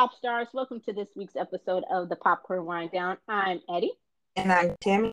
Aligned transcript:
pop 0.00 0.16
stars. 0.16 0.48
Welcome 0.54 0.80
to 0.86 0.94
this 0.94 1.08
week's 1.14 1.36
episode 1.36 1.84
of 1.90 2.08
the 2.08 2.16
Popcorn 2.16 2.64
Wine 2.64 2.88
Down. 2.90 3.18
I'm 3.28 3.60
Eddie. 3.68 3.92
And 4.34 4.50
I'm 4.50 4.74
Tammy. 4.80 5.12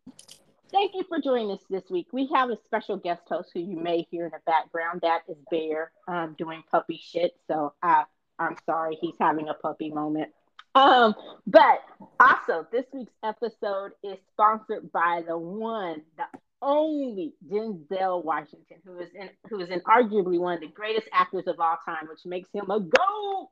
Thank 0.72 0.94
you 0.96 1.04
for 1.10 1.20
joining 1.20 1.52
us 1.52 1.60
this 1.70 1.84
week. 1.90 2.08
We 2.14 2.30
have 2.34 2.52
a 2.52 2.58
special 2.64 2.96
guest 2.96 3.24
host 3.28 3.50
who 3.54 3.60
you 3.60 3.76
may 3.76 4.08
hear 4.10 4.28
in 4.28 4.32
the 4.32 4.40
background. 4.46 5.02
That 5.02 5.24
is 5.28 5.36
Bear 5.52 5.92
um, 6.08 6.38
doing 6.38 6.64
puppy 6.72 7.02
shit. 7.04 7.34
So 7.50 7.74
I, 7.84 8.06
I'm 8.40 8.56
sorry, 8.66 8.98
he's 9.02 9.16
having 9.20 9.50
a 9.50 9.56
puppy 9.56 9.90
moment. 9.90 10.30
Um, 10.74 11.16
but 11.46 11.82
also, 12.22 12.66
this 12.72 12.86
week's 12.94 13.12
episode 13.26 13.92
is 14.06 14.16
sponsored 14.32 14.90
by 14.94 15.22
the 15.28 15.38
one, 15.38 16.02
the 16.16 16.40
only 16.62 17.34
Denzel 17.46 18.24
Washington, 18.24 18.78
who 18.86 19.00
is 19.00 19.10
in 19.14 19.32
who 19.50 19.60
is 19.60 19.70
in 19.70 19.82
arguably 19.82 20.40
one 20.40 20.54
of 20.54 20.62
the 20.62 20.68
greatest 20.68 21.10
actors 21.12 21.44
of 21.46 21.60
all 21.60 21.78
time, 21.84 22.08
which 22.08 22.26
makes 22.26 22.48
him 22.54 22.72
a 22.72 22.80
goat. 22.80 23.50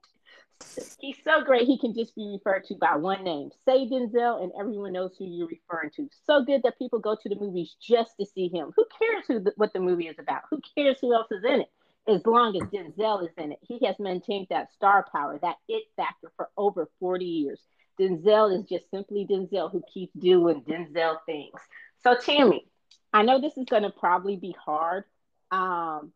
He's 1.00 1.18
so 1.24 1.44
great 1.44 1.68
he 1.68 1.78
can 1.78 1.94
just 1.94 2.16
be 2.16 2.38
referred 2.38 2.66
to 2.66 2.76
by 2.76 2.96
one 2.96 3.24
name. 3.24 3.50
Say 3.66 3.88
Denzel, 3.88 4.42
and 4.42 4.52
everyone 4.60 4.94
knows 4.94 5.16
who 5.18 5.26
you're 5.26 5.48
referring 5.48 5.92
to. 5.96 6.10
So 6.26 6.44
good 6.44 6.64
that 6.64 6.78
people 6.78 7.00
go 7.00 7.16
to 7.16 7.30
the 7.30 7.36
movies 7.36 7.76
just 7.82 8.12
to 8.20 8.26
see 8.26 8.48
him. 8.48 8.72
Who 8.76 8.86
cares 8.98 9.26
who 9.28 9.40
the, 9.40 9.54
what 9.58 9.74
the 9.74 9.80
movie 9.80 10.08
is 10.08 10.18
about? 10.20 10.44
Who 10.50 10.62
cares 10.76 10.98
who 11.02 11.14
else 11.14 11.28
is 11.32 11.44
in 11.44 11.62
it? 11.62 11.70
As 12.08 12.26
long 12.26 12.56
as 12.56 12.70
Denzel 12.70 13.24
is 13.24 13.34
in 13.38 13.52
it, 13.52 13.60
he 13.62 13.86
has 13.86 13.96
maintained 14.00 14.48
that 14.50 14.72
star 14.74 15.06
power, 15.12 15.40
that 15.42 15.58
it 15.68 15.86
factor 15.96 16.32
for 16.38 16.50
over 16.56 16.90
40 17.00 17.26
years. 17.26 17.60
Denzel 18.00 18.58
is 18.58 18.66
just 18.66 18.90
simply 18.92 19.26
Denzel 19.30 19.72
who 19.72 19.82
keeps 19.92 20.14
doing 20.14 20.62
Denzel 20.62 21.18
things. 21.26 21.60
So, 22.04 22.16
Tammy, 22.16 22.68
I 23.12 23.24
know 23.24 23.42
this 23.42 23.58
is 23.58 23.66
going 23.66 23.84
to 23.84 23.90
probably 23.90 24.36
be 24.36 24.56
hard, 24.64 25.06
um, 25.52 26.12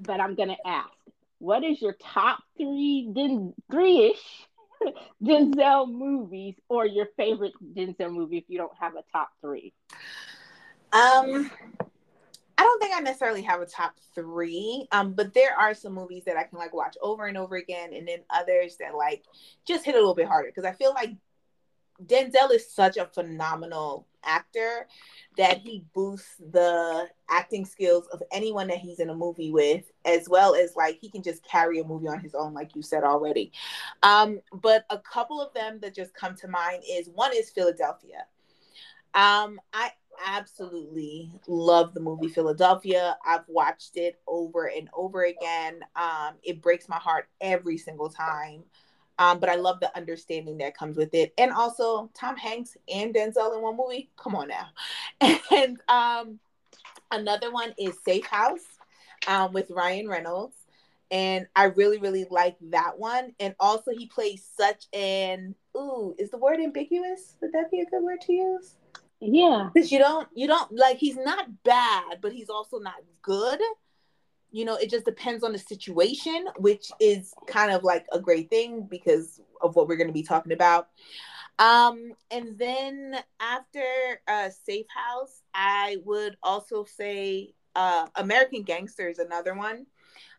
but 0.00 0.20
I'm 0.20 0.34
going 0.34 0.48
to 0.48 0.66
ask 0.66 0.90
what 1.38 1.64
is 1.64 1.80
your 1.80 1.94
top 1.94 2.40
three 2.56 3.10
Den- 3.12 3.54
three-ish 3.70 4.46
Denzel 5.22 5.90
movies 5.90 6.54
or 6.68 6.86
your 6.86 7.08
favorite 7.16 7.52
Denzel 7.74 8.12
movie 8.12 8.38
if 8.38 8.44
you 8.48 8.58
don't 8.58 8.76
have 8.78 8.94
a 8.94 9.02
top 9.12 9.30
three? 9.40 9.72
Um 10.92 11.50
I 12.58 12.62
don't 12.62 12.82
think 12.82 12.96
I 12.96 13.00
necessarily 13.00 13.42
have 13.42 13.60
a 13.60 13.66
top 13.66 13.94
three, 14.16 14.88
um, 14.90 15.12
but 15.12 15.32
there 15.32 15.56
are 15.56 15.74
some 15.74 15.92
movies 15.92 16.24
that 16.24 16.36
I 16.36 16.42
can 16.42 16.58
like 16.58 16.74
watch 16.74 16.96
over 17.00 17.26
and 17.26 17.38
over 17.38 17.54
again, 17.54 17.92
and 17.94 18.06
then 18.06 18.18
others 18.30 18.76
that 18.80 18.96
like 18.96 19.22
just 19.64 19.84
hit 19.84 19.94
a 19.94 19.98
little 19.98 20.16
bit 20.16 20.26
harder 20.26 20.48
because 20.48 20.64
I 20.64 20.72
feel 20.72 20.92
like 20.92 21.14
Denzel 22.04 22.50
is 22.50 22.68
such 22.68 22.96
a 22.96 23.06
phenomenal 23.06 24.07
actor 24.24 24.86
that 25.36 25.58
he 25.58 25.84
boosts 25.94 26.36
the 26.52 27.08
acting 27.30 27.64
skills 27.64 28.06
of 28.12 28.22
anyone 28.32 28.68
that 28.68 28.78
he's 28.78 29.00
in 29.00 29.10
a 29.10 29.14
movie 29.14 29.50
with, 29.50 29.90
as 30.04 30.28
well 30.28 30.54
as 30.54 30.74
like 30.76 30.98
he 31.00 31.10
can 31.10 31.22
just 31.22 31.44
carry 31.44 31.80
a 31.80 31.84
movie 31.84 32.08
on 32.08 32.20
his 32.20 32.34
own, 32.34 32.54
like 32.54 32.74
you 32.74 32.82
said 32.82 33.04
already. 33.04 33.52
Um, 34.02 34.40
but 34.52 34.84
a 34.90 34.98
couple 34.98 35.40
of 35.40 35.52
them 35.54 35.78
that 35.80 35.94
just 35.94 36.14
come 36.14 36.34
to 36.36 36.48
mind 36.48 36.82
is 36.88 37.08
one 37.08 37.32
is 37.34 37.50
Philadelphia. 37.50 38.26
Um, 39.14 39.60
I 39.72 39.90
absolutely 40.26 41.32
love 41.46 41.94
the 41.94 42.00
movie 42.00 42.28
Philadelphia. 42.28 43.16
I've 43.24 43.48
watched 43.48 43.96
it 43.96 44.20
over 44.26 44.66
and 44.66 44.88
over 44.94 45.24
again. 45.24 45.80
Um, 45.96 46.34
it 46.42 46.60
breaks 46.60 46.88
my 46.88 46.98
heart 46.98 47.28
every 47.40 47.78
single 47.78 48.10
time. 48.10 48.64
Um, 49.18 49.40
but 49.40 49.48
I 49.48 49.56
love 49.56 49.80
the 49.80 49.94
understanding 49.96 50.58
that 50.58 50.76
comes 50.76 50.96
with 50.96 51.14
it. 51.14 51.32
And 51.38 51.52
also 51.52 52.10
Tom 52.14 52.36
Hanks 52.36 52.76
and 52.92 53.14
Denzel 53.14 53.56
in 53.56 53.62
one 53.62 53.76
movie. 53.76 54.10
Come 54.16 54.34
on 54.34 54.48
now. 54.48 54.68
And 55.50 55.78
um, 55.88 56.38
another 57.10 57.50
one 57.50 57.74
is 57.78 57.96
Safe 58.04 58.26
House 58.26 58.64
um, 59.26 59.52
with 59.52 59.70
Ryan 59.70 60.08
Reynolds. 60.08 60.54
And 61.10 61.46
I 61.56 61.64
really, 61.64 61.98
really 61.98 62.26
like 62.30 62.56
that 62.70 62.98
one. 62.98 63.32
And 63.40 63.54
also 63.58 63.92
he 63.92 64.06
plays 64.06 64.46
such 64.56 64.84
an 64.92 65.54
ooh, 65.76 66.14
is 66.18 66.30
the 66.30 66.38
word 66.38 66.60
ambiguous? 66.60 67.36
Would 67.40 67.52
that 67.52 67.70
be 67.70 67.80
a 67.80 67.86
good 67.86 68.02
word 68.02 68.20
to 68.22 68.32
use? 68.32 68.76
Yeah. 69.20 69.70
Because 69.72 69.90
you 69.90 69.98
don't 69.98 70.28
you 70.34 70.46
don't 70.46 70.70
like 70.72 70.98
he's 70.98 71.16
not 71.16 71.46
bad, 71.64 72.18
but 72.20 72.32
he's 72.32 72.50
also 72.50 72.78
not 72.78 72.96
good 73.22 73.60
you 74.58 74.64
know 74.64 74.74
it 74.74 74.90
just 74.90 75.04
depends 75.04 75.44
on 75.44 75.52
the 75.52 75.58
situation 75.58 76.48
which 76.56 76.90
is 76.98 77.32
kind 77.46 77.70
of 77.70 77.84
like 77.84 78.04
a 78.10 78.18
great 78.18 78.50
thing 78.50 78.82
because 78.82 79.40
of 79.60 79.76
what 79.76 79.86
we're 79.86 79.96
going 79.96 80.08
to 80.08 80.12
be 80.12 80.24
talking 80.24 80.52
about. 80.52 80.88
Um 81.60 82.12
and 82.32 82.58
then 82.58 83.14
after 83.38 83.84
uh 84.26 84.50
safe 84.50 84.86
house 84.88 85.42
i 85.54 85.98
would 86.04 86.36
also 86.42 86.84
say 86.84 87.54
uh 87.76 88.06
american 88.16 88.64
gangster 88.64 89.08
is 89.08 89.20
another 89.20 89.54
one 89.54 89.86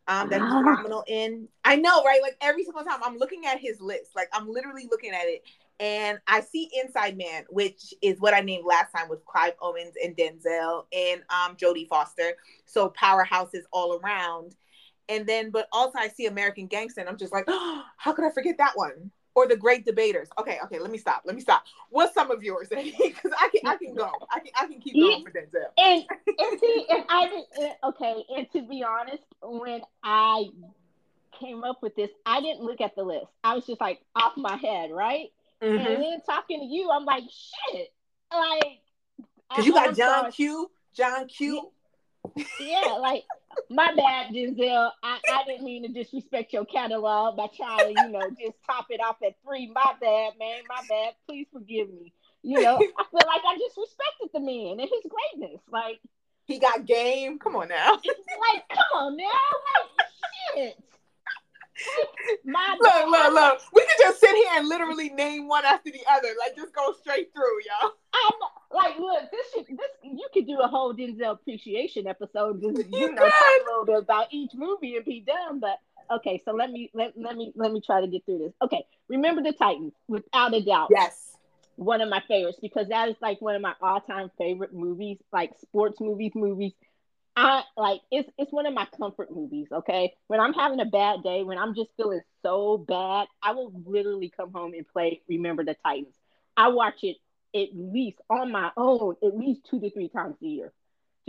um 0.09 0.27
that's 0.29 0.43
phenomenal 0.43 1.05
in. 1.07 1.47
I 1.63 1.77
know 1.77 2.03
right? 2.03 2.21
Like 2.21 2.35
every 2.41 2.65
single 2.65 2.83
time 2.83 2.99
i'm 3.05 3.17
looking 3.17 3.45
at 3.45 3.59
his 3.59 3.79
list 3.79 4.11
like 4.17 4.27
i'm 4.33 4.49
literally 4.49 4.87
looking 4.91 5.11
at 5.11 5.27
it 5.27 5.43
and 5.79 6.19
I 6.27 6.41
see 6.41 6.69
Inside 6.83 7.17
Man, 7.17 7.45
which 7.49 7.93
is 8.01 8.19
what 8.19 8.33
I 8.33 8.41
named 8.41 8.65
last 8.65 8.91
time 8.91 9.07
with 9.09 9.25
Clive 9.25 9.53
Owens 9.61 9.93
and 10.03 10.15
Denzel 10.15 10.85
and 10.91 11.21
um, 11.29 11.55
Jodie 11.55 11.87
Foster. 11.87 12.33
So 12.65 12.89
powerhouses 12.89 13.63
all 13.71 13.97
around. 13.99 14.55
And 15.07 15.25
then, 15.25 15.51
but 15.51 15.67
also 15.71 15.97
I 15.97 16.09
see 16.09 16.27
American 16.27 16.67
Gangster, 16.67 16.99
and 16.99 17.09
I'm 17.09 17.17
just 17.17 17.33
like, 17.33 17.45
oh, 17.47 17.83
how 17.97 18.13
could 18.13 18.25
I 18.25 18.31
forget 18.31 18.57
that 18.57 18.73
one? 18.75 19.11
Or 19.35 19.47
the 19.47 19.55
Great 19.55 19.85
Debaters. 19.85 20.27
Okay, 20.37 20.57
okay, 20.65 20.79
let 20.79 20.91
me 20.91 20.97
stop. 20.97 21.21
Let 21.25 21.33
me 21.33 21.41
stop. 21.41 21.63
What's 21.91 22.13
some 22.13 22.29
of 22.29 22.43
yours? 22.43 22.67
Because 22.73 23.31
I 23.39 23.49
can, 23.49 23.67
I 23.67 23.77
can 23.77 23.95
go. 23.95 24.11
I 24.31 24.39
can, 24.39 24.51
I 24.59 24.65
can 24.65 24.81
keep 24.81 24.95
going 24.95 25.23
for 25.23 25.31
Denzel. 25.31 25.69
And 25.77 26.03
and 26.27 26.59
see, 26.59 26.85
and 26.89 27.05
I 27.07 27.27
didn't. 27.27 27.73
Okay, 27.85 28.25
and 28.35 28.51
to 28.51 28.67
be 28.67 28.83
honest, 28.83 29.23
when 29.41 29.81
I 30.03 30.49
came 31.39 31.63
up 31.63 31.81
with 31.81 31.95
this, 31.95 32.09
I 32.25 32.41
didn't 32.41 32.63
look 32.63 32.81
at 32.81 32.95
the 32.95 33.03
list. 33.03 33.27
I 33.43 33.55
was 33.55 33.65
just 33.65 33.79
like 33.79 34.01
off 34.15 34.33
my 34.35 34.57
head, 34.57 34.91
right? 34.91 35.29
Mm-hmm. 35.61 35.87
And 35.87 36.03
then 36.03 36.21
talking 36.25 36.59
to 36.59 36.65
you, 36.65 36.89
I'm 36.91 37.05
like, 37.05 37.23
shit. 37.23 37.89
Like, 38.31 38.79
because 39.49 39.65
you 39.65 39.73
got 39.73 39.95
John 39.95 40.21
sorry. 40.21 40.31
Q, 40.31 40.71
John 40.95 41.27
Q. 41.27 41.71
Yeah, 42.59 42.91
like 42.99 43.23
my 43.69 43.93
bad, 43.95 44.33
Denzel. 44.33 44.91
I, 45.01 45.19
I 45.31 45.43
didn't 45.45 45.65
mean 45.65 45.83
to 45.83 45.89
disrespect 45.89 46.53
your 46.53 46.65
catalog 46.65 47.37
by 47.37 47.47
trying 47.55 47.95
to, 47.95 48.01
you 48.01 48.09
know, 48.09 48.29
just 48.39 48.57
top 48.65 48.87
it 48.89 49.01
off 49.01 49.17
at 49.25 49.35
three. 49.43 49.71
My 49.73 49.93
bad, 49.99 50.33
man. 50.39 50.61
My 50.67 50.81
bad. 50.87 51.13
Please 51.27 51.47
forgive 51.51 51.89
me. 51.89 52.13
You 52.43 52.61
know, 52.61 52.75
I 52.97 53.03
feel 53.11 53.27
like 53.27 53.41
I 53.47 53.57
just 53.57 53.77
respected 53.77 54.29
the 54.33 54.39
man 54.39 54.79
and 54.79 54.89
his 54.89 55.05
greatness. 55.09 55.61
Like 55.71 55.99
he 56.45 56.59
got 56.59 56.85
game. 56.85 57.39
Come 57.39 57.55
on 57.55 57.69
now. 57.69 57.91
like, 57.93 58.63
come 58.69 58.85
on 58.95 59.17
now. 59.17 59.25
Like 59.97 60.07
shit. 60.55 60.83
My 62.45 62.77
look, 62.81 63.09
look, 63.09 63.33
look. 63.33 63.61
We 63.73 63.81
can 63.81 63.95
just 63.99 64.19
sit 64.19 64.35
here 64.35 64.49
and 64.53 64.67
literally 64.67 65.09
name 65.09 65.47
one 65.47 65.65
after 65.65 65.91
the 65.91 66.01
other. 66.11 66.29
Like 66.39 66.55
just 66.55 66.73
go 66.73 66.93
straight 66.99 67.31
through, 67.33 67.59
y'all. 67.65 67.91
I'm 68.13 68.75
like, 68.75 68.99
look, 68.99 69.31
this 69.31 69.45
should, 69.53 69.77
this 69.77 69.89
you 70.03 70.27
could 70.33 70.47
do 70.47 70.59
a 70.59 70.67
whole 70.67 70.93
Denzel 70.93 71.33
appreciation 71.33 72.07
episode. 72.07 72.61
Just 72.61 72.89
you, 72.91 72.99
you 72.99 73.11
know, 73.13 73.23
talk 73.23 73.33
a 73.33 73.63
little 73.65 73.85
bit 73.85 73.97
about 73.97 74.27
each 74.31 74.51
movie 74.55 74.95
and 74.95 75.05
be 75.05 75.21
done. 75.21 75.59
But 75.59 75.79
okay, 76.11 76.41
so 76.45 76.51
let 76.51 76.71
me 76.71 76.89
let, 76.93 77.13
let 77.15 77.35
me 77.35 77.51
let 77.55 77.71
me 77.71 77.81
try 77.85 78.01
to 78.01 78.07
get 78.07 78.25
through 78.25 78.39
this. 78.39 78.53
Okay, 78.61 78.85
remember 79.07 79.41
the 79.41 79.53
Titans, 79.53 79.93
without 80.07 80.53
a 80.53 80.61
doubt. 80.61 80.89
Yes. 80.91 81.25
One 81.75 82.01
of 82.01 82.09
my 82.09 82.21
favorites 82.27 82.59
because 82.61 82.89
that 82.89 83.07
is 83.07 83.15
like 83.21 83.39
one 83.39 83.55
of 83.55 83.61
my 83.61 83.73
all-time 83.81 84.29
favorite 84.37 84.73
movies, 84.73 85.17
like 85.31 85.51
sports 85.61 86.01
movies, 86.01 86.33
movies 86.35 86.73
I 87.35 87.63
like 87.77 88.01
it's 88.11 88.29
it's 88.37 88.51
one 88.51 88.65
of 88.65 88.73
my 88.73 88.87
comfort 88.97 89.33
movies, 89.33 89.67
okay? 89.71 90.13
When 90.27 90.39
I'm 90.39 90.53
having 90.53 90.79
a 90.79 90.85
bad 90.85 91.23
day, 91.23 91.43
when 91.43 91.57
I'm 91.57 91.75
just 91.75 91.91
feeling 91.95 92.21
so 92.41 92.77
bad, 92.77 93.27
I 93.41 93.53
will 93.53 93.71
literally 93.85 94.31
come 94.35 94.51
home 94.51 94.73
and 94.73 94.87
play 94.87 95.21
Remember 95.27 95.63
the 95.63 95.75
Titans. 95.83 96.15
I 96.57 96.69
watch 96.69 97.03
it 97.03 97.17
at 97.55 97.69
least 97.73 98.17
on 98.29 98.51
my 98.51 98.71
own 98.77 99.15
at 99.23 99.37
least 99.37 99.61
2 99.69 99.79
to 99.79 99.89
3 99.89 100.09
times 100.09 100.35
a 100.43 100.45
year 100.45 100.73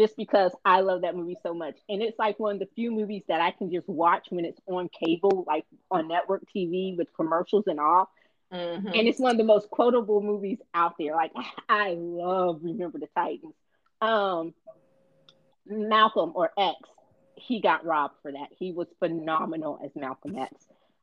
just 0.00 0.16
because 0.16 0.52
I 0.64 0.80
love 0.80 1.02
that 1.02 1.14
movie 1.14 1.36
so 1.42 1.52
much. 1.52 1.76
And 1.88 2.03
it's 2.03 2.18
like 2.18 2.38
one 2.38 2.54
of 2.54 2.60
the 2.60 2.68
few 2.74 2.91
movies 2.91 3.22
that 3.28 3.41
I 3.41 3.50
can 3.50 3.70
just 3.70 3.88
watch 3.88 4.26
when 4.30 4.44
it's 4.44 4.60
on 4.66 4.88
cable, 4.88 5.44
like 5.46 5.66
on 5.91 6.08
network 6.08 6.42
TV 6.54 6.96
with 6.96 7.08
commercials 7.14 7.64
and 7.66 7.78
all. 7.78 8.10
Mm-hmm. 8.53 8.88
And 8.88 9.06
it's 9.06 9.20
one 9.20 9.32
of 9.32 9.38
the 9.38 9.44
most 9.44 9.70
quotable 9.70 10.22
movies 10.22 10.58
out 10.74 10.94
there. 10.98 11.14
Like 11.14 11.32
I 11.68 11.96
love 11.98 12.60
Remember 12.62 12.98
the 12.98 13.08
Titans. 13.14 13.54
Um, 14.00 14.54
Malcolm 15.70 16.32
or 16.34 16.50
X, 16.58 16.76
he 17.36 17.60
got 17.60 17.84
robbed 17.84 18.14
for 18.22 18.32
that. 18.32 18.48
He 18.58 18.72
was 18.72 18.88
phenomenal 18.98 19.78
as 19.84 19.90
Malcolm 19.94 20.36
X. 20.36 20.52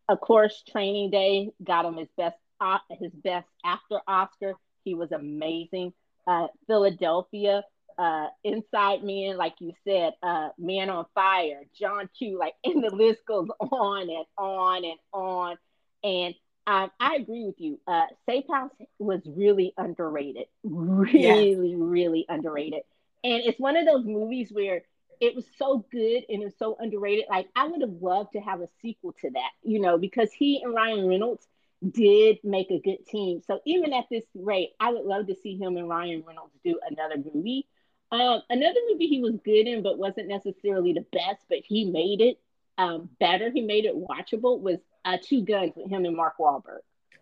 Of 0.09 0.21
course, 0.21 0.63
Training 0.69 1.09
Day 1.09 1.51
got 1.63 1.85
him 1.85 1.97
his 1.97 2.09
best 2.17 2.37
uh, 2.59 2.79
his 2.91 3.11
best 3.11 3.47
after 3.63 3.99
Oscar. 4.07 4.53
He 4.83 4.93
was 4.93 5.11
amazing. 5.11 5.93
Uh, 6.25 6.47
Philadelphia, 6.67 7.63
uh, 7.97 8.27
Inside 8.43 9.03
Man, 9.03 9.37
like 9.37 9.55
you 9.59 9.73
said, 9.85 10.13
uh, 10.21 10.49
Man 10.57 10.89
on 10.89 11.05
Fire, 11.13 11.61
John 11.77 12.09
Q, 12.17 12.37
like, 12.37 12.53
and 12.63 12.83
the 12.83 12.93
list 12.93 13.21
goes 13.27 13.47
on 13.59 14.09
and 14.09 14.25
on 14.37 14.85
and 14.85 14.99
on. 15.13 15.57
And 16.03 16.35
um, 16.67 16.91
I 16.99 17.15
agree 17.15 17.45
with 17.45 17.59
you. 17.59 17.79
Uh, 17.87 18.05
Safe 18.27 18.45
House 18.51 18.71
was 18.99 19.21
really 19.25 19.73
underrated, 19.77 20.47
really, 20.63 21.51
yeah. 21.51 21.55
really 21.77 22.25
underrated. 22.27 22.81
And 23.27 23.43
it's 23.43 23.59
one 23.59 23.75
of 23.75 23.85
those 23.85 24.05
movies 24.05 24.51
where 24.53 24.83
it 25.19 25.35
was 25.35 25.45
so 25.57 25.85
good 25.91 26.23
and 26.29 26.41
it 26.41 26.45
was 26.45 26.57
so 26.57 26.77
underrated. 26.79 27.25
Like 27.29 27.49
I 27.57 27.67
would 27.67 27.81
have 27.81 28.01
loved 28.01 28.31
to 28.33 28.39
have 28.39 28.61
a 28.61 28.69
sequel 28.81 29.13
to 29.21 29.31
that, 29.31 29.51
you 29.63 29.81
know, 29.81 29.97
because 29.97 30.31
he 30.31 30.61
and 30.63 30.73
Ryan 30.73 31.09
Reynolds 31.09 31.45
did 31.91 32.37
make 32.41 32.71
a 32.71 32.79
good 32.79 33.05
team. 33.05 33.41
So 33.45 33.59
even 33.65 33.91
at 33.91 34.05
this 34.09 34.23
rate, 34.33 34.69
I 34.79 34.93
would 34.93 35.03
love 35.03 35.27
to 35.27 35.35
see 35.35 35.57
him 35.57 35.75
and 35.75 35.89
Ryan 35.89 36.23
Reynolds 36.25 36.53
do 36.63 36.79
another 36.89 37.15
movie. 37.17 37.67
Um, 38.13 38.41
another 38.49 38.79
movie 38.89 39.07
he 39.07 39.19
was 39.19 39.35
good 39.43 39.67
in, 39.67 39.83
but 39.83 39.97
wasn't 39.97 40.29
necessarily 40.29 40.93
the 40.93 41.05
best, 41.11 41.43
but 41.49 41.59
he 41.65 41.83
made 41.83 42.21
it 42.21 42.39
um, 42.77 43.09
better. 43.19 43.51
He 43.51 43.59
made 43.59 43.83
it 43.83 43.95
watchable. 43.95 44.61
Was 44.61 44.77
uh, 45.03 45.17
Two 45.21 45.43
Guns 45.43 45.73
with 45.75 45.89
him 45.89 46.05
and 46.05 46.15
Mark 46.15 46.35
Wahlberg. 46.39 46.79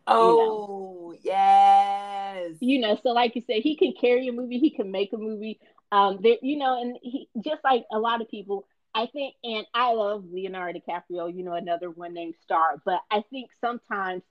Oh 0.07 1.13
you 1.13 1.17
know? 1.17 1.19
yes. 1.23 2.57
You 2.59 2.79
know, 2.79 2.99
so 3.01 3.09
like 3.09 3.35
you 3.35 3.41
said, 3.41 3.61
he 3.63 3.75
can 3.75 3.93
carry 3.99 4.27
a 4.27 4.31
movie. 4.31 4.59
He 4.59 4.69
can 4.69 4.91
make 4.91 5.11
a 5.13 5.17
movie. 5.17 5.59
Um, 5.91 6.19
there, 6.21 6.37
you 6.41 6.57
know, 6.57 6.81
and 6.81 6.97
he 7.01 7.29
just 7.43 7.63
like 7.63 7.85
a 7.91 7.99
lot 7.99 8.21
of 8.21 8.29
people. 8.29 8.65
I 8.97 9.07
think, 9.07 9.35
and 9.43 9.65
I 9.73 9.91
love 9.91 10.23
Leonardo 10.31 10.79
DiCaprio. 10.79 11.35
You 11.35 11.43
know, 11.43 11.53
another 11.53 11.89
one 11.89 12.13
named 12.13 12.35
star. 12.43 12.81
But 12.85 13.01
I 13.11 13.23
think 13.29 13.51
sometimes 13.59 14.23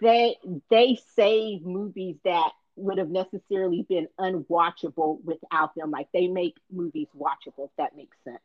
they 0.00 0.36
they 0.70 0.98
save 1.16 1.64
movies 1.64 2.16
that 2.24 2.52
would 2.76 2.98
have 2.98 3.10
necessarily 3.10 3.82
been 3.88 4.08
unwatchable 4.18 5.22
without 5.24 5.74
them. 5.74 5.90
Like 5.90 6.08
they 6.12 6.26
make 6.26 6.56
movies 6.70 7.08
watchable, 7.18 7.66
if 7.66 7.70
that 7.78 7.96
makes 7.96 8.16
sense. 8.24 8.38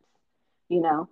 You 0.69 0.81
know? 0.81 1.09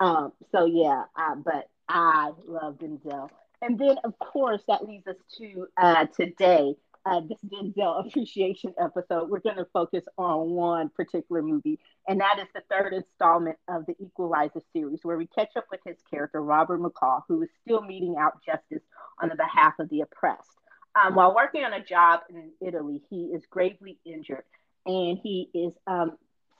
Um, 0.00 0.32
so 0.52 0.66
yeah, 0.66 1.04
uh, 1.16 1.36
but 1.36 1.68
I 1.88 2.32
love 2.46 2.78
Denzel. 2.78 3.30
And 3.62 3.78
then 3.78 3.96
of 4.04 4.18
course 4.18 4.62
that 4.68 4.86
leads 4.86 5.06
us 5.06 5.16
to 5.38 5.66
uh, 5.76 6.06
today, 6.06 6.74
uh, 7.06 7.20
this 7.20 7.38
Denzel 7.46 8.06
appreciation 8.06 8.74
episode. 8.80 9.30
We're 9.30 9.40
going 9.40 9.56
to 9.56 9.66
focus 9.72 10.04
on 10.18 10.50
one 10.50 10.90
particular 10.90 11.42
movie, 11.42 11.78
and 12.08 12.20
that 12.20 12.38
is 12.40 12.48
the 12.54 12.62
third 12.70 12.92
installment 12.92 13.56
of 13.68 13.86
the 13.86 13.94
Equalizer 14.00 14.60
series, 14.72 15.00
where 15.02 15.16
we 15.16 15.26
catch 15.26 15.56
up 15.56 15.66
with 15.70 15.80
his 15.86 15.96
character 16.10 16.42
Robert 16.42 16.80
McCall, 16.80 17.22
who 17.28 17.42
is 17.42 17.48
still 17.62 17.82
meting 17.82 18.16
out 18.18 18.44
justice 18.44 18.82
on 19.22 19.28
the 19.28 19.36
behalf 19.36 19.74
of 19.78 19.88
the 19.88 20.00
oppressed. 20.00 20.50
Um, 21.00 21.14
while 21.14 21.34
working 21.34 21.62
on 21.62 21.74
a 21.74 21.84
job 21.84 22.20
in 22.30 22.50
Italy, 22.66 23.02
he 23.10 23.26
is 23.26 23.44
gravely 23.50 23.98
injured 24.04 24.44
and 24.86 25.18
he 25.22 25.50
is 25.52 25.72
um, 25.86 26.12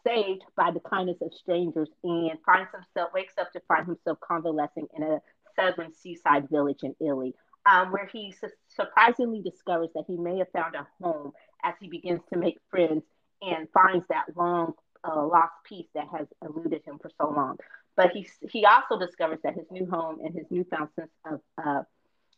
saved 0.07 0.43
by 0.57 0.71
the 0.71 0.81
kindness 0.81 1.17
of 1.23 1.33
strangers 1.33 1.89
and 2.05 2.39
finds 2.45 2.71
himself, 2.71 3.13
wakes 3.15 3.35
up 3.39 3.51
to 3.53 3.61
find 3.67 3.87
himself 3.87 4.19
convalescing 4.21 4.87
in 4.95 5.03
a 5.03 5.21
southern 5.59 5.95
seaside 5.95 6.49
village 6.51 6.81
in 6.83 6.95
Italy, 7.01 7.35
um, 7.71 7.93
where 7.93 8.09
he 8.13 8.33
su- 8.33 8.49
surprisingly 8.69 9.43
discovers 9.43 9.91
that 9.95 10.05
he 10.07 10.17
may 10.17 10.39
have 10.39 10.51
found 10.53 10.75
a 10.75 10.87
home 11.03 11.33
as 11.65 11.75
he 11.81 11.89
begins 11.89 12.21
to 12.33 12.39
make 12.39 12.59
friends 12.71 13.03
and 13.43 13.69
finds 13.73 14.07
that 14.09 14.25
long 14.37 14.73
uh, 15.05 15.25
lost 15.27 15.53
piece 15.65 15.87
that 15.95 16.07
has 16.11 16.27
eluded 16.43 16.83
him 16.85 16.99
for 16.99 17.11
so 17.21 17.31
long. 17.31 17.57
But 17.97 18.13
he, 18.13 18.29
he 18.51 18.65
also 18.65 18.99
discovers 18.99 19.39
that 19.43 19.55
his 19.55 19.67
new 19.71 19.87
home 19.87 20.19
and 20.25 20.35
his 20.35 20.47
newfound 20.51 20.89
sense 20.97 21.11
of 21.25 21.41
uh, 21.63 21.83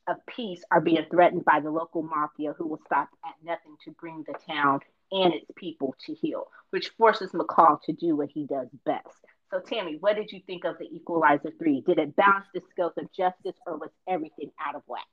of 0.08 0.16
peace 0.26 0.62
are 0.70 0.80
being 0.80 1.04
threatened 1.10 1.44
by 1.44 1.60
the 1.60 1.70
local 1.70 2.02
mafia 2.02 2.54
who 2.56 2.66
will 2.66 2.80
stop 2.86 3.10
at 3.24 3.34
nothing 3.44 3.76
to 3.84 3.90
bring 3.92 4.24
the 4.26 4.34
town 4.50 4.80
and 5.12 5.34
its 5.34 5.50
people 5.54 5.94
to 6.06 6.14
heel, 6.14 6.46
which 6.70 6.88
forces 6.98 7.30
McCall 7.32 7.80
to 7.82 7.92
do 7.92 8.16
what 8.16 8.30
he 8.30 8.44
does 8.44 8.68
best. 8.84 9.06
So, 9.50 9.60
Tammy, 9.60 9.96
what 10.00 10.16
did 10.16 10.30
you 10.30 10.40
think 10.46 10.64
of 10.64 10.76
the 10.78 10.84
Equalizer 10.84 11.52
3? 11.58 11.82
Did 11.86 11.98
it 11.98 12.16
balance 12.16 12.46
the 12.52 12.60
scales 12.70 12.92
of 12.98 13.10
justice 13.12 13.56
or 13.66 13.78
was 13.78 13.90
everything 14.06 14.50
out 14.60 14.74
of 14.74 14.82
whack? 14.86 15.06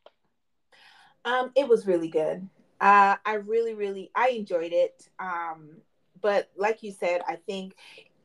Um, 1.23 1.51
it 1.55 1.67
was 1.67 1.87
really 1.87 2.09
good. 2.09 2.47
Uh, 2.81 3.15
I 3.25 3.35
really, 3.35 3.73
really, 3.73 4.11
I 4.13 4.29
enjoyed 4.29 4.73
it. 4.73 5.07
Um, 5.19 5.77
but 6.21 6.49
like 6.57 6.83
you 6.83 6.91
said, 6.91 7.21
I 7.27 7.37
think 7.37 7.75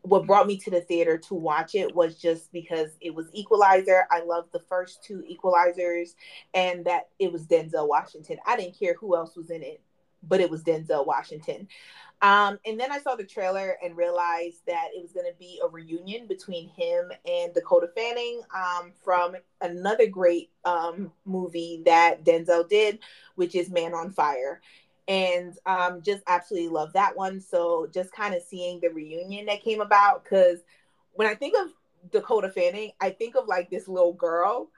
what 0.03 0.27
brought 0.27 0.47
me 0.47 0.57
to 0.57 0.71
the 0.71 0.81
theater 0.81 1.19
to 1.19 1.35
watch 1.35 1.75
it 1.75 1.95
was 1.95 2.17
just 2.17 2.51
because 2.53 2.91
it 3.01 3.15
was 3.15 3.27
Equalizer. 3.33 4.07
I 4.11 4.23
loved 4.23 4.53
the 4.53 4.61
first 4.61 5.05
two 5.05 5.23
Equalizers 5.31 6.15
and 6.55 6.85
that 6.87 7.09
it 7.19 7.33
was 7.33 7.47
Denzel 7.47 7.89
Washington. 7.89 8.39
I 8.47 8.57
didn't 8.57 8.79
care 8.79 8.95
who 8.95 9.15
else 9.15 9.37
was 9.37 9.51
in 9.51 9.63
it, 9.63 9.81
but 10.23 10.41
it 10.41 10.51
was 10.51 10.65
Denzel 10.65 11.07
Washington. 11.07 11.69
Um, 12.23 12.59
and 12.67 12.79
then 12.79 12.93
I 12.93 13.01
saw 13.01 13.15
the 13.15 13.25
trailer 13.25 13.79
and 13.83 13.97
realized 13.97 14.61
that 14.67 14.89
it 14.95 15.01
was 15.01 15.13
going 15.13 15.31
to 15.31 15.39
be 15.39 15.61
a 15.65 15.69
reunion 15.69 16.27
between 16.27 16.69
him 16.69 17.11
and 17.27 17.55
Dakota 17.55 17.89
Fanning 17.97 18.43
um, 18.55 18.93
from 19.03 19.37
another 19.63 20.07
great 20.07 20.51
um, 20.67 21.13
movie 21.25 21.83
that 21.87 22.25
Denzel 22.25 22.69
did, 22.69 22.99
which 23.37 23.55
is 23.55 23.71
Man 23.71 23.95
on 23.95 24.11
Fire 24.11 24.61
and 25.11 25.57
um, 25.67 26.03
just 26.03 26.23
absolutely 26.29 26.69
love 26.69 26.93
that 26.93 27.17
one. 27.17 27.41
So 27.41 27.89
just 27.93 28.13
kind 28.13 28.33
of 28.33 28.43
seeing 28.43 28.79
the 28.81 28.91
reunion 28.91 29.47
that 29.47 29.63
came 29.63 29.81
about 29.81 30.23
because 30.23 30.61
when 31.15 31.27
I 31.27 31.35
think 31.35 31.55
of 31.59 31.69
Dakota 32.13 32.49
Fanning, 32.49 32.93
I 33.01 33.11
think 33.11 33.35
of 33.35 33.49
like 33.49 33.71
this 33.71 33.89
little 33.89 34.13
girl, 34.13 34.71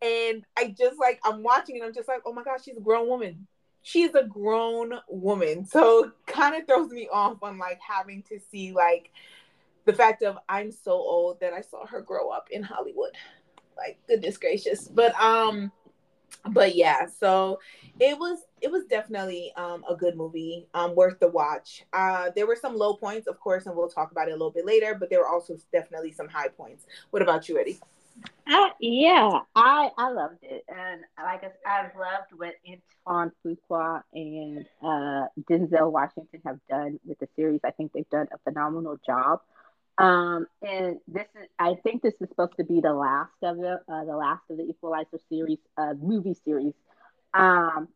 and 0.00 0.44
I 0.56 0.74
just 0.78 0.98
like 1.00 1.20
I'm 1.24 1.42
watching 1.42 1.76
and 1.76 1.84
I'm 1.84 1.92
just 1.92 2.08
like, 2.08 2.22
oh 2.24 2.32
my 2.32 2.44
gosh, 2.44 2.64
she's 2.64 2.76
a 2.76 2.80
grown 2.80 3.08
woman. 3.08 3.48
She's 3.82 4.14
a 4.14 4.24
grown 4.24 4.94
woman, 5.08 5.64
so 5.64 6.12
kind 6.26 6.54
of 6.54 6.66
throws 6.66 6.90
me 6.90 7.08
off 7.12 7.42
on 7.42 7.58
like 7.58 7.80
having 7.80 8.22
to 8.24 8.38
see 8.50 8.72
like 8.72 9.10
the 9.86 9.92
fact 9.92 10.22
of 10.22 10.38
I'm 10.48 10.70
so 10.70 10.92
old 10.92 11.40
that 11.40 11.52
I 11.52 11.62
saw 11.62 11.86
her 11.86 12.00
grow 12.00 12.30
up 12.30 12.48
in 12.50 12.62
Hollywood. 12.62 13.12
Like 13.76 13.98
goodness 14.06 14.36
gracious, 14.36 14.88
but 14.88 15.18
um 15.20 15.72
but 16.50 16.74
yeah, 16.74 17.06
so 17.06 17.58
it 17.98 18.18
was 18.18 18.38
it 18.60 18.70
was 18.70 18.84
definitely 18.84 19.52
um, 19.56 19.84
a 19.88 19.94
good 19.94 20.16
movie, 20.16 20.66
um, 20.74 20.94
worth 20.94 21.18
the 21.18 21.28
watch. 21.28 21.84
Uh, 21.92 22.30
there 22.34 22.46
were 22.46 22.56
some 22.56 22.76
low 22.76 22.94
points, 22.94 23.26
of 23.26 23.38
course, 23.40 23.66
and 23.66 23.76
we'll 23.76 23.88
talk 23.88 24.10
about 24.10 24.28
it 24.28 24.32
a 24.32 24.34
little 24.34 24.50
bit 24.50 24.66
later. 24.66 24.96
But 24.98 25.10
there 25.10 25.20
were 25.20 25.28
also 25.28 25.56
definitely 25.72 26.12
some 26.12 26.28
high 26.28 26.48
points. 26.48 26.86
What 27.10 27.22
about 27.22 27.48
you, 27.48 27.58
Eddie? 27.58 27.78
Uh, 28.46 28.70
yeah, 28.80 29.40
I 29.54 29.90
I 29.96 30.10
loved 30.10 30.42
it, 30.42 30.64
and 30.68 31.02
like 31.18 31.44
I, 31.44 31.80
I've 31.80 31.94
loved 31.96 32.32
what 32.36 32.54
Antoine 33.06 33.32
Fuqua 33.44 34.02
and 34.12 34.66
uh, 34.82 35.26
Denzel 35.48 35.92
Washington 35.92 36.40
have 36.44 36.58
done 36.68 36.98
with 37.06 37.18
the 37.20 37.28
series. 37.36 37.60
I 37.64 37.70
think 37.70 37.92
they've 37.92 38.08
done 38.10 38.26
a 38.32 38.38
phenomenal 38.38 38.98
job. 39.06 39.40
Um, 39.98 40.46
and 40.62 40.98
this 41.06 41.26
is, 41.40 41.48
I 41.58 41.74
think 41.84 42.02
this 42.02 42.14
is 42.20 42.28
supposed 42.30 42.56
to 42.56 42.64
be 42.64 42.80
the 42.80 42.92
last 42.92 43.34
of 43.42 43.58
the, 43.58 43.80
uh, 43.86 44.04
the 44.04 44.16
last 44.16 44.42
of 44.48 44.56
the 44.56 44.64
Equalizer 44.64 45.18
series, 45.28 45.58
uh, 45.76 45.92
movie 46.00 46.34
series. 46.42 46.72
Um, 47.34 47.88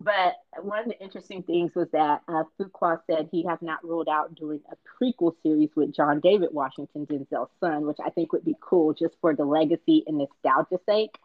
but 0.00 0.34
one 0.62 0.80
of 0.80 0.86
the 0.86 1.00
interesting 1.00 1.42
things 1.42 1.74
was 1.74 1.88
that 1.92 2.22
uh, 2.28 2.44
Fuqua 2.58 3.00
said 3.08 3.28
he 3.30 3.44
has 3.44 3.58
not 3.60 3.84
ruled 3.84 4.08
out 4.08 4.34
doing 4.34 4.60
a 4.70 4.76
prequel 5.04 5.34
series 5.42 5.70
with 5.74 5.94
John 5.94 6.20
David 6.20 6.50
Washington, 6.52 7.06
Denzel's 7.06 7.50
son, 7.60 7.86
which 7.86 7.98
I 8.04 8.10
think 8.10 8.32
would 8.32 8.44
be 8.44 8.56
cool 8.60 8.94
just 8.94 9.14
for 9.20 9.34
the 9.34 9.44
legacy 9.44 10.04
and 10.06 10.18
nostalgia 10.18 10.78
sake. 10.86 11.16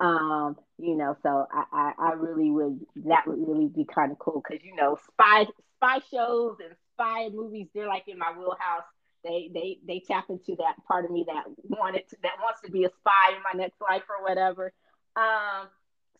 Um, 0.00 0.56
you 0.78 0.94
know, 0.94 1.16
so 1.22 1.46
I, 1.50 1.64
I, 1.72 1.92
I 1.98 2.12
really 2.12 2.50
would 2.50 2.86
that 3.06 3.26
would 3.26 3.38
really 3.48 3.66
be 3.66 3.84
kind 3.84 4.12
of 4.12 4.18
cool 4.18 4.42
because 4.46 4.64
you 4.64 4.76
know, 4.76 4.98
spy 5.10 5.46
spy 5.76 6.00
shows 6.10 6.58
and 6.62 6.74
spy 6.94 7.30
movies, 7.32 7.68
they're 7.74 7.88
like 7.88 8.08
in 8.08 8.18
my 8.18 8.32
wheelhouse 8.36 8.84
they 9.24 9.50
they 9.52 9.78
they 9.86 10.00
tap 10.00 10.26
into 10.28 10.54
that 10.56 10.74
part 10.86 11.04
of 11.04 11.10
me 11.10 11.24
that 11.26 11.44
wanted 11.64 12.08
to, 12.08 12.16
that 12.22 12.38
wants 12.40 12.60
to 12.64 12.70
be 12.70 12.84
a 12.84 12.90
spy 13.00 13.34
in 13.34 13.42
my 13.42 13.60
next 13.60 13.80
life 13.80 14.02
or 14.08 14.22
whatever. 14.22 14.72
Um, 15.16 15.68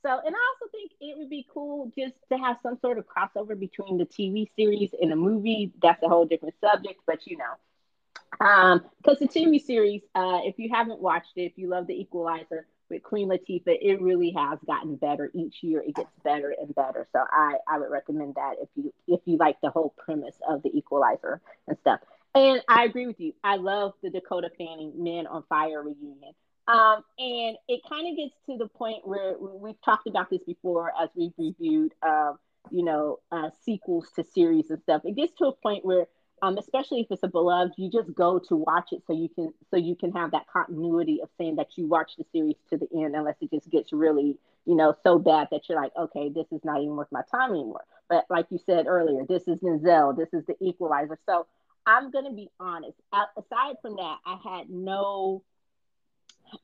so, 0.03 0.11
and 0.11 0.35
I 0.35 0.39
also 0.55 0.71
think 0.71 0.93
it 1.01 1.19
would 1.19 1.31
be 1.31 1.47
cool 1.53 1.93
just 1.97 2.15
to 2.31 2.39
have 2.39 2.57
some 2.63 2.79
sort 2.81 2.99
of 2.99 3.07
crossover 3.07 3.59
between 3.59 3.99
the 3.99 4.07
TV 4.07 4.49
series 4.57 4.91
and 5.01 5.11
the 5.11 5.17
movie. 5.17 5.73
That's 5.83 6.03
a 6.03 6.09
whole 6.09 6.25
different 6.25 6.55
subject, 6.61 7.01
but 7.07 7.27
you 7.27 7.37
know, 7.37 8.47
um, 8.47 8.85
because 8.99 9.19
the 9.19 9.29
TV 9.29 9.63
series, 9.65 10.03
uh, 10.15 10.41
if 10.45 10.59
you 10.59 10.71
haven't 10.73 11.01
watched 11.01 11.33
it, 11.37 11.43
if 11.43 11.53
you 11.57 11.69
love 11.69 11.87
The 11.87 12.01
Equalizer 12.01 12.67
with 12.89 13.03
Queen 13.03 13.29
Latifah, 13.29 13.77
it 13.81 14.01
really 14.01 14.31
has 14.37 14.59
gotten 14.67 14.97
better 14.97 15.31
each 15.35 15.57
year. 15.63 15.83
It 15.87 15.97
gets 15.97 16.11
better 16.25 16.55
and 16.59 16.75
better. 16.75 17.09
So 17.13 17.21
I 17.31 17.57
I 17.69 17.79
would 17.79 17.91
recommend 17.91 18.37
that 18.37 18.57
if 18.63 18.69
you 18.77 18.93
if 19.07 19.21
you 19.25 19.37
like 19.39 19.61
the 19.61 19.71
whole 19.71 19.95
premise 19.99 20.37
of 20.49 20.63
The 20.63 20.71
Equalizer 20.77 21.41
and 21.67 21.77
stuff. 21.81 22.01
And 22.35 22.63
I 22.69 22.85
agree 22.85 23.07
with 23.07 23.19
you. 23.19 23.33
I 23.43 23.57
love 23.57 23.95
the 24.03 24.11
Dakota 24.11 24.51
Fanning 24.57 24.93
Man 25.03 25.27
on 25.27 25.43
Fire 25.49 25.83
reunion. 25.83 26.35
Um, 26.69 27.03
and 27.19 27.57
it 27.67 27.81
kind 27.89 28.09
of 28.11 28.17
gets 28.17 28.35
to 28.47 28.59
the 28.59 28.69
point 28.69 29.09
where 29.09 29.37
we've 29.39 29.81
talked 29.83 30.07
about 30.07 30.29
this 30.29 30.43
before 30.45 30.93
as 31.01 31.09
we've 31.15 31.33
reviewed, 31.39 31.95
um, 32.03 32.39
you 32.71 32.85
know, 32.85 33.21
uh, 33.33 33.49
sequels 33.65 34.11
to 34.17 34.23
series 34.23 34.69
and 34.69 34.81
stuff. 34.83 35.03
It 35.05 35.17
gets 35.17 35.33
to 35.39 35.47
a 35.47 35.53
point 35.53 35.85
where, 35.85 36.07
um, 36.43 36.59
especially 36.59 37.01
if 37.01 37.07
it's 37.11 37.23
a 37.23 37.29
beloved, 37.29 37.73
you 37.79 37.91
just 37.91 38.15
go 38.15 38.39
to 38.39 38.57
watch 38.57 38.93
it 38.93 39.03
so 39.07 39.15
you 39.15 39.31
can 39.31 39.55
so 39.71 39.79
you 39.79 39.97
can 39.97 40.13
have 40.13 40.33
that 40.33 40.47
continuity 40.53 41.21
of 41.23 41.31
saying 41.39 41.57
that 41.57 41.69
you 41.77 41.87
watch 41.89 42.13
the 42.19 42.25
series 42.33 42.57
to 42.69 42.77
the 42.77 42.87
end, 42.95 43.17
unless 43.17 43.37
it 43.41 43.51
just 43.51 43.71
gets 43.71 43.93
really, 43.93 44.37
you 44.67 44.77
know, 44.77 44.95
so 45.03 45.19
bad 45.19 45.49
that 45.51 45.69
you're 45.69 45.81
like, 45.81 45.93
okay, 45.99 46.29
this 46.29 46.47
is 46.53 46.61
not 46.65 46.81
even 46.83 46.95
worth 46.97 47.09
my 47.11 47.23
time 47.31 47.53
anymore. 47.53 47.85
But 48.11 48.27
like 48.29 48.47
you 48.51 48.59
said 48.67 48.87
earlier, 48.87 49.25
this 49.27 49.49
is 49.49 49.57
Denzel, 49.59 50.17
this 50.17 50.29
is 50.35 50.45
the 50.47 50.55
Equalizer, 50.61 51.19
so 51.27 51.47
I'm 51.87 52.11
gonna 52.11 52.33
be 52.33 52.51
honest. 52.61 52.99
Aside 53.13 53.77
from 53.81 53.97
that, 53.97 54.19
I 54.27 54.37
had 54.45 54.69
no, 54.69 55.43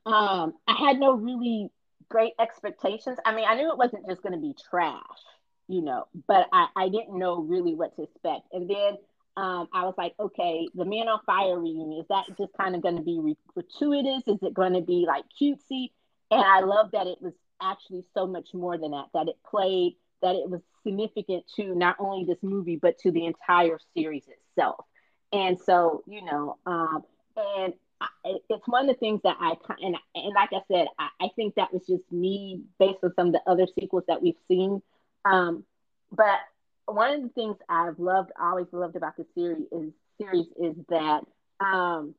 um, 0.05 0.53
I 0.67 0.75
had 0.79 0.99
no 0.99 1.13
really 1.13 1.69
great 2.09 2.33
expectations. 2.39 3.17
I 3.25 3.35
mean, 3.35 3.45
I 3.47 3.55
knew 3.55 3.71
it 3.71 3.77
wasn't 3.77 4.07
just 4.07 4.21
gonna 4.21 4.37
be 4.37 4.53
trash, 4.69 5.01
you 5.67 5.81
know, 5.81 6.05
but 6.27 6.47
I, 6.53 6.67
I 6.75 6.89
didn't 6.89 7.17
know 7.17 7.41
really 7.41 7.75
what 7.75 7.95
to 7.95 8.03
expect. 8.03 8.47
And 8.51 8.69
then 8.69 8.97
um, 9.37 9.67
I 9.73 9.83
was 9.83 9.95
like, 9.97 10.13
okay, 10.19 10.67
the 10.75 10.85
Man 10.85 11.07
on 11.07 11.19
Fire 11.25 11.59
reunion, 11.59 11.99
is 11.99 12.07
that 12.09 12.25
just 12.37 12.53
kind 12.53 12.75
of 12.75 12.81
going 12.81 12.95
to 12.95 13.01
be 13.01 13.35
gratuitous? 13.53 14.23
Is 14.27 14.41
it 14.41 14.53
going 14.53 14.73
to 14.73 14.81
be 14.81 15.05
like 15.05 15.25
cutesy? 15.41 15.91
And 16.31 16.41
I 16.41 16.61
love 16.61 16.91
that 16.91 17.07
it 17.07 17.17
was 17.21 17.33
actually 17.61 18.05
so 18.13 18.27
much 18.27 18.53
more 18.53 18.77
than 18.77 18.91
that, 18.91 19.07
that 19.13 19.27
it 19.27 19.35
played, 19.49 19.97
that 20.21 20.35
it 20.35 20.49
was 20.49 20.61
significant 20.83 21.43
to 21.57 21.75
not 21.75 21.97
only 21.99 22.23
this 22.25 22.41
movie, 22.41 22.77
but 22.77 22.97
to 22.99 23.11
the 23.11 23.25
entire 23.25 23.77
series 23.93 24.23
itself. 24.27 24.85
And 25.33 25.59
so, 25.59 26.03
you 26.07 26.23
know, 26.23 26.57
um, 26.65 27.03
and 27.35 27.73
It's 28.23 28.67
one 28.67 28.89
of 28.89 28.95
the 28.95 28.99
things 28.99 29.21
that 29.23 29.37
I, 29.39 29.53
and, 29.81 29.95
and 30.15 30.33
like 30.33 30.49
I 30.51 30.61
said, 30.71 30.87
I, 30.99 31.09
I 31.21 31.29
think 31.35 31.55
that 31.55 31.73
was 31.73 31.85
just 31.87 32.03
me 32.11 32.61
based 32.79 32.99
on 33.03 33.13
some 33.15 33.27
of 33.27 33.33
the 33.33 33.41
other 33.47 33.67
sequels 33.79 34.03
that 34.07 34.21
we've 34.21 34.35
seen. 34.47 34.81
Um, 35.23 35.63
but 36.11 36.39
one 36.85 37.13
of 37.13 37.21
the 37.21 37.29
things 37.29 37.57
I've 37.69 37.99
loved, 37.99 38.31
always 38.39 38.67
loved 38.71 38.95
about 38.95 39.17
the 39.17 39.25
series 39.35 39.65
is 39.71 39.93
series 40.19 40.47
is 40.59 40.75
that 40.89 41.21
um, 41.59 42.15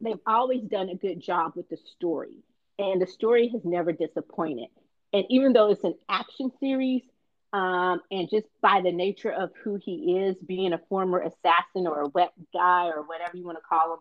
they've 0.00 0.20
always 0.26 0.62
done 0.62 0.88
a 0.88 0.94
good 0.94 1.20
job 1.20 1.52
with 1.56 1.68
the 1.68 1.78
story, 1.96 2.36
and 2.78 3.00
the 3.00 3.06
story 3.06 3.48
has 3.48 3.64
never 3.64 3.92
disappointed. 3.92 4.68
And 5.12 5.24
even 5.30 5.52
though 5.52 5.70
it's 5.70 5.84
an 5.84 5.94
action 6.08 6.50
series, 6.60 7.02
um, 7.52 8.00
and 8.10 8.28
just 8.28 8.46
by 8.60 8.80
the 8.82 8.92
nature 8.92 9.32
of 9.32 9.50
who 9.62 9.76
he 9.82 10.18
is, 10.18 10.36
being 10.46 10.72
a 10.72 10.80
former 10.88 11.20
assassin 11.20 11.86
or 11.86 12.00
a 12.02 12.08
wet 12.08 12.32
guy 12.52 12.88
or 12.88 13.02
whatever 13.02 13.36
you 13.36 13.44
want 13.44 13.58
to 13.58 13.64
call 13.66 13.94
him, 13.94 14.00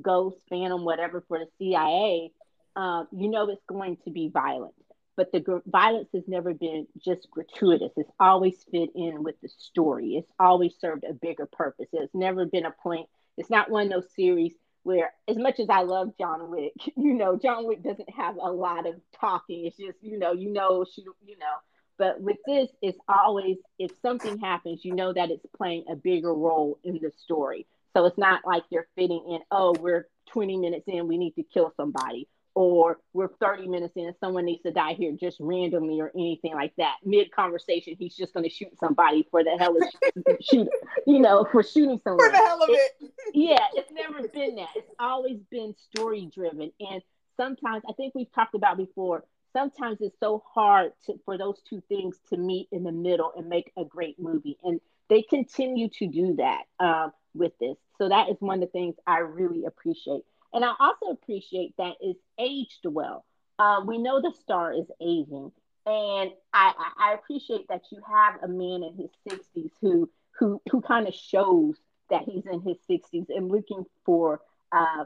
ghost, 0.00 0.36
phantom, 0.48 0.84
whatever 0.84 1.24
for 1.28 1.38
the 1.38 1.46
CIA, 1.58 2.32
uh, 2.76 3.04
you 3.12 3.28
know 3.28 3.48
it's 3.48 3.64
going 3.68 3.96
to 4.04 4.10
be 4.10 4.28
violent 4.28 4.74
but 5.18 5.32
the 5.32 5.40
gr- 5.40 5.58
violence 5.66 6.08
has 6.14 6.22
never 6.28 6.54
been 6.54 6.86
just 7.04 7.28
gratuitous. 7.28 7.90
It's 7.96 8.10
always 8.20 8.54
fit 8.70 8.90
in 8.94 9.24
with 9.24 9.34
the 9.42 9.48
story. 9.48 10.14
It's 10.14 10.30
always 10.38 10.74
served 10.80 11.02
a 11.02 11.12
bigger 11.12 11.44
purpose. 11.44 11.88
It's 11.92 12.14
never 12.14 12.46
been 12.46 12.64
a 12.64 12.70
point. 12.70 13.08
It's 13.36 13.50
not 13.50 13.68
one 13.68 13.86
of 13.86 13.92
those 13.92 14.14
series 14.14 14.52
where, 14.84 15.12
as 15.26 15.36
much 15.36 15.58
as 15.58 15.68
I 15.68 15.82
love 15.82 16.12
John 16.18 16.52
Wick, 16.52 16.72
you 16.96 17.14
know, 17.14 17.36
John 17.36 17.66
Wick 17.66 17.82
doesn't 17.82 18.08
have 18.10 18.36
a 18.36 18.52
lot 18.52 18.86
of 18.86 18.94
talking. 19.20 19.66
It's 19.66 19.76
just, 19.76 19.98
you 20.00 20.20
know, 20.20 20.32
you 20.32 20.52
know, 20.52 20.86
you 20.96 21.36
know. 21.36 21.56
But 21.98 22.20
with 22.20 22.36
this, 22.46 22.68
it's 22.80 22.98
always 23.08 23.56
if 23.80 23.90
something 24.00 24.38
happens, 24.38 24.84
you 24.84 24.94
know 24.94 25.12
that 25.12 25.32
it's 25.32 25.44
playing 25.56 25.86
a 25.90 25.96
bigger 25.96 26.32
role 26.32 26.78
in 26.84 27.00
the 27.02 27.10
story. 27.16 27.66
So 27.94 28.04
it's 28.06 28.18
not 28.18 28.42
like 28.44 28.64
you're 28.70 28.88
fitting 28.96 29.24
in. 29.28 29.40
Oh, 29.50 29.74
we're 29.78 30.08
20 30.32 30.56
minutes 30.56 30.84
in, 30.86 31.08
we 31.08 31.18
need 31.18 31.32
to 31.32 31.42
kill 31.42 31.72
somebody 31.76 32.28
or 32.58 32.98
we're 33.12 33.28
30 33.40 33.68
minutes 33.68 33.92
in, 33.94 34.12
someone 34.18 34.44
needs 34.44 34.64
to 34.64 34.72
die 34.72 34.92
here 34.94 35.12
just 35.12 35.36
randomly 35.38 36.00
or 36.00 36.10
anything 36.16 36.54
like 36.54 36.72
that. 36.76 36.96
Mid 37.04 37.30
conversation, 37.30 37.94
he's 37.96 38.16
just 38.16 38.34
going 38.34 38.42
to 38.42 38.50
shoot 38.50 38.76
somebody 38.80 39.28
for 39.30 39.44
the 39.44 39.56
hell 39.56 39.76
of 39.76 40.36
shoot, 40.40 40.66
you 41.06 41.20
know, 41.20 41.46
for 41.52 41.62
shooting 41.62 42.00
someone. 42.02 42.18
For 42.18 42.32
the 42.32 42.36
hell 42.36 42.60
of 42.60 42.68
it. 42.68 42.96
it. 43.00 43.12
yeah, 43.32 43.64
it's 43.74 43.92
never 43.92 44.26
been 44.26 44.56
that. 44.56 44.70
It's 44.74 44.90
always 44.98 45.38
been 45.52 45.72
story 45.94 46.28
driven. 46.34 46.72
And 46.80 47.00
sometimes, 47.36 47.84
I 47.88 47.92
think 47.92 48.16
we've 48.16 48.32
talked 48.32 48.56
about 48.56 48.76
before, 48.76 49.22
sometimes 49.52 49.98
it's 50.00 50.18
so 50.18 50.42
hard 50.52 50.94
to, 51.06 51.14
for 51.24 51.38
those 51.38 51.60
two 51.60 51.80
things 51.88 52.18
to 52.30 52.36
meet 52.36 52.66
in 52.72 52.82
the 52.82 52.90
middle 52.90 53.30
and 53.36 53.48
make 53.48 53.70
a 53.76 53.84
great 53.84 54.18
movie. 54.18 54.58
And 54.64 54.80
they 55.08 55.22
continue 55.22 55.90
to 55.90 56.08
do 56.08 56.34
that 56.38 56.62
um, 56.80 57.12
with 57.34 57.52
this. 57.58 57.76
So 57.98 58.08
that 58.08 58.28
is 58.28 58.36
one 58.40 58.62
of 58.62 58.68
the 58.68 58.72
things 58.72 58.94
I 59.06 59.18
really 59.18 59.64
appreciate. 59.64 60.22
And 60.52 60.64
I 60.64 60.72
also 60.78 61.06
appreciate 61.06 61.74
that 61.78 61.94
it's 62.00 62.20
aged 62.38 62.84
well. 62.84 63.24
Uh, 63.58 63.82
we 63.84 63.98
know 63.98 64.20
the 64.20 64.32
star 64.40 64.72
is 64.72 64.86
aging, 65.00 65.50
and 65.84 66.30
I, 66.52 66.72
I, 66.96 67.14
appreciate 67.14 67.66
that 67.68 67.82
you 67.90 68.00
have 68.08 68.42
a 68.42 68.48
man 68.48 68.84
in 68.84 68.94
his 68.96 69.10
60s 69.28 69.70
who 69.80 70.08
who 70.38 70.62
who 70.70 70.80
kind 70.80 71.08
of 71.08 71.14
shows 71.14 71.74
that 72.08 72.22
he's 72.22 72.46
in 72.46 72.60
his 72.60 72.76
60s 72.88 73.26
and 73.30 73.50
looking 73.50 73.84
for 74.04 74.40
uh, 74.70 75.04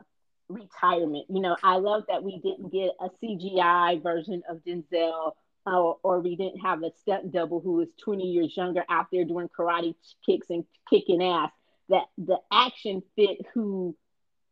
retirement. 0.48 1.26
You 1.30 1.40
know, 1.40 1.56
I 1.62 1.76
love 1.76 2.04
that 2.08 2.22
we 2.22 2.40
didn't 2.40 2.70
get 2.70 2.90
a 3.00 3.08
CGI 3.22 4.02
version 4.02 4.42
of 4.48 4.58
Denzel. 4.64 5.32
Uh, 5.64 5.92
or 6.02 6.18
we 6.18 6.34
didn't 6.34 6.58
have 6.58 6.82
a 6.82 6.90
stunt 7.02 7.30
double 7.30 7.60
who 7.60 7.74
was 7.74 7.86
20 8.02 8.24
years 8.24 8.56
younger 8.56 8.84
out 8.88 9.06
there 9.12 9.24
doing 9.24 9.48
karate 9.56 9.94
kicks 10.26 10.50
and 10.50 10.64
kicking 10.90 11.22
ass. 11.22 11.52
That 11.88 12.04
the 12.16 12.38
action 12.50 13.02
fit 13.16 13.38
who 13.54 13.96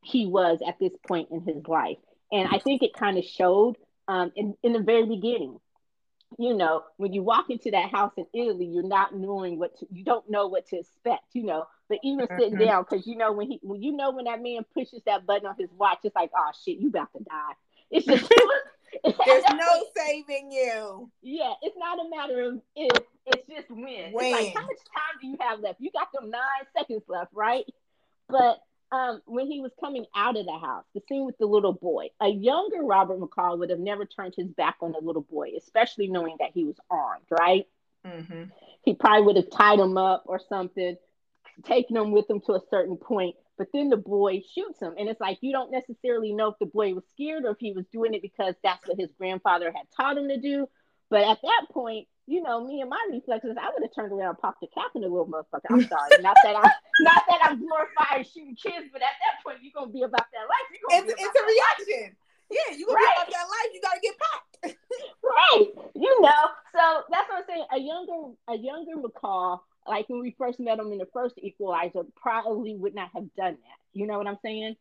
he 0.02 0.26
was 0.26 0.60
at 0.66 0.78
this 0.78 0.92
point 1.06 1.28
in 1.30 1.42
his 1.42 1.66
life. 1.66 1.98
And 2.32 2.48
I 2.50 2.58
think 2.58 2.82
it 2.82 2.94
kind 2.94 3.18
of 3.18 3.24
showed 3.24 3.76
um, 4.08 4.32
in, 4.36 4.54
in 4.62 4.72
the 4.72 4.80
very 4.80 5.06
beginning. 5.06 5.58
You 6.38 6.54
know, 6.54 6.84
when 6.96 7.12
you 7.12 7.22
walk 7.24 7.50
into 7.50 7.72
that 7.72 7.90
house 7.90 8.12
in 8.16 8.24
Italy, 8.32 8.64
you're 8.66 8.86
not 8.86 9.14
knowing 9.14 9.58
what 9.58 9.76
to, 9.80 9.86
you 9.90 10.04
don't 10.04 10.30
know 10.30 10.46
what 10.46 10.68
to 10.68 10.78
expect, 10.78 11.24
you 11.32 11.42
know. 11.42 11.66
But 11.88 11.98
even 12.04 12.28
sitting 12.38 12.54
mm-hmm. 12.54 12.64
down, 12.64 12.86
because 12.88 13.04
you 13.04 13.16
know 13.16 13.32
when 13.32 13.50
he 13.50 13.58
when 13.62 13.82
you 13.82 13.90
know 13.90 14.12
when 14.12 14.26
that 14.26 14.40
man 14.40 14.64
pushes 14.72 15.02
that 15.06 15.26
button 15.26 15.46
on 15.46 15.56
his 15.58 15.70
watch, 15.76 15.98
it's 16.04 16.14
like, 16.14 16.30
oh 16.36 16.50
shit, 16.64 16.78
you 16.78 16.88
about 16.88 17.12
to 17.16 17.24
die. 17.24 17.52
It's 17.90 18.06
just 18.06 18.32
There's 19.04 19.44
no 19.54 19.84
saving 19.96 20.50
you. 20.50 21.10
Yeah, 21.22 21.52
it's 21.62 21.76
not 21.78 21.98
a 22.04 22.08
matter 22.08 22.42
of 22.42 22.60
if, 22.76 23.02
it's 23.26 23.48
just 23.48 23.70
when. 23.70 24.12
when. 24.12 24.34
It's 24.34 24.46
like 24.46 24.54
how 24.54 24.62
much 24.62 24.78
time 24.78 25.20
do 25.20 25.26
you 25.28 25.36
have 25.40 25.60
left? 25.60 25.80
You 25.80 25.90
got 25.92 26.12
them 26.12 26.30
nine 26.30 26.66
seconds 26.76 27.02
left, 27.08 27.32
right? 27.32 27.64
But 28.28 28.58
um, 28.92 29.22
when 29.26 29.46
he 29.46 29.60
was 29.60 29.70
coming 29.78 30.06
out 30.16 30.36
of 30.36 30.46
the 30.46 30.58
house, 30.58 30.84
the 30.94 31.00
scene 31.08 31.24
with 31.24 31.38
the 31.38 31.46
little 31.46 31.72
boy, 31.72 32.06
a 32.20 32.28
younger 32.28 32.82
Robert 32.82 33.20
McCall 33.20 33.58
would 33.58 33.70
have 33.70 33.78
never 33.78 34.04
turned 34.04 34.34
his 34.36 34.48
back 34.48 34.76
on 34.80 34.92
the 34.92 35.00
little 35.00 35.22
boy, 35.22 35.50
especially 35.56 36.08
knowing 36.08 36.36
that 36.40 36.50
he 36.52 36.64
was 36.64 36.76
armed, 36.90 37.26
right? 37.30 37.66
Mm-hmm. 38.04 38.44
He 38.82 38.94
probably 38.94 39.26
would 39.26 39.36
have 39.36 39.50
tied 39.50 39.78
him 39.78 39.96
up 39.96 40.24
or 40.26 40.40
something, 40.48 40.96
taken 41.64 41.96
him 41.96 42.12
with 42.12 42.28
him 42.28 42.40
to 42.46 42.54
a 42.54 42.60
certain 42.70 42.96
point. 42.96 43.36
But 43.60 43.68
then 43.74 43.90
the 43.90 43.98
boy 43.98 44.40
shoots 44.54 44.80
him. 44.80 44.94
And 44.96 45.06
it's 45.06 45.20
like 45.20 45.36
you 45.42 45.52
don't 45.52 45.70
necessarily 45.70 46.32
know 46.32 46.48
if 46.48 46.58
the 46.58 46.64
boy 46.64 46.94
was 46.94 47.04
scared 47.12 47.44
or 47.44 47.50
if 47.50 47.58
he 47.60 47.72
was 47.72 47.84
doing 47.92 48.14
it 48.14 48.22
because 48.22 48.54
that's 48.64 48.88
what 48.88 48.98
his 48.98 49.10
grandfather 49.18 49.70
had 49.70 49.84
taught 49.94 50.16
him 50.16 50.28
to 50.28 50.40
do. 50.40 50.66
But 51.10 51.28
at 51.28 51.42
that 51.42 51.66
point, 51.70 52.08
you 52.26 52.40
know, 52.40 52.64
me 52.64 52.80
and 52.80 52.88
my 52.88 53.04
reflexes, 53.12 53.58
I 53.60 53.68
would 53.68 53.82
have 53.82 53.92
turned 53.94 54.16
around 54.16 54.30
and 54.30 54.38
popped 54.38 54.62
the 54.62 54.68
cap 54.72 54.92
in 54.94 55.02
the 55.02 55.08
little 55.08 55.28
motherfucker. 55.28 55.68
I'm 55.68 55.84
sorry. 55.84 56.22
not 56.22 56.38
that 56.42 56.56
I'm 56.56 56.72
not 57.04 57.22
that 57.28 57.40
I'm 57.42 57.60
glorifying 57.60 58.24
shooting 58.24 58.56
kids, 58.56 58.88
but 58.90 59.02
at 59.02 59.12
that 59.20 59.44
point 59.44 59.58
you're 59.60 59.76
gonna 59.76 59.92
be 59.92 60.08
about 60.08 60.24
that 60.32 60.48
life. 60.48 61.04
It's, 61.04 61.12
it's 61.20 61.36
a 61.36 61.44
reaction. 61.44 62.16
Life. 62.16 62.56
Yeah, 62.56 62.76
you're 62.78 62.88
gonna 62.88 62.96
right. 62.96 63.12
be 63.12 63.20
about 63.20 63.32
that 63.36 63.44
life, 63.44 63.68
you 63.76 63.80
gotta 63.84 64.00
get 64.00 64.16
popped. 64.16 64.52
right. 65.36 65.68
You 65.94 66.20
know, 66.22 66.42
so 66.72 67.02
that's 67.12 67.28
what 67.28 67.44
I'm 67.44 67.44
saying. 67.46 67.66
A 67.76 67.78
younger 67.78 68.32
a 68.48 68.56
younger 68.56 68.96
McCall, 68.96 69.60
like 69.86 70.08
when 70.08 70.20
we 70.20 70.34
first 70.38 70.60
met 70.60 70.78
him 70.78 70.92
in 70.92 70.98
the 70.98 71.08
first 71.12 71.36
equalizer, 71.38 72.02
probably 72.16 72.74
would 72.74 72.94
not 72.94 73.10
have 73.14 73.34
done 73.34 73.52
that. 73.52 73.78
You 73.92 74.06
know 74.06 74.18
what 74.18 74.26
I'm 74.26 74.38
saying? 74.42 74.76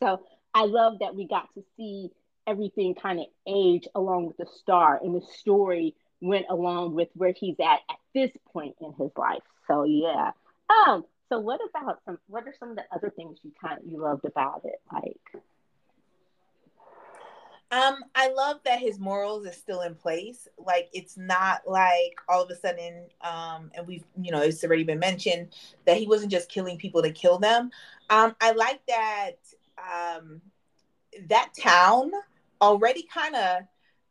So 0.00 0.20
I 0.54 0.64
love 0.64 0.98
that 1.00 1.14
we 1.14 1.26
got 1.26 1.48
to 1.54 1.64
see 1.76 2.10
everything 2.46 2.94
kind 2.94 3.20
of 3.20 3.26
age 3.46 3.86
along 3.94 4.26
with 4.26 4.36
the 4.36 4.46
star 4.60 5.00
and 5.02 5.14
the 5.14 5.26
story 5.38 5.94
went 6.20 6.46
along 6.48 6.94
with 6.94 7.08
where 7.14 7.34
he's 7.36 7.56
at 7.60 7.80
at 7.90 7.96
this 8.14 8.30
point 8.52 8.74
in 8.80 8.92
his 8.98 9.10
life. 9.16 9.42
So 9.68 9.84
yeah. 9.84 10.32
Um. 10.86 11.04
So 11.28 11.40
what 11.40 11.60
about 11.68 12.00
some? 12.04 12.18
What 12.28 12.46
are 12.46 12.54
some 12.58 12.70
of 12.70 12.76
the 12.76 12.84
other 12.94 13.10
things 13.10 13.38
you 13.42 13.52
kind 13.60 13.78
of, 13.78 13.86
you 13.86 13.98
loved 13.98 14.24
about 14.24 14.62
it? 14.64 14.80
Like. 14.92 15.44
Um, 17.72 18.04
I 18.14 18.32
love 18.32 18.60
that 18.64 18.78
his 18.78 19.00
morals 19.00 19.44
is 19.44 19.56
still 19.56 19.80
in 19.80 19.94
place. 19.94 20.46
Like 20.56 20.88
it's 20.92 21.16
not 21.16 21.62
like 21.66 22.14
all 22.28 22.42
of 22.42 22.50
a 22.50 22.56
sudden, 22.56 23.06
um, 23.22 23.72
and 23.74 23.86
we've 23.86 24.04
you 24.20 24.30
know 24.30 24.40
it's 24.40 24.62
already 24.62 24.84
been 24.84 25.00
mentioned 25.00 25.48
that 25.84 25.96
he 25.96 26.06
wasn't 26.06 26.30
just 26.30 26.48
killing 26.48 26.78
people 26.78 27.02
to 27.02 27.10
kill 27.10 27.38
them. 27.38 27.70
Um, 28.08 28.36
I 28.40 28.52
like 28.52 28.80
that 28.86 29.38
um, 29.78 30.40
that 31.28 31.50
town 31.60 32.12
already 32.60 33.02
kind 33.12 33.34
of 33.34 33.62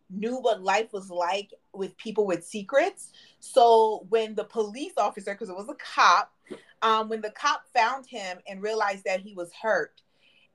knew 0.09 0.37
what 0.37 0.61
life 0.61 0.91
was 0.93 1.09
like 1.09 1.53
with 1.73 1.95
people 1.97 2.25
with 2.25 2.45
secrets. 2.45 3.11
So 3.39 4.05
when 4.09 4.35
the 4.35 4.43
police 4.43 4.93
officer, 4.97 5.33
because 5.33 5.49
it 5.49 5.55
was 5.55 5.69
a 5.69 5.75
cop, 5.75 6.31
um, 6.81 7.09
when 7.09 7.21
the 7.21 7.31
cop 7.31 7.63
found 7.73 8.05
him 8.05 8.37
and 8.47 8.61
realized 8.61 9.05
that 9.05 9.21
he 9.21 9.33
was 9.33 9.51
hurt 9.53 10.01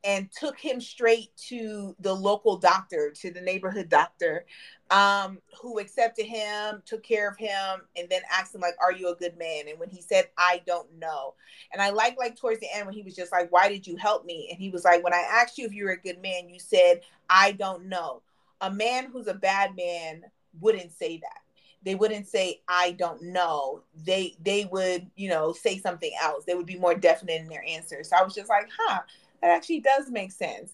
and 0.04 0.30
took 0.33 0.59
him 0.59 0.80
straight 0.80 1.30
to 1.49 1.95
the 2.00 2.12
local 2.12 2.57
doctor, 2.57 3.11
to 3.11 3.30
the 3.30 3.40
neighborhood 3.40 3.88
doctor, 3.88 4.47
um, 4.90 5.38
who 5.61 5.78
accepted 5.78 6.26
him, 6.26 6.83
took 6.87 7.02
care 7.02 7.28
of 7.28 7.37
him, 7.37 7.83
and 7.97 8.09
then 8.09 8.23
asked 8.33 8.54
him, 8.54 8.61
like, 8.61 8.75
are 8.83 8.92
you 8.92 9.11
a 9.11 9.14
good 9.14 9.38
man? 9.38 9.69
And 9.69 9.78
when 9.78 9.90
he 9.90 10.00
said, 10.00 10.30
I 10.37 10.62
don't 10.66 10.92
know. 10.99 11.35
And 11.73 11.83
I 11.83 11.90
like 11.90 12.19
like 12.19 12.37
towards 12.37 12.61
the 12.61 12.75
end 12.75 12.87
when 12.87 12.95
he 12.95 13.02
was 13.02 13.14
just 13.14 13.30
like, 13.33 13.52
Why 13.52 13.69
did 13.69 13.87
you 13.87 13.97
help 13.97 14.25
me? 14.25 14.49
And 14.50 14.59
he 14.59 14.71
was 14.71 14.85
like, 14.85 15.04
When 15.04 15.14
I 15.14 15.25
asked 15.30 15.59
you 15.59 15.66
if 15.66 15.75
you 15.75 15.85
were 15.85 15.92
a 15.92 16.00
good 16.00 16.21
man, 16.21 16.49
you 16.49 16.59
said, 16.59 17.02
I 17.28 17.52
don't 17.52 17.87
know 17.87 18.23
a 18.61 18.71
man 18.71 19.07
who's 19.11 19.26
a 19.26 19.35
bad 19.35 19.76
man 19.76 20.25
wouldn't 20.61 20.92
say 20.92 21.19
that 21.19 21.40
they 21.83 21.95
wouldn't 21.95 22.26
say 22.26 22.61
i 22.69 22.92
don't 22.92 23.23
know 23.23 23.83
they 24.04 24.35
they 24.42 24.66
would 24.71 25.09
you 25.16 25.28
know 25.28 25.52
say 25.52 25.78
something 25.78 26.12
else 26.23 26.45
they 26.45 26.54
would 26.54 26.66
be 26.66 26.78
more 26.78 26.95
definite 26.95 27.40
in 27.40 27.49
their 27.49 27.64
answer 27.66 28.02
so 28.02 28.16
i 28.16 28.23
was 28.23 28.35
just 28.35 28.49
like 28.49 28.69
huh 28.78 29.00
that 29.42 29.50
actually 29.50 29.80
does 29.80 30.11
make 30.11 30.32
sense 30.32 30.73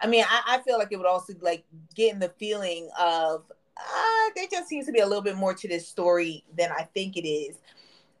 i 0.00 0.06
mean 0.06 0.24
i, 0.28 0.56
I 0.56 0.58
feel 0.62 0.78
like 0.78 0.88
it 0.92 0.96
would 0.96 1.06
also 1.06 1.34
like 1.40 1.64
getting 1.94 2.20
the 2.20 2.30
feeling 2.38 2.88
of 2.98 3.44
uh, 3.76 4.30
there 4.34 4.46
just 4.50 4.68
seems 4.68 4.86
to 4.86 4.92
be 4.92 5.00
a 5.00 5.06
little 5.06 5.22
bit 5.22 5.36
more 5.36 5.54
to 5.54 5.68
this 5.68 5.86
story 5.88 6.44
than 6.56 6.70
i 6.72 6.82
think 6.94 7.16
it 7.16 7.26
is 7.28 7.56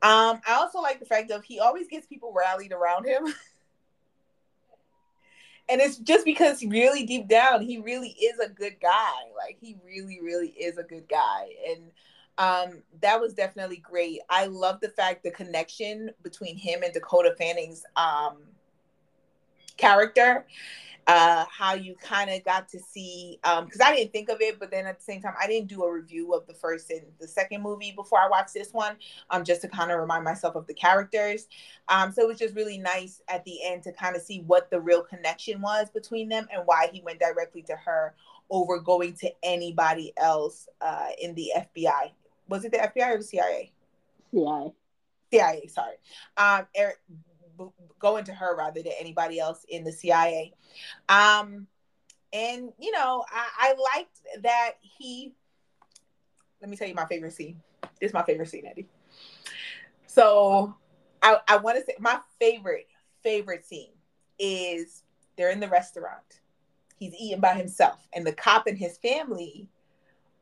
Um, 0.00 0.40
I 0.46 0.54
also 0.54 0.80
like 0.80 1.00
the 1.00 1.06
fact 1.06 1.30
of 1.32 1.42
he 1.44 1.58
always 1.58 1.88
gets 1.88 2.06
people 2.06 2.32
rallied 2.36 2.72
around 2.72 3.04
him. 3.06 3.26
and 5.68 5.80
it's 5.80 5.98
just 5.98 6.24
because 6.24 6.62
really 6.64 7.04
deep 7.04 7.28
down 7.28 7.62
he 7.62 7.78
really 7.78 8.10
is 8.10 8.38
a 8.38 8.48
good 8.48 8.76
guy. 8.80 9.12
Like 9.36 9.58
he 9.60 9.76
really, 9.84 10.20
really 10.22 10.48
is 10.50 10.78
a 10.78 10.84
good 10.84 11.08
guy. 11.08 11.48
And 11.68 11.90
um, 12.38 12.82
that 13.02 13.20
was 13.20 13.34
definitely 13.34 13.78
great. 13.78 14.20
I 14.30 14.46
love 14.46 14.80
the 14.80 14.90
fact 14.90 15.24
the 15.24 15.32
connection 15.32 16.10
between 16.22 16.56
him 16.56 16.84
and 16.84 16.94
Dakota 16.94 17.34
Fanning's 17.36 17.84
um 17.96 18.36
character 19.78 20.44
uh, 21.08 21.46
how 21.50 21.72
you 21.72 21.94
kind 21.96 22.28
of 22.28 22.44
got 22.44 22.68
to 22.68 22.78
see 22.78 23.38
because 23.42 23.80
um, 23.80 23.86
I 23.86 23.96
didn't 23.96 24.12
think 24.12 24.28
of 24.28 24.42
it, 24.42 24.60
but 24.60 24.70
then 24.70 24.86
at 24.86 24.98
the 24.98 25.04
same 25.04 25.22
time, 25.22 25.32
I 25.42 25.46
didn't 25.46 25.68
do 25.68 25.82
a 25.82 25.90
review 25.90 26.34
of 26.34 26.46
the 26.46 26.52
first 26.52 26.90
and 26.90 27.00
the 27.18 27.26
second 27.26 27.62
movie 27.62 27.92
before 27.92 28.18
I 28.18 28.28
watched 28.28 28.52
this 28.52 28.74
one, 28.74 28.96
um, 29.30 29.42
just 29.42 29.62
to 29.62 29.68
kind 29.68 29.90
of 29.90 29.98
remind 29.98 30.22
myself 30.22 30.54
of 30.54 30.66
the 30.66 30.74
characters. 30.74 31.48
Um, 31.88 32.12
so 32.12 32.20
it 32.20 32.28
was 32.28 32.38
just 32.38 32.54
really 32.54 32.76
nice 32.76 33.22
at 33.28 33.42
the 33.46 33.58
end 33.64 33.84
to 33.84 33.92
kind 33.92 34.16
of 34.16 34.22
see 34.22 34.40
what 34.46 34.70
the 34.70 34.78
real 34.78 35.02
connection 35.02 35.62
was 35.62 35.88
between 35.88 36.28
them 36.28 36.46
and 36.52 36.62
why 36.66 36.90
he 36.92 37.00
went 37.00 37.20
directly 37.20 37.62
to 37.62 37.76
her 37.76 38.14
over 38.50 38.78
going 38.78 39.14
to 39.14 39.30
anybody 39.42 40.12
else 40.18 40.68
uh, 40.82 41.08
in 41.18 41.34
the 41.34 41.52
FBI. 41.56 42.10
Was 42.48 42.66
it 42.66 42.72
the 42.72 42.78
FBI 42.78 43.14
or 43.14 43.16
the 43.16 43.24
CIA? 43.24 43.72
CIA. 44.30 44.72
CIA, 45.30 45.66
sorry. 45.68 45.96
Um, 46.36 46.66
Eric, 46.74 46.98
going 47.98 48.24
to 48.24 48.32
her 48.32 48.56
rather 48.56 48.82
than 48.82 48.92
anybody 48.98 49.38
else 49.38 49.64
in 49.68 49.84
the 49.84 49.92
CIA. 49.92 50.52
Um, 51.08 51.66
and 52.32 52.72
you 52.78 52.92
know, 52.92 53.24
I, 53.30 53.48
I 53.58 53.96
liked 53.96 54.42
that 54.42 54.72
he. 54.80 55.34
Let 56.60 56.70
me 56.70 56.76
tell 56.76 56.88
you 56.88 56.94
my 56.94 57.06
favorite 57.06 57.32
scene. 57.32 57.60
This 58.00 58.08
is 58.08 58.14
my 58.14 58.22
favorite 58.22 58.48
scene, 58.48 58.66
Eddie. 58.66 58.88
So, 60.06 60.74
I 61.22 61.38
I 61.46 61.56
want 61.56 61.78
to 61.78 61.84
say 61.84 61.94
my 61.98 62.18
favorite 62.38 62.88
favorite 63.22 63.64
scene 63.64 63.92
is 64.38 65.02
they're 65.36 65.50
in 65.50 65.60
the 65.60 65.68
restaurant. 65.68 66.40
He's 66.96 67.14
eating 67.14 67.40
by 67.40 67.54
himself, 67.54 68.06
and 68.12 68.26
the 68.26 68.32
cop 68.32 68.66
and 68.66 68.76
his 68.76 68.98
family 68.98 69.68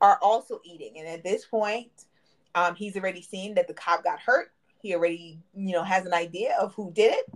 are 0.00 0.18
also 0.22 0.60
eating. 0.64 0.98
And 0.98 1.06
at 1.06 1.22
this 1.22 1.44
point, 1.44 1.90
um, 2.54 2.74
he's 2.74 2.96
already 2.96 3.22
seen 3.22 3.54
that 3.54 3.68
the 3.68 3.74
cop 3.74 4.04
got 4.04 4.20
hurt 4.20 4.52
he 4.86 4.94
already, 4.94 5.40
you 5.54 5.72
know, 5.72 5.82
has 5.82 6.06
an 6.06 6.14
idea 6.14 6.56
of 6.60 6.74
who 6.74 6.92
did 6.92 7.14
it. 7.14 7.26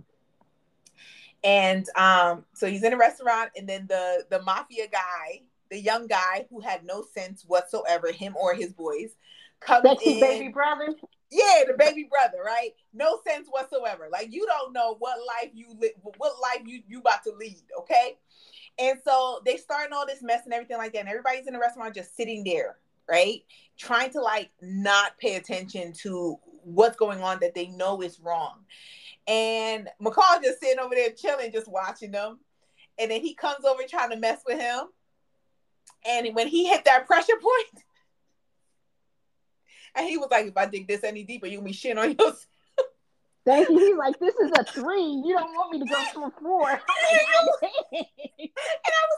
And 1.43 1.87
um, 1.97 2.45
so 2.53 2.67
he's 2.67 2.83
in 2.83 2.93
a 2.93 2.97
restaurant, 2.97 3.51
and 3.57 3.67
then 3.67 3.87
the 3.87 4.25
the 4.29 4.41
mafia 4.43 4.87
guy, 4.87 5.41
the 5.69 5.79
young 5.79 6.07
guy 6.07 6.45
who 6.49 6.59
had 6.59 6.85
no 6.85 7.03
sense 7.03 7.43
whatsoever, 7.47 8.11
him 8.11 8.35
or 8.37 8.53
his 8.53 8.73
boys, 8.73 9.15
comes 9.59 9.83
That's 9.83 10.05
in. 10.05 10.19
Baby 10.19 10.49
brother. 10.49 10.93
Yeah, 11.31 11.63
the 11.65 11.75
baby 11.77 12.07
brother, 12.09 12.43
right? 12.45 12.75
No 12.93 13.19
sense 13.27 13.47
whatsoever. 13.49 14.07
Like 14.11 14.31
you 14.31 14.45
don't 14.45 14.73
know 14.73 14.95
what 14.99 15.17
life 15.25 15.51
you 15.53 15.67
live, 15.79 15.91
what 16.17 16.33
life 16.41 16.61
you 16.65 16.83
you 16.87 16.99
about 16.99 17.23
to 17.23 17.33
lead, 17.39 17.63
okay? 17.79 18.17
And 18.77 18.99
so 19.03 19.41
they 19.45 19.57
starting 19.57 19.93
all 19.93 20.05
this 20.05 20.21
mess 20.21 20.41
and 20.45 20.53
everything 20.53 20.77
like 20.77 20.93
that, 20.93 20.99
and 20.99 21.09
everybody's 21.09 21.47
in 21.47 21.53
the 21.53 21.59
restaurant 21.59 21.95
just 21.95 22.15
sitting 22.15 22.43
there, 22.43 22.77
right? 23.09 23.43
Trying 23.77 24.11
to 24.11 24.21
like 24.21 24.51
not 24.61 25.17
pay 25.17 25.37
attention 25.37 25.93
to 26.03 26.37
what's 26.63 26.95
going 26.95 27.21
on 27.21 27.39
that 27.41 27.55
they 27.55 27.67
know 27.67 28.01
is 28.01 28.19
wrong. 28.19 28.59
And 29.27 29.87
McCall 30.01 30.41
just 30.41 30.59
sitting 30.59 30.79
over 30.79 30.95
there 30.95 31.11
chilling, 31.11 31.51
just 31.51 31.67
watching 31.67 32.11
them. 32.11 32.39
And 32.99 33.11
then 33.11 33.21
he 33.21 33.33
comes 33.33 33.65
over 33.65 33.83
trying 33.87 34.11
to 34.11 34.17
mess 34.17 34.41
with 34.45 34.59
him. 34.59 34.85
And 36.07 36.35
when 36.35 36.47
he 36.47 36.67
hit 36.67 36.85
that 36.85 37.07
pressure 37.07 37.37
point, 37.41 37.67
and 39.95 40.07
he 40.07 40.17
was 40.17 40.29
like, 40.31 40.47
if 40.47 40.57
I 40.57 40.65
dig 40.65 40.87
this 40.87 41.03
any 41.03 41.23
deeper, 41.23 41.47
gonna 41.47 41.61
be 41.61 41.73
shitting 41.73 41.97
on 41.97 42.11
yourself. 42.11 42.47
Thank 43.43 43.69
you. 43.69 43.79
He's 43.79 43.97
like, 43.97 44.19
this 44.19 44.35
is 44.35 44.51
a 44.57 44.63
three. 44.63 45.01
You 45.01 45.35
don't 45.37 45.51
want 45.53 45.71
me 45.71 45.79
to 45.79 45.85
go 45.85 45.99
to 46.13 46.23
a 46.25 46.31
four. 46.41 46.69
and 46.69 46.79
I 47.23 47.43
was 47.43 47.57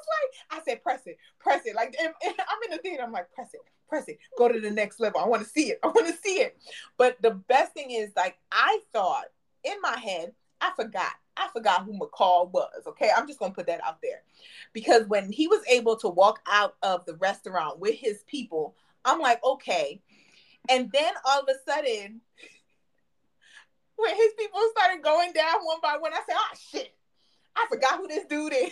like, 0.07 0.31
I 0.49 0.61
said, 0.63 0.81
press 0.81 1.05
it, 1.07 1.17
press 1.39 1.65
it. 1.65 1.75
Like, 1.75 1.93
I'm 2.01 2.57
in 2.65 2.71
the 2.71 2.77
theater. 2.77 3.03
I'm 3.03 3.11
like, 3.11 3.29
press 3.33 3.53
it, 3.53 3.59
press 3.93 4.07
it. 4.07 4.17
Go 4.37 4.47
to 4.47 4.59
the 4.59 4.71
next 4.71 4.99
level. 4.99 5.21
I 5.21 5.27
want 5.27 5.43
to 5.43 5.49
see 5.49 5.69
it. 5.69 5.79
I 5.83 5.87
want 5.87 6.07
to 6.07 6.21
see 6.21 6.39
it. 6.39 6.57
But 6.97 7.21
the 7.21 7.31
best 7.31 7.73
thing 7.73 7.91
is, 7.91 8.11
like, 8.15 8.37
I 8.51 8.79
thought 8.91 9.25
in 9.63 9.75
my 9.81 9.97
head, 9.97 10.33
I 10.59 10.71
forgot. 10.75 11.11
I 11.37 11.47
forgot 11.53 11.83
who 11.83 11.99
McCall 11.99 12.51
was. 12.51 12.83
Okay. 12.87 13.09
I'm 13.15 13.27
just 13.27 13.39
going 13.39 13.51
to 13.51 13.55
put 13.55 13.67
that 13.67 13.83
out 13.83 13.99
there. 14.01 14.23
Because 14.71 15.07
when 15.07 15.31
he 15.31 15.47
was 15.47 15.61
able 15.69 15.95
to 15.97 16.07
walk 16.07 16.39
out 16.51 16.75
of 16.81 17.05
the 17.05 17.15
restaurant 17.15 17.79
with 17.79 17.95
his 17.95 18.23
people, 18.27 18.75
I'm 19.05 19.19
like, 19.19 19.43
okay. 19.43 20.01
And 20.69 20.91
then 20.91 21.13
all 21.25 21.41
of 21.41 21.47
a 21.49 21.71
sudden, 21.71 22.21
when 23.95 24.15
his 24.15 24.33
people 24.37 24.59
started 24.71 25.03
going 25.03 25.33
down 25.33 25.63
one 25.63 25.79
by 25.81 25.97
one, 25.99 26.13
I 26.13 26.21
said, 26.25 26.35
oh 26.37 26.55
shit, 26.71 26.95
I 27.55 27.67
forgot 27.69 27.97
who 27.97 28.07
this 28.07 28.25
dude 28.25 28.53
is. 28.53 28.71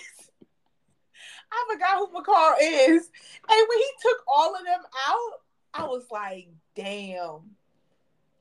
I 1.51 1.73
forgot 1.73 1.97
who 1.97 2.07
McCall 2.07 2.53
is. 2.61 3.09
And 3.49 3.67
when 3.69 3.77
he 3.77 3.89
took 4.01 4.17
all 4.27 4.55
of 4.55 4.63
them 4.65 4.81
out, 5.09 5.41
I 5.73 5.85
was 5.85 6.05
like, 6.11 6.49
damn. 6.75 7.55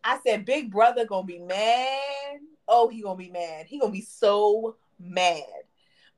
I 0.02 0.18
said, 0.26 0.44
Big 0.44 0.70
Brother 0.70 1.04
gonna 1.04 1.26
be 1.26 1.38
mad. 1.38 2.40
Oh, 2.68 2.88
he 2.88 3.02
gonna 3.02 3.16
be 3.16 3.30
mad. 3.30 3.66
He 3.66 3.78
gonna 3.78 3.92
be 3.92 4.00
so 4.00 4.76
mad. 4.98 5.42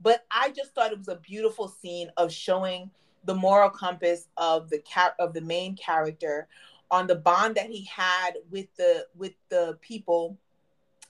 But 0.00 0.24
I 0.30 0.50
just 0.50 0.74
thought 0.74 0.92
it 0.92 0.98
was 0.98 1.08
a 1.08 1.16
beautiful 1.16 1.68
scene 1.68 2.10
of 2.16 2.32
showing 2.32 2.90
the 3.24 3.34
moral 3.34 3.70
compass 3.70 4.28
of 4.36 4.68
the 4.68 4.78
cat 4.80 5.14
of 5.18 5.32
the 5.32 5.40
main 5.40 5.76
character 5.76 6.48
on 6.90 7.06
the 7.06 7.14
bond 7.14 7.54
that 7.54 7.70
he 7.70 7.84
had 7.84 8.32
with 8.50 8.66
the 8.76 9.06
with 9.16 9.32
the 9.48 9.78
people 9.80 10.36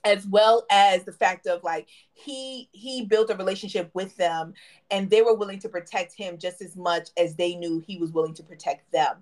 as 0.05 0.25
well 0.27 0.65
as 0.69 1.03
the 1.03 1.11
fact 1.11 1.47
of 1.47 1.63
like 1.63 1.87
he 2.13 2.69
he 2.71 3.05
built 3.05 3.29
a 3.29 3.35
relationship 3.35 3.89
with 3.93 4.15
them 4.17 4.53
and 4.91 5.09
they 5.09 5.21
were 5.21 5.33
willing 5.33 5.59
to 5.59 5.69
protect 5.69 6.13
him 6.13 6.37
just 6.37 6.61
as 6.61 6.75
much 6.75 7.09
as 7.17 7.35
they 7.35 7.55
knew 7.55 7.83
he 7.85 7.97
was 7.97 8.11
willing 8.11 8.33
to 8.33 8.43
protect 8.43 8.91
them. 8.91 9.17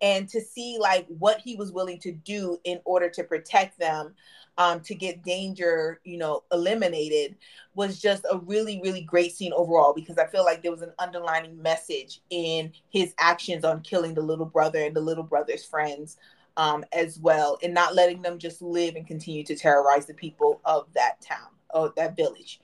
And 0.00 0.28
to 0.28 0.40
see 0.40 0.78
like 0.78 1.06
what 1.08 1.40
he 1.40 1.56
was 1.56 1.72
willing 1.72 1.98
to 2.00 2.12
do 2.12 2.58
in 2.64 2.80
order 2.84 3.08
to 3.10 3.24
protect 3.24 3.78
them 3.78 4.14
um, 4.58 4.80
to 4.80 4.94
get 4.94 5.22
danger 5.22 6.00
you 6.04 6.16
know 6.16 6.42
eliminated 6.52 7.36
was 7.74 8.00
just 8.00 8.24
a 8.30 8.38
really 8.38 8.80
really 8.82 9.02
great 9.02 9.34
scene 9.34 9.52
overall 9.52 9.92
because 9.92 10.16
i 10.16 10.26
feel 10.26 10.44
like 10.44 10.62
there 10.62 10.72
was 10.72 10.82
an 10.82 10.92
underlining 10.98 11.60
message 11.60 12.20
in 12.30 12.72
his 12.88 13.12
actions 13.18 13.64
on 13.64 13.82
killing 13.82 14.14
the 14.14 14.22
little 14.22 14.46
brother 14.46 14.82
and 14.82 14.96
the 14.96 15.00
little 15.00 15.24
brother's 15.24 15.64
friends 15.64 16.16
um, 16.56 16.84
as 16.92 17.18
well, 17.18 17.58
and 17.62 17.74
not 17.74 17.94
letting 17.94 18.22
them 18.22 18.38
just 18.38 18.62
live 18.62 18.96
and 18.96 19.06
continue 19.06 19.44
to 19.44 19.56
terrorize 19.56 20.06
the 20.06 20.14
people 20.14 20.60
of 20.64 20.86
that 20.94 21.20
town 21.20 21.48
or 21.70 21.92
that 21.96 22.16
village. 22.16 22.60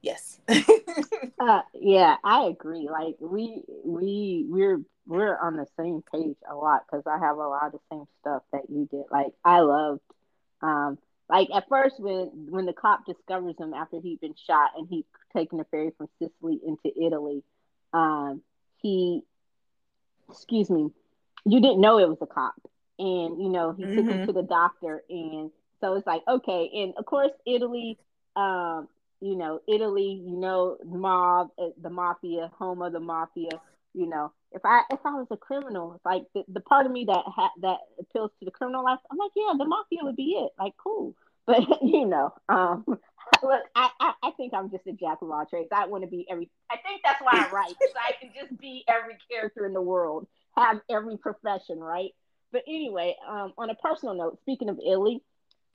Yes. 0.00 0.38
uh, 0.48 1.62
yeah, 1.74 2.16
I 2.22 2.44
agree. 2.44 2.88
Like 2.90 3.16
we 3.20 3.62
we 3.84 4.46
we're 4.48 4.80
we're 5.06 5.36
on 5.36 5.56
the 5.56 5.66
same 5.76 6.02
page 6.12 6.36
a 6.48 6.54
lot 6.54 6.82
because 6.86 7.04
I 7.06 7.18
have 7.18 7.36
a 7.36 7.48
lot 7.48 7.66
of 7.66 7.72
the 7.72 7.78
same 7.90 8.04
stuff 8.20 8.42
that 8.52 8.70
you 8.70 8.86
did. 8.90 9.04
Like 9.10 9.32
I 9.44 9.60
loved, 9.60 10.00
um, 10.62 10.98
like 11.28 11.48
at 11.52 11.68
first 11.68 11.98
when 11.98 12.46
when 12.50 12.66
the 12.66 12.72
cop 12.72 13.06
discovers 13.06 13.56
him 13.58 13.74
after 13.74 14.00
he'd 14.00 14.20
been 14.20 14.34
shot 14.46 14.70
and 14.76 14.86
he's 14.88 15.04
taking 15.36 15.58
a 15.58 15.64
ferry 15.64 15.90
from 15.98 16.08
Sicily 16.20 16.60
into 16.64 16.92
Italy, 16.96 17.42
um, 17.92 18.40
he, 18.76 19.22
excuse 20.30 20.70
me, 20.70 20.90
you 21.44 21.60
didn't 21.60 21.80
know 21.80 21.98
it 21.98 22.08
was 22.08 22.18
a 22.20 22.26
cop 22.26 22.54
and 22.98 23.40
you 23.40 23.48
know 23.48 23.72
he 23.72 23.84
mm-hmm. 23.84 23.96
took 23.96 24.04
him 24.04 24.12
mm-hmm. 24.12 24.26
to 24.26 24.32
the 24.32 24.42
doctor 24.42 25.02
and 25.08 25.50
so 25.80 25.94
it's 25.94 26.06
like 26.06 26.22
okay 26.28 26.70
and 26.74 26.94
of 26.96 27.04
course 27.06 27.30
italy 27.46 27.98
um 28.36 28.88
you 29.20 29.36
know 29.36 29.60
italy 29.68 30.22
you 30.24 30.36
know 30.36 30.76
mob 30.84 31.50
uh, 31.58 31.68
the 31.80 31.90
mafia 31.90 32.50
home 32.58 32.82
of 32.82 32.92
the 32.92 33.00
mafia 33.00 33.50
you 33.94 34.06
know 34.06 34.32
if 34.52 34.62
i 34.64 34.82
if 34.90 35.00
i 35.04 35.10
was 35.10 35.26
a 35.30 35.36
criminal 35.36 36.00
like 36.04 36.24
the, 36.34 36.44
the 36.48 36.60
part 36.60 36.86
of 36.86 36.92
me 36.92 37.04
that 37.04 37.22
ha- 37.26 37.52
that 37.60 37.78
appeals 38.00 38.30
to 38.38 38.44
the 38.44 38.50
criminal 38.50 38.84
life 38.84 38.98
i'm 39.10 39.18
like 39.18 39.30
yeah 39.34 39.52
the 39.56 39.64
mafia 39.64 39.98
would 40.02 40.16
be 40.16 40.32
it 40.32 40.50
like 40.58 40.72
cool 40.76 41.14
but 41.46 41.62
you 41.82 42.06
know 42.06 42.32
um 42.48 42.84
look 43.42 43.62
I, 43.74 43.90
I, 44.00 44.12
I 44.22 44.30
think 44.32 44.54
i'm 44.54 44.70
just 44.70 44.86
a 44.86 44.92
jack 44.92 45.18
of 45.22 45.30
all 45.30 45.46
trades 45.46 45.68
i 45.72 45.86
want 45.86 46.04
to 46.04 46.10
be 46.10 46.26
every 46.30 46.50
i 46.70 46.76
think 46.76 47.00
that's 47.04 47.20
why 47.20 47.32
i 47.32 47.50
write 47.52 47.70
so 47.70 47.86
i 48.00 48.12
can 48.20 48.30
just 48.38 48.58
be 48.60 48.84
every 48.88 49.16
character 49.30 49.66
in 49.66 49.72
the 49.72 49.82
world 49.82 50.26
have 50.56 50.80
every 50.90 51.16
profession 51.16 51.78
right 51.78 52.12
but 52.52 52.62
anyway, 52.66 53.16
um, 53.28 53.52
on 53.58 53.70
a 53.70 53.74
personal 53.74 54.14
note, 54.14 54.38
speaking 54.42 54.68
of 54.68 54.78
Italy, 54.78 55.22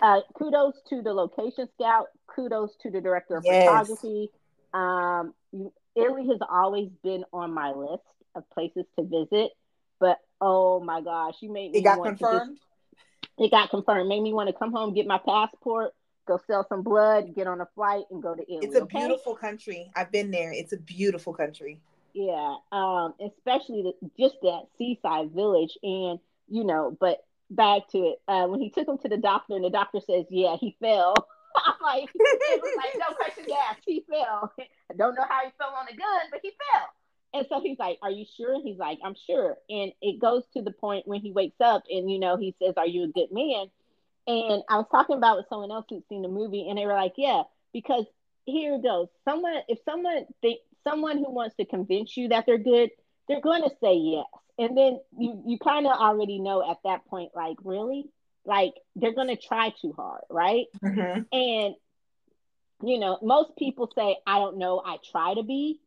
uh, 0.02 0.22
kudos 0.34 0.76
to 0.90 1.02
the 1.02 1.14
location 1.14 1.68
scout. 1.76 2.08
Kudos 2.28 2.72
to 2.82 2.90
the 2.90 3.00
director 3.00 3.38
of 3.38 3.44
yes. 3.46 3.66
photography. 3.66 4.30
Um, 4.74 5.34
Italy 5.96 6.28
has 6.28 6.40
always 6.50 6.90
been 7.04 7.24
on 7.32 7.54
my 7.54 7.72
list 7.72 8.04
of 8.36 8.50
places 8.50 8.86
to 8.98 9.04
visit, 9.04 9.52
but 10.00 10.20
oh 10.42 10.80
my 10.80 11.02
gosh, 11.02 11.36
you 11.42 11.52
made 11.52 11.72
me. 11.72 11.82
Want 11.82 11.84
to 11.84 11.84
go. 11.84 11.92
It 11.92 11.96
got 11.96 12.04
confirmed. 12.04 12.58
Just, 12.58 13.40
it 13.40 13.52
got 13.52 13.70
confirmed. 13.70 14.10
Made 14.10 14.22
me 14.22 14.34
want 14.34 14.50
to 14.50 14.54
come 14.54 14.72
home, 14.72 14.94
get 14.94 15.06
my 15.06 15.20
passport, 15.20 15.94
go 16.28 16.40
sell 16.48 16.66
some 16.68 16.82
blood, 16.82 17.36
get 17.36 17.46
on 17.48 17.62
a 17.62 17.68
flight, 17.76 18.06
and 18.10 18.22
go 18.22 18.34
to 18.34 18.42
Italy. 18.42 18.60
It's 18.64 18.76
a 18.76 18.84
okay? 18.84 19.00
beautiful 19.00 19.36
country. 19.36 19.92
I've 19.96 20.12
been 20.12 20.32
there. 20.32 20.52
It's 20.52 20.74
a 20.74 20.78
beautiful 20.78 21.34
country. 21.34 21.80
Yeah, 22.14 22.56
um, 22.72 23.14
especially 23.20 23.84
the, 23.84 24.10
just 24.20 24.36
that 24.42 24.64
seaside 24.78 25.32
village 25.32 25.78
and 25.82 26.20
you 26.48 26.64
know, 26.64 26.96
but 27.00 27.24
back 27.50 27.88
to 27.90 27.98
it. 28.00 28.22
Uh, 28.28 28.48
when 28.48 28.60
he 28.60 28.70
took 28.70 28.88
him 28.88 28.98
to 29.00 29.10
the 29.10 29.18
doctor, 29.18 29.56
and 29.56 29.64
the 29.64 29.70
doctor 29.70 30.00
says, 30.00 30.26
"Yeah, 30.30 30.56
he 30.60 30.76
fell." 30.80 31.16
I'm 31.56 31.76
like, 31.84 32.10
like 32.16 32.96
no 32.98 33.16
question 33.16 33.46
asked. 33.70 33.84
He 33.86 34.04
fell. 34.10 34.52
I 34.60 34.96
don't 34.98 35.16
know 35.16 35.26
how 35.28 35.42
he 35.46 35.52
fell 35.58 35.74
on 35.78 35.86
the 35.90 35.96
gun, 35.96 36.22
but 36.32 36.40
he 36.42 36.50
fell. 36.50 36.88
And 37.36 37.46
so 37.48 37.62
he's 37.62 37.80
like, 37.80 38.00
"Are 38.02 38.12
you 38.12 38.26
sure?" 38.38 38.62
He's 38.62 38.78
like, 38.78 39.00
"I'm 39.04 39.16
sure." 39.28 39.58
And 39.70 39.92
it 40.02 40.20
goes 40.20 40.44
to 40.54 40.62
the 40.62 40.72
point 40.72 41.08
when 41.08 41.22
he 41.22 41.32
wakes 41.32 41.60
up, 41.62 41.84
and 41.90 42.10
you 42.12 42.20
know, 42.20 42.38
he 42.38 42.56
says, 42.62 42.74
"Are 42.78 42.88
you 42.88 43.04
a 43.04 43.08
good 43.08 43.32
man?" 43.32 43.68
And 44.26 44.64
I 44.70 44.78
was 44.78 44.86
talking 44.90 45.18
about 45.18 45.38
with 45.38 45.48
someone 45.50 45.72
else 45.72 45.86
who'd 45.90 46.08
seen 46.08 46.22
the 46.22 46.28
movie, 46.30 46.68
and 46.70 46.78
they 46.78 46.86
were 46.86 46.94
like, 46.94 47.14
"Yeah," 47.18 47.44
because 47.74 48.06
here 48.46 48.76
it 48.76 48.84
goes. 48.84 49.08
Someone, 49.26 49.62
if 49.68 49.80
someone 49.86 50.26
think 50.42 50.60
someone 50.84 51.18
who 51.18 51.32
wants 51.32 51.56
to 51.56 51.66
convince 51.66 52.16
you 52.16 52.30
that 52.30 52.46
they're 52.46 52.58
good, 52.58 52.92
they're 53.28 53.42
going 53.42 53.64
to 53.64 53.72
say 53.82 53.96
yes, 53.96 54.26
and 54.58 54.78
then 54.78 55.00
you 55.18 55.44
you 55.46 55.58
kind 55.58 55.86
of 55.88 55.94
already 55.94 56.40
know 56.40 56.70
at 56.70 56.78
that 56.84 57.06
point, 57.06 57.32
like, 57.36 57.58
really, 57.64 58.06
like 58.46 58.74
they're 58.96 59.14
going 59.14 59.30
to 59.30 59.38
try 59.38 59.74
too 59.82 59.94
hard, 59.96 60.24
right? 60.30 60.66
Mm-hmm. 60.84 61.22
And 61.32 61.76
you 62.84 63.00
know, 63.00 63.18
most 63.22 63.56
people 63.58 63.90
say, 63.96 64.18
"I 64.28 64.40
don't 64.40 64.58
know, 64.58 64.82
I 64.86 64.98
try 65.12 65.36
to 65.36 65.44
be," 65.44 65.80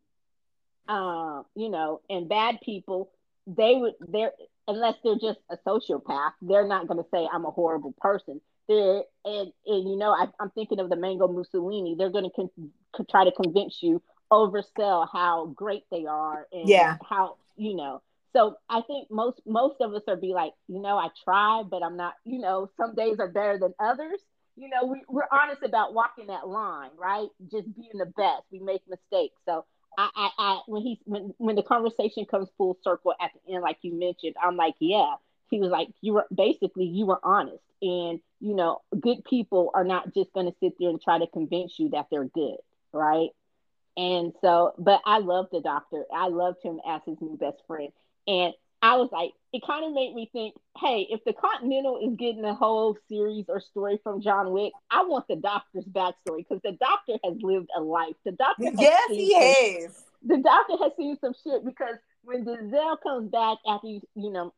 uh, 0.89 1.43
you 1.55 1.69
know, 1.69 2.01
and 2.09 2.29
bad 2.29 2.61
people, 2.63 3.11
they 3.47 3.75
would 3.75 3.95
they're 4.01 4.33
unless 4.69 4.95
they're 5.05 5.15
just 5.15 5.39
a 5.51 5.57
sociopath, 5.67 6.33
they're 6.43 6.67
not 6.67 6.89
going 6.89 7.03
to 7.03 7.09
say 7.13 7.29
I'm 7.33 7.45
a 7.45 7.51
horrible 7.51 7.95
person. 8.01 8.41
They're 8.69 9.03
and 9.25 9.53
and 9.67 9.89
you 9.89 9.97
know, 9.97 10.11
I, 10.11 10.27
am 10.41 10.51
thinking 10.51 10.81
of 10.81 10.91
the 10.91 10.97
Mango 10.97 11.29
Mussolini. 11.29 11.95
They're 11.97 12.11
going 12.11 12.25
to 12.25 12.31
con- 12.31 13.07
try 13.11 13.25
to 13.25 13.33
convince 13.33 13.79
you, 13.83 14.03
oversell 14.31 15.09
how 15.11 15.47
great 15.55 15.85
they 15.91 16.07
are, 16.07 16.47
and 16.53 16.69
yeah, 16.69 16.97
how 17.09 17.37
you 17.57 17.75
know. 17.75 18.03
So 18.33 18.57
I 18.69 18.83
think 18.83 19.11
most 19.11 19.41
most 19.47 19.77
of 19.81 19.95
us 19.95 20.03
are 20.09 20.17
be 20.17 20.35
like, 20.35 20.53
you 20.69 20.81
know, 20.81 20.99
I 20.99 21.09
try, 21.25 21.63
but 21.69 21.83
I'm 21.83 21.97
not. 21.97 22.15
You 22.25 22.39
know, 22.41 22.71
some 22.77 22.95
days 22.95 23.19
are 23.19 23.29
better 23.29 23.59
than 23.59 23.75
others. 23.79 24.21
You 24.57 24.69
know, 24.71 24.87
we, 24.87 25.03
we're 25.09 25.29
honest 25.31 25.63
about 25.63 25.93
walking 25.95 26.29
that 26.29 26.49
line, 26.49 26.91
right? 26.99 27.29
Just 27.51 27.75
being 27.77 27.99
the 27.99 28.07
best. 28.07 28.43
We 28.51 28.59
make 28.59 28.83
mistakes, 28.89 29.37
so 29.47 29.65
I, 29.99 30.11
I, 30.15 30.31
I, 30.39 30.61
when 30.67 30.83
he 30.83 31.01
when 31.05 31.35
when 31.39 31.57
the 31.57 31.63
conversation 31.63 32.25
comes 32.27 32.49
full 32.57 32.79
circle 32.83 33.15
at 33.21 33.31
the 33.35 33.55
end, 33.55 33.63
like 33.63 33.79
you 33.83 33.95
mentioned, 33.99 34.37
I'm 34.43 34.57
like, 34.57 34.75
yeah. 34.79 35.15
He 35.49 35.61
was 35.61 35.71
like, 35.71 35.89
you 36.01 36.15
were 36.15 36.27
basically 36.35 36.87
you 36.87 37.07
were 37.07 37.21
honest, 37.23 37.63
and 37.81 38.21
you 38.41 38.55
know, 38.55 38.83
good 38.99 39.25
people 39.25 39.71
are 39.75 39.85
not 39.85 40.13
just 40.13 40.33
going 40.33 40.47
to 40.47 40.55
sit 40.61 40.75
there 40.79 40.91
and 40.91 41.01
try 41.01 41.19
to 41.19 41.27
convince 41.29 41.79
you 41.79 41.91
that 41.91 42.07
they're 42.11 42.25
good, 42.25 42.57
right? 42.93 43.29
And 43.97 44.33
so, 44.43 44.75
but 44.79 45.01
I 45.07 45.19
loved 45.19 45.51
the 45.53 45.61
doctor. 45.61 46.05
I 46.15 46.29
loved 46.29 46.63
him 46.63 46.81
as 46.87 47.01
his 47.07 47.17
new 47.21 47.37
best 47.37 47.59
friend, 47.67 47.91
and 48.27 48.53
I 48.83 48.97
was 48.97 49.09
like, 49.11 49.33
it 49.53 49.63
kind 49.67 49.85
of 49.85 49.93
made 49.95 50.15
me 50.15 50.29
think, 50.33 50.55
hey, 50.79 51.07
if 51.11 51.25
the 51.25 51.33
Continental 51.33 51.99
is 51.99 52.17
getting 52.17 52.45
a 52.45 52.55
whole 52.55 52.97
series 53.09 53.47
or 53.49 53.61
story 53.61 53.99
from 54.03 54.21
John 54.21 54.53
Wick, 54.53 54.73
I 54.91 55.03
want 55.05 55.27
the 55.29 55.37
doctor's 55.37 55.85
backstory 55.85 56.47
because 56.49 56.61
the 56.63 56.73
doctor 56.73 57.15
has 57.25 57.35
lived 57.41 57.71
a 57.77 57.81
life. 57.81 58.15
The 58.25 58.33
doctor, 58.33 58.71
yes, 58.79 59.11
he 59.11 59.33
some, 59.33 59.43
has. 59.43 60.05
The 60.25 60.37
doctor 60.39 60.75
has 60.85 60.93
seen 60.97 61.17
some 61.21 61.35
shit 61.43 61.65
because 61.65 61.97
when 62.23 62.45
Denzel 62.45 63.01
comes 63.03 63.31
back 63.31 63.59
after 63.67 63.87
you, 63.89 64.03
you 64.15 64.31
know, 64.31 64.53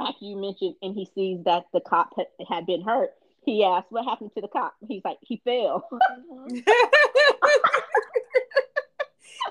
after 0.00 0.24
you 0.24 0.36
mentioned, 0.36 0.76
and 0.80 0.94
he 0.94 1.08
sees 1.14 1.44
that 1.44 1.66
the 1.72 1.80
cop 1.80 2.14
had, 2.16 2.26
had 2.48 2.66
been 2.66 2.82
hurt, 2.82 3.10
he 3.44 3.62
asks, 3.62 3.90
"What 3.90 4.04
happened 4.04 4.30
to 4.34 4.40
the 4.40 4.48
cop?" 4.48 4.74
He's 4.88 5.02
like, 5.04 5.18
"He 5.20 5.40
fell." 5.44 5.88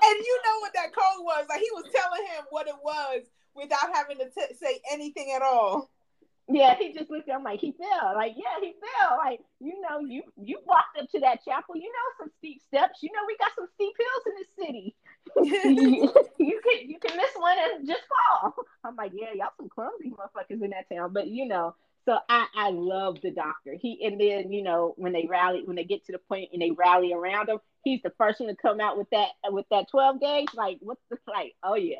and 0.02 0.16
you 0.18 0.40
know 0.44 0.60
what 0.60 0.72
that 0.74 0.94
code 0.94 1.24
was? 1.24 1.46
Like 1.48 1.60
he 1.60 1.70
was 1.72 1.84
telling 1.94 2.26
him 2.26 2.44
what 2.50 2.68
it 2.68 2.74
was 2.82 3.22
without 3.54 3.92
having 3.92 4.18
to 4.18 4.30
t- 4.30 4.54
say 4.54 4.80
anything 4.90 5.32
at 5.34 5.42
all. 5.42 5.90
Yeah, 6.46 6.76
he 6.76 6.92
just 6.92 7.10
looked 7.10 7.28
at 7.28 7.36
him 7.36 7.42
like 7.42 7.60
he 7.60 7.72
fell. 7.72 8.12
Like, 8.14 8.34
yeah, 8.36 8.60
he 8.60 8.74
fell. 8.74 9.16
Like, 9.16 9.40
you 9.60 9.80
know, 9.80 10.00
you 10.00 10.22
you 10.36 10.58
walked 10.66 10.98
up 11.00 11.08
to 11.12 11.20
that 11.20 11.42
chapel. 11.42 11.74
You 11.74 11.88
know, 11.88 12.08
some 12.18 12.30
steep 12.38 12.60
steps. 12.68 13.02
You 13.02 13.10
know, 13.12 13.24
we 13.26 13.36
got 13.38 13.52
some 13.56 13.66
steep 13.74 13.94
hills 13.96 14.24
in 14.26 14.34
this 14.36 14.66
city. 14.66 14.94
you, 15.36 16.12
you 16.38 16.60
can 16.60 16.90
you 16.90 16.98
can 16.98 17.16
miss 17.16 17.30
one 17.36 17.56
and 17.58 17.88
just 17.88 18.02
fall. 18.04 18.54
I'm 18.84 18.94
like, 18.94 19.12
yeah, 19.14 19.32
y'all 19.34 19.56
some 19.56 19.70
clumsy 19.70 20.10
motherfuckers 20.10 20.62
in 20.62 20.70
that 20.70 20.88
town. 20.92 21.14
But 21.14 21.28
you 21.28 21.48
know, 21.48 21.74
so 22.04 22.18
I 22.28 22.46
I 22.54 22.70
love 22.70 23.18
the 23.22 23.30
doctor. 23.30 23.74
He 23.80 24.04
and 24.04 24.20
then 24.20 24.52
you 24.52 24.62
know 24.62 24.94
when 24.96 25.12
they 25.12 25.26
rally 25.28 25.62
when 25.64 25.76
they 25.76 25.84
get 25.84 26.04
to 26.06 26.12
the 26.12 26.18
point 26.18 26.50
and 26.52 26.60
they 26.60 26.70
rally 26.70 27.12
around 27.12 27.48
him, 27.48 27.58
he's 27.84 28.02
the 28.02 28.12
first 28.18 28.40
one 28.40 28.48
to 28.48 28.56
come 28.56 28.80
out 28.80 28.98
with 28.98 29.08
that 29.10 29.28
with 29.50 29.66
that 29.70 29.90
12 29.90 30.20
gauge. 30.20 30.48
Like, 30.54 30.78
what's 30.80 31.02
the 31.10 31.18
like? 31.26 31.54
Oh 31.62 31.76
yeah. 31.76 31.96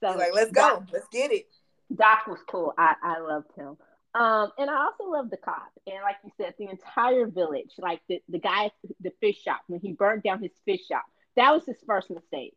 So 0.00 0.10
He's 0.10 0.18
like, 0.18 0.34
let's 0.34 0.52
go, 0.52 0.60
Doc, 0.60 0.88
let's 0.92 1.08
get 1.08 1.32
it. 1.32 1.46
Doc 1.94 2.26
was 2.26 2.40
cool. 2.48 2.74
I, 2.76 2.94
I 3.02 3.20
loved 3.20 3.52
him. 3.56 3.76
Um, 4.14 4.50
and 4.58 4.70
I 4.70 4.76
also 4.76 5.10
love 5.10 5.30
the 5.30 5.36
cop. 5.36 5.72
And 5.86 5.96
like 6.02 6.16
you 6.24 6.30
said, 6.36 6.54
the 6.58 6.68
entire 6.68 7.26
village, 7.26 7.72
like 7.78 8.00
the, 8.08 8.22
the 8.28 8.38
guy 8.38 8.66
at 8.66 8.72
the 9.00 9.10
fish 9.20 9.42
shop, 9.42 9.62
when 9.66 9.80
he 9.80 9.92
burned 9.92 10.22
down 10.22 10.40
his 10.40 10.52
fish 10.64 10.86
shop, 10.86 11.04
that 11.36 11.52
was 11.52 11.66
his 11.66 11.76
first 11.86 12.10
mistake. 12.10 12.56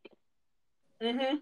Mm-hmm. 1.01 1.37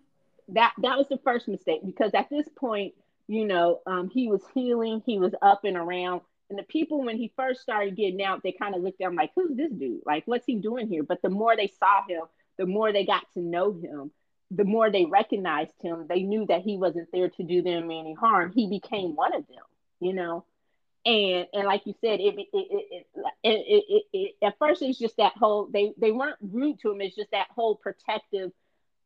That 0.49 0.73
that 0.81 0.97
was 0.97 1.07
the 1.09 1.19
first 1.23 1.47
mistake 1.47 1.81
because 1.85 2.11
at 2.13 2.29
this 2.29 2.47
point, 2.55 2.93
you 3.27 3.45
know, 3.45 3.81
um, 3.85 4.09
he 4.09 4.27
was 4.27 4.41
healing, 4.53 5.01
he 5.05 5.19
was 5.19 5.33
up 5.41 5.63
and 5.63 5.77
around. 5.77 6.21
And 6.49 6.59
the 6.59 6.63
people, 6.63 7.03
when 7.03 7.17
he 7.17 7.33
first 7.35 7.61
started 7.61 7.95
getting 7.95 8.21
out, 8.21 8.43
they 8.43 8.51
kind 8.51 8.75
of 8.75 8.81
looked 8.81 9.01
at 9.01 9.07
him 9.07 9.15
like, 9.15 9.31
who's 9.35 9.57
this 9.57 9.71
dude? 9.71 10.01
Like, 10.05 10.23
what's 10.25 10.45
he 10.45 10.55
doing 10.55 10.87
here? 10.87 11.01
But 11.01 11.21
the 11.23 11.29
more 11.29 11.55
they 11.55 11.71
saw 11.79 12.07
him, 12.07 12.21
the 12.57 12.67
more 12.67 12.93
they 12.93 13.05
got 13.05 13.23
to 13.33 13.41
know 13.41 13.73
him 13.73 14.11
the 14.51 14.63
more 14.63 14.91
they 14.91 15.05
recognized 15.05 15.73
him, 15.81 16.05
they 16.07 16.21
knew 16.21 16.45
that 16.47 16.61
he 16.61 16.77
wasn't 16.77 17.09
there 17.11 17.29
to 17.29 17.43
do 17.43 17.61
them 17.61 17.85
any 17.85 18.13
harm. 18.13 18.51
He 18.53 18.69
became 18.69 19.15
one 19.15 19.35
of 19.35 19.47
them, 19.47 19.63
you 19.99 20.13
know. 20.13 20.45
And 21.05 21.47
and 21.53 21.65
like 21.65 21.85
you 21.85 21.93
said, 22.01 22.19
it 22.19 22.35
it 22.37 22.47
it, 22.53 23.05
it, 23.43 23.85
it, 23.89 24.03
it 24.13 24.35
at 24.43 24.57
first 24.57 24.81
it's 24.81 24.97
just 24.97 25.17
that 25.17 25.33
whole 25.35 25.67
they 25.71 25.93
they 25.99 26.11
weren't 26.11 26.37
rude 26.41 26.79
to 26.81 26.91
him. 26.91 27.01
It's 27.01 27.15
just 27.15 27.31
that 27.31 27.47
whole 27.55 27.75
protective 27.75 28.51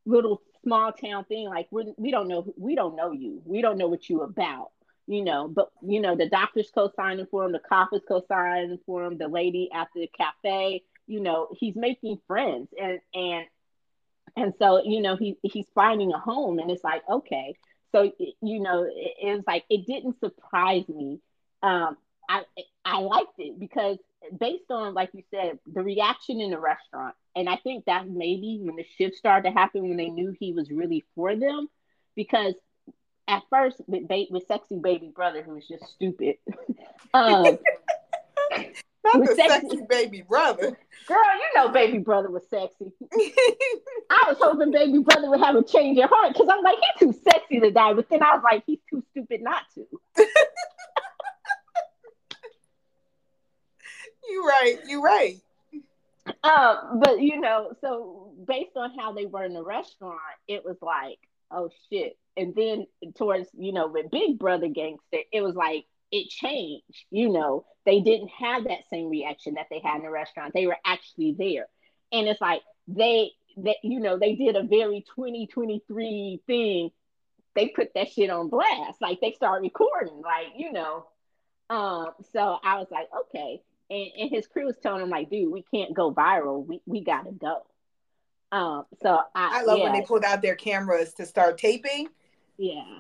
little 0.06 0.42
small 0.64 0.92
town 0.92 1.26
thing. 1.26 1.48
Like 1.48 1.68
we 1.72 1.94
we 1.98 2.12
don't 2.12 2.28
know 2.28 2.54
we 2.58 2.76
don't 2.76 2.96
know 2.96 3.12
you. 3.12 3.42
We 3.46 3.62
don't 3.62 3.78
know 3.78 3.88
what 3.88 4.10
you 4.10 4.22
about. 4.22 4.72
You 5.08 5.24
know, 5.24 5.48
but 5.48 5.72
you 5.82 6.02
know 6.02 6.16
the 6.16 6.30
doctor's 6.30 6.70
co-signing 6.70 7.28
for 7.32 7.46
him, 7.46 7.52
the 7.52 7.60
cop 7.60 7.90
is 7.94 8.02
co-signing 8.08 8.80
for 8.86 9.06
him, 9.06 9.18
the 9.18 9.28
lady 9.28 9.70
at 9.74 9.88
the 9.96 10.10
cafe. 10.16 10.84
You 11.08 11.20
know, 11.22 11.48
he's 11.60 11.76
making 11.76 12.20
friends, 12.28 12.70
and 12.80 13.00
and 13.14 13.46
and 14.36 14.54
so 14.60 14.82
you 14.84 15.02
know 15.02 15.16
he 15.16 15.38
he's 15.44 15.68
finding 15.76 16.12
a 16.14 16.20
home 16.20 16.60
and 16.60 16.72
it's 16.72 16.84
like 16.84 17.02
okay 17.10 17.56
so 17.92 18.12
you 18.42 18.60
know 18.60 18.84
it, 18.84 19.14
it 19.22 19.36
was 19.36 19.44
like 19.48 19.66
it 19.70 19.86
didn't 19.86 20.20
surprise 20.20 20.88
me 20.88 21.20
um 21.64 21.98
i 22.30 22.44
i 22.86 23.00
liked 23.00 23.40
it 23.40 23.60
because 23.60 23.98
based 24.38 24.70
on 24.70 24.94
like 24.94 25.10
you 25.14 25.24
said 25.32 25.60
the 25.72 25.82
reaction 25.82 26.42
in 26.42 26.52
the 26.52 26.60
restaurant 26.60 27.16
and 27.36 27.48
i 27.50 27.56
think 27.56 27.86
that 27.86 28.08
maybe 28.08 28.60
when 28.62 28.76
the 28.76 28.86
shift 28.98 29.16
started 29.16 29.50
to 29.50 29.54
happen 29.54 29.88
when 29.88 29.98
they 29.98 30.10
knew 30.10 30.36
he 30.40 30.54
was 30.54 30.70
really 30.70 31.04
for 31.16 31.36
them 31.36 31.68
because 32.16 32.54
at 33.28 33.44
first 33.50 33.82
with, 33.88 34.04
with 34.30 34.48
sexy 34.48 34.78
baby 34.78 35.12
brother 35.14 35.42
who 35.42 35.54
was 35.54 35.68
just 35.68 35.86
stupid 35.86 36.36
um 37.14 37.58
not 39.04 39.26
the 39.26 39.36
sexy. 39.36 39.70
sexy 39.70 39.86
baby 39.88 40.24
brother. 40.28 40.78
Girl, 41.08 41.18
you 41.18 41.50
know 41.56 41.70
baby 41.70 42.00
brother 42.00 42.30
was 42.30 42.44
sexy. 42.50 42.92
I 44.10 44.26
was 44.28 44.38
hoping 44.40 44.72
baby 44.72 45.00
brother 45.00 45.30
would 45.30 45.40
have 45.40 45.56
a 45.56 45.64
change 45.64 45.98
of 46.00 46.10
heart 46.10 46.34
because 46.34 46.48
I'm 46.52 46.64
like, 46.64 46.78
he's 46.82 47.08
too 47.08 47.20
sexy 47.24 47.60
to 47.60 47.72
die. 47.72 47.94
But 47.94 48.10
then 48.10 48.22
I 48.24 48.36
was 48.36 48.44
like, 48.44 48.64
he's 48.66 48.80
too 48.90 49.04
stupid 49.12 49.42
not 49.42 49.64
to. 49.76 49.86
You 54.30 54.46
right. 54.48 54.78
You're 54.88 55.02
right. 55.02 55.40
Um, 56.44 57.00
but 57.00 57.22
you 57.22 57.40
know, 57.40 57.74
so 57.82 58.34
based 58.48 58.76
on 58.76 58.98
how 58.98 59.14
they 59.14 59.26
were 59.26 59.44
in 59.44 59.54
the 59.54 59.64
restaurant, 59.64 60.20
it 60.48 60.64
was 60.64 60.78
like, 60.82 61.20
oh 61.52 61.70
shit. 61.90 62.18
And 62.38 62.54
then 62.56 62.86
towards, 63.18 63.50
you 63.58 63.74
know, 63.74 63.88
with 63.88 64.12
Big 64.12 64.40
Brother 64.40 64.68
Gangster, 64.68 65.20
it 65.32 65.42
was 65.42 65.56
like 65.56 65.86
it 66.12 66.30
changed. 66.30 67.06
You 67.12 67.30
know, 67.30 67.66
they 67.86 68.02
didn't 68.02 68.30
have 68.30 68.66
that 68.66 68.88
same 68.90 69.10
reaction 69.10 69.56
that 69.56 69.68
they 69.70 69.80
had 69.80 69.98
in 69.98 70.04
the 70.04 70.10
restaurant. 70.10 70.54
They 70.54 70.68
were 70.68 70.78
actually 70.86 71.36
there. 71.38 71.68
And 72.12 72.28
it's 72.28 72.42
like 72.42 72.62
they 72.88 73.32
that 73.58 73.78
you 73.84 74.00
know, 74.00 74.18
they 74.18 74.36
did 74.36 74.56
a 74.56 74.64
very 74.64 75.04
2023 75.16 76.42
thing. 76.48 76.92
They 77.56 77.68
put 77.68 77.94
that 77.96 78.12
shit 78.12 78.30
on 78.30 78.50
blast. 78.50 79.02
Like 79.02 79.20
they 79.22 79.32
started 79.34 79.64
recording, 79.64 80.22
like, 80.22 80.48
you 80.56 80.72
know. 80.72 81.06
Um, 81.70 82.12
so 82.32 82.58
I 82.64 82.78
was 82.78 82.88
like, 82.90 83.08
okay. 83.22 83.62
And, 83.90 84.08
and 84.18 84.30
his 84.30 84.48
crew 84.48 84.66
was 84.66 84.78
telling 84.82 85.02
him, 85.02 85.10
like, 85.10 85.30
dude, 85.30 85.52
we 85.52 85.64
can't 85.64 85.94
go 85.94 86.14
viral. 86.14 86.66
We 86.66 86.82
we 86.86 87.04
gotta 87.04 87.32
go. 87.32 87.66
Um, 88.52 88.86
so 89.02 89.20
I, 89.36 89.60
I 89.60 89.64
love 89.64 89.78
yeah. 89.78 89.86
when 89.86 89.94
they 89.94 90.02
pulled 90.02 90.24
out 90.24 90.42
their 90.42 90.56
cameras 90.56 91.14
to 91.14 91.26
start 91.26 91.58
taping. 91.58 92.08
Yeah. 92.58 93.00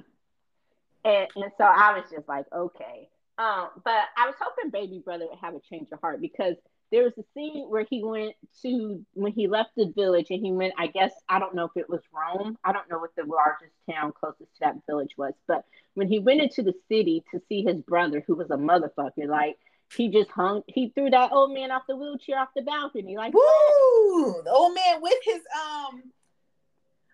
And, 1.04 1.28
and 1.36 1.52
so 1.58 1.64
I 1.64 1.94
was 1.94 2.06
just 2.12 2.28
like, 2.28 2.46
okay. 2.54 3.10
Um, 3.38 3.70
but 3.84 4.04
I 4.18 4.26
was 4.26 4.36
hoping 4.40 4.70
Baby 4.70 5.02
Brother 5.04 5.26
would 5.30 5.40
have 5.40 5.56
a 5.56 5.60
change 5.62 5.88
of 5.92 6.00
heart 6.02 6.22
because 6.22 6.56
there 6.92 7.04
was 7.04 7.14
a 7.18 7.24
scene 7.34 7.70
where 7.70 7.86
he 7.90 8.04
went 8.04 8.36
to 8.62 9.06
when 9.14 9.32
he 9.32 9.48
left 9.48 9.72
the 9.76 9.92
village 9.96 10.28
and 10.30 10.44
he 10.44 10.52
went 10.52 10.74
i 10.78 10.88
guess 10.88 11.12
i 11.28 11.40
don't 11.40 11.56
know 11.56 11.66
if 11.66 11.72
it 11.76 11.90
was 11.90 12.02
rome 12.14 12.58
i 12.64 12.72
don't 12.72 12.90
know 12.90 12.98
what 12.98 13.16
the 13.16 13.24
largest 13.24 13.74
town 13.90 14.12
closest 14.12 14.52
to 14.54 14.60
that 14.62 14.76
village 14.88 15.12
was 15.18 15.34
but 15.48 15.66
when 15.94 16.08
he 16.08 16.20
went 16.20 16.42
into 16.42 16.64
the 16.64 16.74
city 16.88 17.24
to 17.32 17.42
see 17.48 17.64
his 17.64 17.82
brother 17.82 18.24
who 18.26 18.36
was 18.36 18.50
a 18.50 18.58
motherfucker 18.58 19.28
like 19.28 19.58
he 19.96 20.10
just 20.10 20.30
hung 20.30 20.62
he 20.68 20.92
threw 20.96 21.10
that 21.10 21.32
old 21.32 21.54
man 21.54 21.72
off 21.72 21.84
the 21.88 21.96
wheelchair 21.96 22.40
off 22.40 22.50
the 22.56 22.62
balcony 22.62 23.16
like 23.18 23.34
woo! 23.34 24.42
the 24.44 24.52
old 24.52 24.74
man 24.74 25.02
with 25.02 25.18
his 25.24 25.42
um 25.56 26.04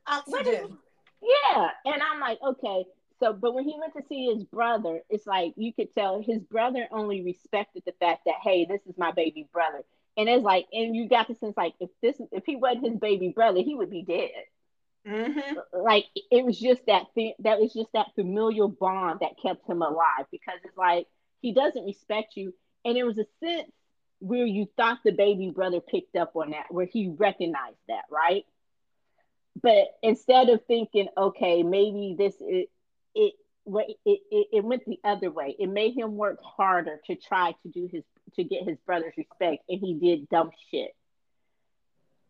oxygen. 0.07 0.77
yeah 1.21 1.69
and 1.85 2.01
i'm 2.01 2.19
like 2.19 2.37
okay 2.45 2.85
so 3.19 3.33
but 3.33 3.53
when 3.53 3.63
he 3.63 3.75
went 3.79 3.93
to 3.93 4.03
see 4.07 4.25
his 4.33 4.43
brother 4.43 5.01
it's 5.09 5.25
like 5.25 5.53
you 5.55 5.73
could 5.73 5.93
tell 5.95 6.21
his 6.21 6.41
brother 6.43 6.87
only 6.91 7.23
respected 7.23 7.83
the 7.85 7.93
fact 7.99 8.23
that 8.25 8.35
hey 8.43 8.65
this 8.65 8.81
is 8.87 8.97
my 8.97 9.11
baby 9.11 9.47
brother. 9.51 9.83
And 10.17 10.29
it's 10.29 10.43
like 10.43 10.65
and 10.71 10.95
you 10.95 11.09
got 11.09 11.27
the 11.27 11.35
sense 11.35 11.57
like 11.57 11.73
if 11.79 11.89
this 12.01 12.15
if 12.31 12.43
he 12.45 12.55
wasn't 12.55 12.85
his 12.85 12.99
baby 12.99 13.29
brother 13.35 13.61
he 13.61 13.75
would 13.75 13.89
be 13.89 14.03
dead. 14.03 14.31
Mm-hmm. 15.07 15.57
like 15.83 16.05
it 16.31 16.43
was 16.43 16.59
just 16.59 16.81
that 16.87 17.03
thing 17.13 17.33
that 17.39 17.59
was 17.59 17.71
just 17.71 17.89
that 17.93 18.07
familial 18.15 18.69
bond 18.69 19.19
that 19.19 19.39
kept 19.39 19.69
him 19.69 19.83
alive 19.83 20.25
because 20.31 20.57
it's 20.63 20.77
like 20.77 21.05
he 21.41 21.53
doesn't 21.53 21.85
respect 21.85 22.35
you 22.35 22.55
and 22.85 22.95
there 22.95 23.05
was 23.05 23.17
a 23.17 23.25
sense 23.43 23.71
where 24.19 24.45
you 24.45 24.67
thought 24.77 24.99
the 25.03 25.11
baby 25.11 25.51
brother 25.53 25.81
picked 25.81 26.15
up 26.15 26.35
on 26.35 26.51
that 26.51 26.65
where 26.69 26.85
he 26.85 27.13
recognized 27.17 27.77
that 27.87 28.03
right 28.09 28.45
but 29.61 29.87
instead 30.01 30.49
of 30.49 30.63
thinking 30.65 31.07
okay 31.17 31.63
maybe 31.63 32.15
this 32.17 32.35
is 32.35 32.67
it 33.13 33.33
it, 33.65 33.97
it, 34.05 34.47
it 34.53 34.63
went 34.63 34.85
the 34.85 34.99
other 35.03 35.31
way. 35.31 35.55
It 35.57 35.67
made 35.67 35.95
him 35.95 36.15
work 36.15 36.39
harder 36.43 36.99
to 37.07 37.15
try 37.15 37.53
to 37.63 37.69
do 37.69 37.89
his 37.91 38.03
to 38.35 38.43
get 38.43 38.67
his 38.67 38.77
brother's 38.85 39.13
respect, 39.17 39.63
and 39.69 39.79
he 39.79 39.93
did 39.93 40.29
dumb 40.29 40.51
shit. 40.71 40.91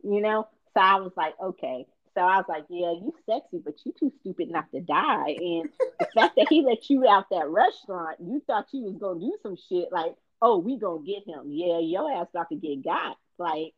You 0.04 0.22
know, 0.22 0.48
so 0.74 0.82
I 0.82 0.96
was 0.96 1.12
like, 1.18 1.34
okay. 1.42 1.88
So 2.14 2.22
I 2.22 2.38
was 2.38 2.46
like, 2.48 2.66
yeah, 2.70 2.92
you 2.92 3.14
sexy, 3.26 3.62
but 3.64 3.74
you 3.84 3.94
too 4.00 4.12
stupid 4.22 4.50
not 4.50 4.72
to 4.72 4.80
die. 4.80 5.36
And 5.38 5.70
the 6.00 6.08
fact 6.16 6.38
that 6.38 6.48
he 6.50 6.62
let 6.62 6.90
you 6.90 7.06
out 7.08 7.26
that 7.32 7.50
restaurant, 7.50 8.20
you 8.22 8.42
thought 8.48 8.68
you 8.72 8.84
was 8.84 8.96
gonna 8.96 9.20
do 9.20 9.36
some 9.44 9.58
shit 9.58 9.90
like, 9.92 10.16
oh, 10.42 10.58
we 10.58 10.78
gonna 10.78 11.04
get 11.04 11.28
him. 11.28 11.46
Yeah, 11.48 11.80
your 11.80 12.12
ass 12.12 12.28
about 12.32 12.50
to 12.50 12.56
get 12.56 12.84
got. 12.84 13.18
Like, 13.38 13.74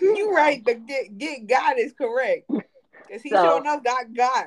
you 0.00 0.32
right. 0.34 0.64
The 0.64 0.74
get 0.74 1.18
get 1.18 1.46
got 1.46 1.78
is 1.78 1.92
correct 1.92 2.48
because 2.48 3.22
he 3.22 3.30
so, 3.30 3.42
sure 3.42 3.60
enough 3.60 3.82
got 3.84 4.12
got 4.14 4.46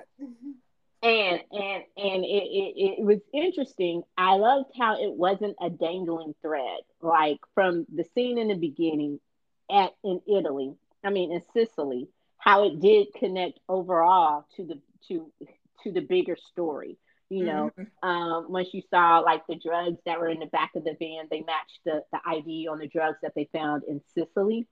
and 1.04 1.41
and 1.52 1.84
and 1.96 2.26
it, 2.26 2.43
it, 2.43 2.96
it 3.00 3.06
was 3.06 3.20
interesting 3.34 4.02
i 4.17 4.34
loved 4.34 4.70
how 4.78 5.02
it 5.02 5.12
wasn't 5.12 5.56
a 5.62 5.70
dangling 5.70 6.34
thread 6.41 6.80
like 7.02 7.39
from 7.54 7.86
the 7.93 8.04
scene 8.15 8.38
in 8.38 8.48
the 8.48 8.56
beginning 8.56 9.20
at 9.70 9.91
in 10.04 10.20
italy 10.28 10.74
i 11.04 11.10
mean 11.10 11.32
in 11.32 11.41
sicily 11.54 12.08
how 12.39 12.65
it 12.65 12.80
did 12.80 13.08
connect 13.13 13.60
overall 13.70 14.48
to 14.56 14.65
the 14.65 14.80
to 15.08 15.32
to 15.84 15.91
the 15.91 16.02
bigger 16.02 16.36
story 16.36 16.98
you 17.30 17.44
know 17.44 17.72
mm-hmm. 17.78 18.10
um, 18.10 18.52
once 18.52 18.70
you 18.74 18.82
saw 18.90 19.20
like 19.20 19.46
the 19.48 19.56
drugs 19.56 19.98
that 20.06 20.20
were 20.20 20.30
in 20.30 20.40
the 20.40 20.46
back 20.48 20.72
of 20.76 20.84
the 20.84 20.96
van 21.00 21.28
they 21.30 21.42
matched 21.42 21.80
the, 21.86 22.02
the 22.12 22.20
id 22.28 22.68
on 22.68 22.80
the 22.80 22.88
drugs 22.88 23.18
that 23.22 23.34
they 23.36 23.50
found 23.52 23.84
in 23.88 24.02
sicily 24.16 24.68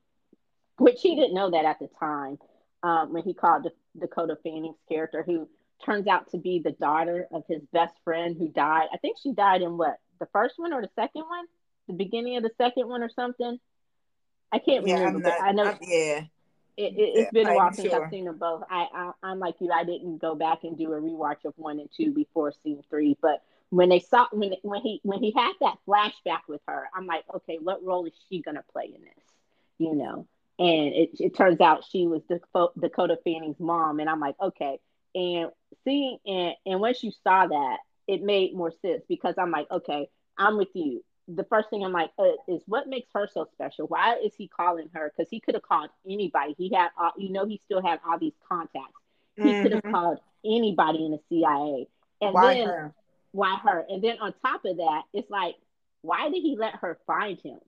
which 0.77 1.01
he 1.01 1.15
didn't 1.15 1.33
know 1.33 1.51
that 1.51 1.65
at 1.65 1.79
the 1.79 1.89
time 1.99 2.37
um, 2.83 3.13
when 3.13 3.23
he 3.23 3.33
called 3.33 3.63
the 3.63 3.71
dakota 3.99 4.37
fanning's 4.43 4.77
character 4.89 5.23
who 5.23 5.47
turns 5.83 6.07
out 6.07 6.29
to 6.31 6.37
be 6.37 6.59
the 6.59 6.71
daughter 6.71 7.27
of 7.31 7.43
his 7.47 7.61
best 7.73 7.93
friend 8.03 8.35
who 8.37 8.47
died. 8.47 8.87
I 8.93 8.97
think 8.97 9.17
she 9.21 9.33
died 9.33 9.61
in 9.61 9.77
what 9.77 9.97
the 10.19 10.27
first 10.31 10.55
one 10.57 10.73
or 10.73 10.81
the 10.81 10.89
second 10.95 11.23
one, 11.23 11.45
the 11.87 11.93
beginning 11.93 12.37
of 12.37 12.43
the 12.43 12.51
second 12.57 12.87
one 12.87 13.03
or 13.03 13.09
something. 13.09 13.59
I 14.51 14.59
can't 14.59 14.87
yeah, 14.87 14.99
remember, 14.99 15.29
not, 15.29 15.41
I 15.41 15.51
know. 15.51 15.65
I'm, 15.65 15.77
yeah. 15.81 16.21
It, 16.77 16.93
it, 16.97 17.23
has 17.23 17.31
been 17.31 17.47
a 17.47 17.55
while 17.55 17.71
since. 17.73 17.93
I've 17.93 18.09
seen 18.09 18.25
them 18.25 18.37
both. 18.37 18.63
I, 18.69 19.11
I 19.23 19.31
am 19.31 19.39
like 19.39 19.55
you. 19.59 19.71
I 19.71 19.83
didn't 19.83 20.17
go 20.17 20.35
back 20.35 20.63
and 20.63 20.77
do 20.77 20.91
a 20.91 20.99
rewatch 20.99 21.45
of 21.45 21.53
one 21.55 21.79
and 21.79 21.89
two 21.95 22.11
before 22.11 22.53
seeing 22.63 22.83
three. 22.89 23.17
But 23.21 23.41
when 23.69 23.89
they 23.89 23.99
saw 23.99 24.27
when 24.31 24.53
when 24.61 24.81
he 24.81 24.99
when 25.03 25.23
he 25.23 25.31
had 25.31 25.53
that 25.61 25.77
flashback 25.87 26.41
with 26.49 26.61
her, 26.67 26.89
I'm 26.93 27.05
like, 27.05 27.23
okay, 27.33 27.59
what 27.61 27.83
role 27.83 28.05
is 28.05 28.13
she 28.29 28.41
gonna 28.41 28.63
play 28.73 28.85
in 28.93 29.01
this? 29.01 29.23
You 29.77 29.95
know. 29.95 30.27
And 30.57 30.93
it, 30.93 31.09
it 31.19 31.35
turns 31.35 31.59
out 31.59 31.83
she 31.89 32.07
was 32.07 32.21
Dakota 32.79 33.17
Fanning's 33.25 33.59
mom, 33.59 33.99
and 33.99 34.09
I'm 34.09 34.21
like, 34.21 34.35
okay, 34.41 34.79
and 35.13 35.49
seeing 35.85 36.17
and 36.25 36.53
and 36.65 36.79
once 36.79 37.03
you 37.03 37.11
saw 37.23 37.47
that, 37.47 37.77
it 38.07 38.21
made 38.21 38.53
more 38.53 38.71
sense 38.81 39.03
because 39.07 39.35
I'm 39.37 39.51
like, 39.51 39.69
okay, 39.71 40.09
I'm 40.37 40.57
with 40.57 40.69
you. 40.73 41.03
The 41.27 41.43
first 41.45 41.69
thing 41.69 41.83
I'm 41.83 41.91
like 41.91 42.11
uh, 42.19 42.33
is 42.47 42.61
what 42.67 42.87
makes 42.87 43.09
her 43.13 43.27
so 43.31 43.47
special. 43.53 43.87
Why 43.87 44.17
is 44.23 44.33
he 44.37 44.47
calling 44.47 44.89
her? 44.93 45.11
Because 45.15 45.29
he 45.29 45.39
could 45.39 45.55
have 45.55 45.63
called 45.63 45.89
anybody. 46.07 46.53
He 46.57 46.73
had, 46.73 46.89
all, 46.99 47.13
you 47.17 47.31
know, 47.31 47.45
he 47.45 47.59
still 47.65 47.81
had 47.81 47.99
all 48.07 48.19
these 48.19 48.35
contacts. 48.47 48.93
He 49.35 49.43
mm-hmm. 49.43 49.63
could 49.63 49.71
have 49.73 49.83
called 49.83 50.19
anybody 50.45 51.05
in 51.05 51.11
the 51.11 51.19
CIA. 51.29 51.87
And 52.21 52.33
why 52.33 52.53
then, 52.53 52.67
her? 52.67 52.93
Why 53.31 53.57
her? 53.63 53.85
And 53.89 54.03
then 54.03 54.17
on 54.19 54.33
top 54.45 54.63
of 54.65 54.77
that, 54.77 55.01
it's 55.13 55.29
like, 55.29 55.55
why 56.01 56.29
did 56.29 56.41
he 56.41 56.55
let 56.57 56.75
her 56.75 56.99
find 57.07 57.39
him? 57.41 57.59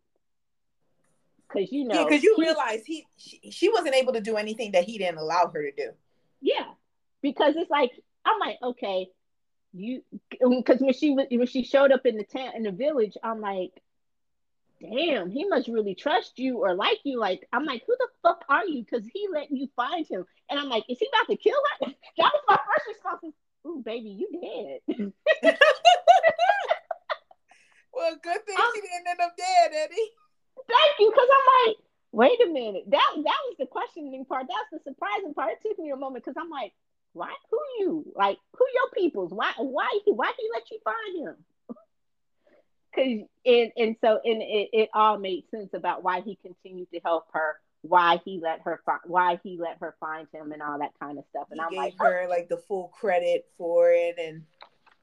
Because 1.48 1.72
you 1.72 1.86
know, 1.86 1.96
yeah, 1.96 2.04
because 2.04 2.24
you 2.24 2.36
realize 2.38 2.86
he 2.86 3.06
she, 3.18 3.52
she 3.52 3.70
wasn't 3.70 3.96
able 3.96 4.14
to 4.14 4.22
do 4.22 4.36
anything 4.36 4.74
that 4.74 4.84
he 4.84 4.98
didn't 4.98 5.18
allow 5.18 5.50
her 5.54 5.64
to 5.64 5.72
do. 5.72 5.92
Yeah, 6.42 6.66
because 7.22 7.56
it's 7.56 7.72
like 7.72 7.92
I'm 8.26 8.40
like, 8.40 8.58
okay, 8.62 9.08
you 9.80 10.02
because 10.40 10.80
when 10.80 10.94
she 10.94 11.14
when 11.14 11.48
she 11.48 11.64
showed 11.64 11.92
up 11.92 12.06
in 12.06 12.18
the 12.18 12.24
town 12.24 12.52
in 12.56 12.64
the 12.64 12.72
village, 12.72 13.18
I'm 13.24 13.42
like, 13.42 13.72
damn, 14.82 15.30
he 15.30 15.46
must 15.46 15.68
really 15.68 15.96
trust 15.96 16.40
you 16.40 16.58
or 16.60 16.74
like 16.76 17.00
you. 17.04 17.20
Like, 17.20 17.48
I'm 17.52 17.66
like, 17.66 17.84
who 17.88 17.96
the 17.98 18.08
fuck 18.24 18.44
are 18.50 18.66
you? 18.66 18.84
Because 18.84 19.06
he 19.12 19.28
let 19.32 19.52
you 19.52 19.70
find 19.76 20.06
him, 20.08 20.26
and 20.50 20.60
I'm 20.60 20.70
like, 20.70 20.84
is 20.90 21.00
he 21.00 21.08
about 21.08 21.28
to 21.28 21.38
kill 21.38 21.60
her? 21.82 21.94
That 22.18 22.32
was 22.34 22.44
my 22.48 22.58
first 22.58 22.88
response. 22.88 23.36
Ooh, 23.66 23.82
baby, 23.84 24.10
you 24.10 24.30
dead. 24.42 24.80
well, 27.94 28.16
good 28.24 28.46
thing 28.46 28.56
um, 28.58 28.72
she 28.74 28.82
didn't 28.82 29.08
end 29.08 29.20
up 29.22 29.36
dead, 29.38 29.72
Eddie. 29.74 30.12
Thank 30.68 31.00
you, 31.00 31.12
because 31.12 31.30
I'm 31.30 31.68
like, 31.68 31.78
wait 32.12 32.40
a 32.42 32.50
minute. 32.50 32.86
That 32.88 33.12
that 33.16 33.40
was 33.48 33.56
the 33.60 33.66
questioning 33.66 34.26
part. 34.26 34.48
That's 34.48 34.84
the 34.84 34.92
surprising 34.92 35.34
part. 35.34 35.54
It 35.54 35.68
took 35.68 35.80
me 35.80 35.92
a 35.92 35.96
moment 35.96 36.24
because 36.26 36.38
I'm 36.40 36.50
like, 36.50 36.74
why? 37.18 37.34
Who 37.52 37.60
you? 37.80 38.06
Like, 38.16 38.38
who 38.54 38.66
your 38.74 38.90
peoples? 39.04 39.32
Why? 39.32 39.52
Why? 39.58 39.88
Why 40.06 40.32
he 40.38 40.50
let 40.54 40.72
you 40.72 40.80
find 40.84 41.28
him? 41.28 41.36
Cause 42.96 43.28
and 43.46 43.72
and 43.78 43.96
so 44.02 44.20
and 44.24 44.42
it, 44.42 44.70
it 44.74 44.90
all 44.94 45.18
made 45.18 45.44
sense 45.52 45.70
about 45.74 46.04
why 46.04 46.22
he 46.22 46.38
continued 46.42 46.90
to 46.94 47.00
help 47.04 47.26
her, 47.34 47.56
why 47.82 48.20
he 48.24 48.40
let 48.42 48.62
her 48.62 48.82
find, 48.86 49.02
why 49.06 49.40
he 49.44 49.58
let 49.60 49.78
her 49.80 49.96
find 50.00 50.28
him, 50.34 50.52
and 50.52 50.62
all 50.62 50.80
that 50.80 50.94
kind 51.00 51.18
of 51.18 51.26
stuff. 51.30 51.48
And 51.52 51.60
he 51.60 51.66
I'm 51.66 51.70
gave 51.72 52.00
like, 52.00 52.00
her 52.00 52.24
oh. 52.26 52.30
like 52.30 52.50
the 52.50 52.58
full 52.68 52.90
credit 53.00 53.46
for 53.58 53.92
it, 53.92 54.16
and 54.20 54.44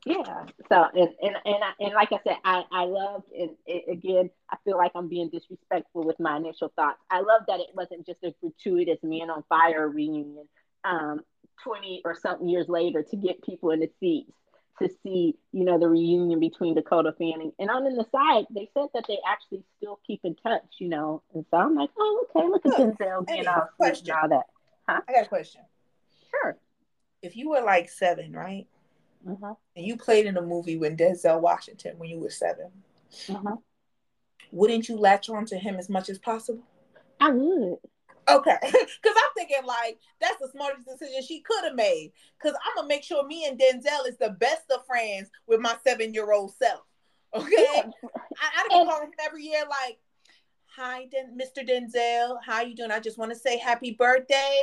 yeah. 0.05 0.45
So 0.69 0.85
and 0.95 1.11
and 1.23 1.37
and, 1.45 1.65
I, 1.65 1.73
and 1.81 1.95
like 1.95 2.13
I 2.13 2.19
said, 2.25 2.37
I 2.45 2.65
I 2.71 2.85
loved 2.85 3.31
and 3.33 3.51
it, 3.67 3.85
again, 3.91 4.31
I 4.51 4.57
feel 4.65 4.77
like 4.77 4.93
I'm 4.95 5.09
being 5.09 5.31
disrespectful 5.31 6.05
with 6.05 6.21
my 6.21 6.37
initial 6.37 6.73
thoughts. 6.77 6.99
I 7.11 7.21
love 7.21 7.43
that 7.49 7.61
it 7.61 7.69
wasn't 7.75 8.07
just 8.07 8.23
a 8.23 8.35
gratuitous 8.41 8.99
Man 9.03 9.31
on 9.31 9.45
Fire 9.49 9.89
reunion. 9.89 10.47
Um, 10.85 11.21
20 11.63 12.03
or 12.05 12.15
something 12.15 12.49
years 12.49 12.69
later 12.69 13.03
to 13.03 13.17
get 13.17 13.43
people 13.43 13.71
in 13.71 13.81
the 13.81 13.91
seats 14.01 14.33
to 14.81 14.89
see, 15.03 15.37
you 15.53 15.65
know, 15.65 15.79
the 15.79 15.89
reunion 15.89 16.41
between 16.41 16.75
Dakota 16.75 17.15
Fanning. 17.17 17.53
And 17.59 17.71
on 17.71 17.85
the 17.85 18.05
side, 18.11 18.47
they 18.51 18.69
said 18.75 18.89
that 18.95 19.05
they 19.07 19.19
actually 19.27 19.63
still 19.77 20.01
keep 20.07 20.21
in 20.25 20.35
touch, 20.35 20.65
you 20.81 20.89
know. 20.89 21.23
And 21.33 21.45
so 21.51 21.59
I'm 21.59 21.77
like, 21.77 21.91
oh, 21.97 22.27
okay, 22.35 22.49
look 22.49 22.67
at 22.67 22.73
Denzel 22.73 23.27
being 23.27 23.47
all 23.47 23.69
question. 23.77 24.15
all 24.21 24.29
that. 24.29 24.47
Huh? 24.89 25.01
I 25.09 25.13
got 25.13 25.27
a 25.27 25.29
question. 25.29 25.63
Sure. 26.31 26.57
If 27.23 27.37
you 27.37 27.51
were 27.51 27.63
like 27.63 27.89
seven, 27.89 28.33
right? 28.33 28.67
Mm-hmm. 29.27 29.53
And 29.77 29.87
you 29.87 29.97
played 29.97 30.27
in 30.27 30.37
a 30.37 30.43
movie 30.43 30.77
with 30.77 30.99
Denzel 30.99 31.41
Washington 31.41 31.99
when 31.99 32.11
you 32.11 32.19
were 32.19 32.31
7 32.31 32.67
mm-hmm. 33.29 33.55
wouldn't 34.53 34.89
you 34.89 34.99
latch 34.99 35.31
on 35.31 35.47
to 35.47 35.57
him 35.57 35.77
as 35.77 35.89
much 35.89 36.11
as 36.11 36.19
possible? 36.19 36.63
I 37.21 37.31
would. 37.31 37.79
Okay, 38.29 38.57
because 38.63 39.17
I'm 39.17 39.31
thinking 39.37 39.65
like 39.67 39.99
that's 40.21 40.39
the 40.41 40.49
smartest 40.49 40.87
decision 40.87 41.23
she 41.23 41.41
could 41.41 41.65
have 41.65 41.75
made. 41.75 42.13
Because 42.39 42.57
I'm 42.65 42.77
gonna 42.77 42.89
make 42.89 43.05
sure 43.05 43.27
me 43.27 43.47
and 43.47 43.59
Denzel 43.59 44.09
is 44.09 44.17
the 44.19 44.31
best 44.31 44.71
of 44.75 44.87
friends 44.87 45.31
with 45.47 45.61
my 45.61 45.77
seven 45.85 46.15
year 46.15 46.33
old 46.33 46.55
self. 46.55 46.81
Okay, 47.35 47.51
yeah. 47.59 47.83
I, 48.41 48.61
I'd 48.61 48.69
be 48.69 48.75
calling 48.89 49.09
him 49.09 49.13
every 49.21 49.43
year 49.43 49.65
like, 49.69 49.99
hi, 50.67 51.07
Den- 51.07 51.37
Mr. 51.37 51.69
Denzel. 51.69 52.37
How 52.45 52.63
you 52.63 52.77
doing? 52.77 52.93
I 52.93 53.01
just 53.01 53.19
want 53.19 53.33
to 53.33 53.37
say 53.37 53.59
happy 53.59 53.91
birthday. 53.93 54.57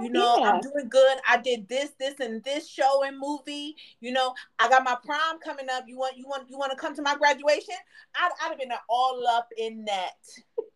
You 0.00 0.10
know, 0.10 0.36
yeah. 0.38 0.52
I'm 0.52 0.60
doing 0.60 0.88
good. 0.90 1.18
I 1.26 1.38
did 1.38 1.68
this, 1.68 1.92
this, 1.98 2.20
and 2.20 2.44
this 2.44 2.68
show 2.68 3.02
and 3.04 3.18
movie. 3.18 3.76
You 4.00 4.12
know, 4.12 4.34
I 4.58 4.68
got 4.68 4.84
my 4.84 4.96
prom 5.04 5.40
coming 5.42 5.68
up. 5.70 5.84
You 5.86 5.96
want, 5.98 6.18
you 6.18 6.26
want, 6.26 6.50
you 6.50 6.58
want 6.58 6.70
to 6.70 6.76
come 6.76 6.94
to 6.96 7.02
my 7.02 7.16
graduation? 7.16 7.74
I'd, 8.14 8.30
I'd 8.42 8.48
have 8.50 8.58
been 8.58 8.72
all 8.88 9.26
up 9.26 9.48
in 9.56 9.84
that 9.86 10.12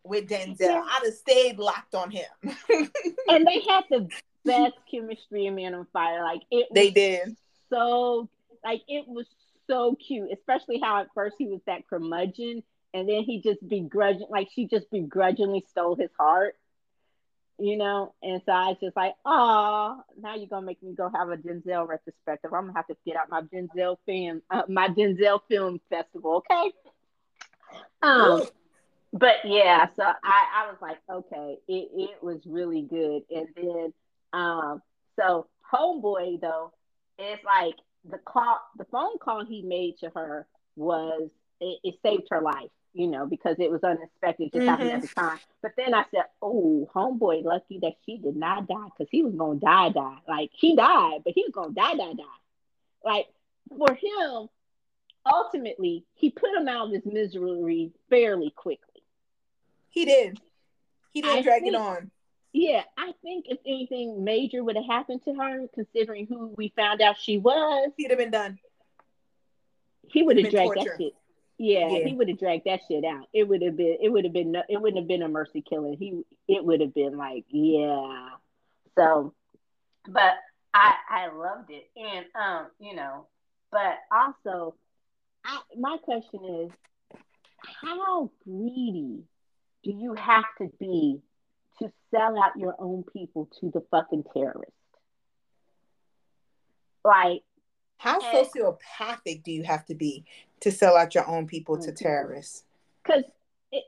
with 0.03 0.29
Denzel. 0.29 0.59
Yeah. 0.59 0.83
I'd 0.85 1.05
have 1.05 1.13
stayed 1.13 1.57
locked 1.57 1.95
on 1.95 2.11
him. 2.11 2.29
and 2.43 3.47
they 3.47 3.61
had 3.67 3.83
the 3.89 4.07
best 4.45 4.75
chemistry 4.89 5.45
in 5.45 5.55
Man 5.55 5.73
on 5.73 5.87
Fire. 5.93 6.23
Like 6.23 6.41
it. 6.51 6.67
they 6.73 6.91
did. 6.91 7.35
So 7.69 8.29
like 8.63 8.81
it 8.87 9.07
was 9.07 9.25
so 9.67 9.95
cute, 9.95 10.29
especially 10.31 10.79
how 10.79 11.01
at 11.01 11.07
first 11.13 11.35
he 11.37 11.47
was 11.47 11.61
that 11.65 11.87
curmudgeon 11.87 12.63
and 12.93 13.09
then 13.09 13.23
he 13.23 13.41
just 13.41 13.67
begrudging 13.67 14.27
like 14.29 14.49
she 14.53 14.67
just 14.67 14.89
begrudgingly 14.91 15.65
stole 15.69 15.95
his 15.95 16.11
heart 16.17 16.55
you 17.59 17.77
know 17.77 18.13
and 18.23 18.41
so 18.45 18.51
i 18.51 18.69
was 18.69 18.77
just 18.81 18.95
like 18.95 19.13
oh 19.25 20.01
now 20.19 20.35
you're 20.35 20.47
gonna 20.47 20.65
make 20.65 20.81
me 20.81 20.93
go 20.93 21.09
have 21.13 21.29
a 21.29 21.37
denzel 21.37 21.87
retrospective 21.87 22.53
i'm 22.53 22.65
gonna 22.65 22.73
have 22.75 22.87
to 22.87 22.95
get 23.05 23.15
out 23.15 23.29
my 23.29 23.41
denzel 23.41 23.97
film 24.05 24.41
uh, 24.49 24.63
my 24.67 24.87
denzel 24.87 25.39
film 25.47 25.79
festival 25.89 26.43
okay 26.51 26.71
um 28.01 28.41
but 29.13 29.35
yeah 29.45 29.87
so 29.95 30.03
i 30.03 30.45
i 30.55 30.67
was 30.67 30.77
like 30.81 30.97
okay 31.09 31.57
it, 31.67 31.89
it 31.95 32.23
was 32.23 32.39
really 32.45 32.81
good 32.81 33.21
and 33.29 33.47
then 33.55 33.93
um 34.33 34.81
so 35.17 35.47
homeboy 35.73 36.39
though 36.41 36.73
it's 37.17 37.43
like 37.45 37.75
the 38.09 38.17
call 38.17 38.59
the 38.77 38.85
phone 38.85 39.17
call 39.19 39.45
he 39.45 39.61
made 39.61 39.97
to 39.99 40.09
her 40.09 40.45
was 40.75 41.29
it, 41.61 41.79
it 41.83 41.95
saved 42.03 42.27
her 42.29 42.41
life 42.41 42.69
you 42.93 43.07
know, 43.07 43.25
because 43.25 43.55
it 43.59 43.71
was 43.71 43.83
unexpected, 43.83 44.51
just 44.53 44.61
mm-hmm. 44.61 44.69
happened 44.69 44.91
at 44.91 45.01
the 45.01 45.07
time. 45.07 45.39
But 45.61 45.71
then 45.75 45.93
I 45.93 46.05
said, 46.11 46.25
oh, 46.41 46.89
homeboy, 46.95 47.43
lucky 47.43 47.79
that 47.81 47.93
she 48.05 48.17
did 48.17 48.35
not 48.35 48.67
die 48.67 48.87
because 48.95 49.09
he 49.11 49.23
was 49.23 49.33
going 49.33 49.59
to 49.59 49.65
die, 49.65 49.89
die. 49.89 50.17
Like 50.27 50.51
he 50.53 50.75
died, 50.75 51.21
but 51.23 51.33
he 51.33 51.43
was 51.43 51.51
going 51.53 51.69
to 51.69 51.75
die, 51.75 51.95
die, 51.95 52.13
die. 52.13 52.23
Like 53.03 53.27
for 53.75 53.93
him, 53.93 54.47
ultimately, 55.25 56.05
he 56.13 56.29
put 56.29 56.53
him 56.53 56.67
out 56.67 56.87
of 56.87 56.93
his 56.93 57.05
misery 57.05 57.91
fairly 58.09 58.51
quickly. 58.55 58.92
He 59.93 60.05
did. 60.05 60.39
He 61.11 61.21
didn't 61.21 61.37
I 61.37 61.41
drag 61.41 61.61
think, 61.61 61.73
it 61.73 61.79
on. 61.79 62.11
Yeah, 62.51 62.83
I 62.97 63.13
think 63.23 63.45
if 63.47 63.59
anything 63.65 64.23
major 64.23 64.63
would 64.63 64.75
have 64.75 64.85
happened 64.85 65.21
to 65.25 65.33
her, 65.33 65.67
considering 65.73 66.27
who 66.27 66.53
we 66.57 66.73
found 66.75 67.01
out 67.01 67.17
she 67.17 67.37
was, 67.37 67.91
he'd 67.97 68.11
have 68.11 68.19
been 68.19 68.31
done. 68.31 68.59
He 70.07 70.21
would 70.21 70.37
have 70.37 70.51
dragged 70.51 70.73
torture. 70.75 70.89
that 70.89 70.97
shit 70.97 71.13
yeah, 71.57 71.87
yeah. 71.87 72.07
he 72.07 72.13
would 72.13 72.29
have 72.29 72.39
dragged 72.39 72.65
that 72.65 72.81
shit 72.87 73.05
out. 73.05 73.27
It 73.33 73.47
would 73.47 73.61
have 73.61 73.77
been. 73.77 73.97
It 74.01 74.09
would 74.09 74.23
have 74.23 74.33
been. 74.33 74.55
It 74.67 74.81
wouldn't 74.81 74.97
have 74.97 75.07
been 75.07 75.21
a 75.21 75.29
mercy 75.29 75.61
killing. 75.61 75.97
He. 75.97 76.23
It 76.47 76.63
would 76.63 76.81
have 76.81 76.93
been 76.93 77.17
like, 77.17 77.45
yeah. 77.49 78.29
So, 78.97 79.33
but 80.07 80.33
I 80.73 80.95
I 81.09 81.27
loved 81.33 81.69
it, 81.69 81.89
and 81.95 82.25
um, 82.35 82.67
you 82.79 82.95
know, 82.95 83.27
but 83.71 83.97
also, 84.11 84.75
I 85.45 85.59
my 85.77 85.97
question 85.97 86.65
is, 86.65 86.71
how 87.81 88.31
greedy 88.43 89.23
do 89.83 89.91
you 89.91 90.13
have 90.15 90.45
to 90.59 90.69
be 90.79 91.19
to 91.79 91.91
sell 92.11 92.41
out 92.41 92.51
your 92.57 92.75
own 92.79 93.03
people 93.03 93.49
to 93.59 93.71
the 93.71 93.81
fucking 93.91 94.23
terrorists? 94.33 94.73
Like 97.03 97.43
how 97.97 98.19
and, 98.19 98.47
sociopathic 98.47 99.43
do 99.43 99.51
you 99.51 99.63
have 99.63 99.85
to 99.85 99.95
be 99.95 100.25
to 100.59 100.71
sell 100.71 100.97
out 100.97 101.15
your 101.15 101.27
own 101.27 101.47
people 101.47 101.77
to 101.77 101.91
mm-hmm. 101.91 102.03
terrorists? 102.03 102.63
Because, 103.03 103.23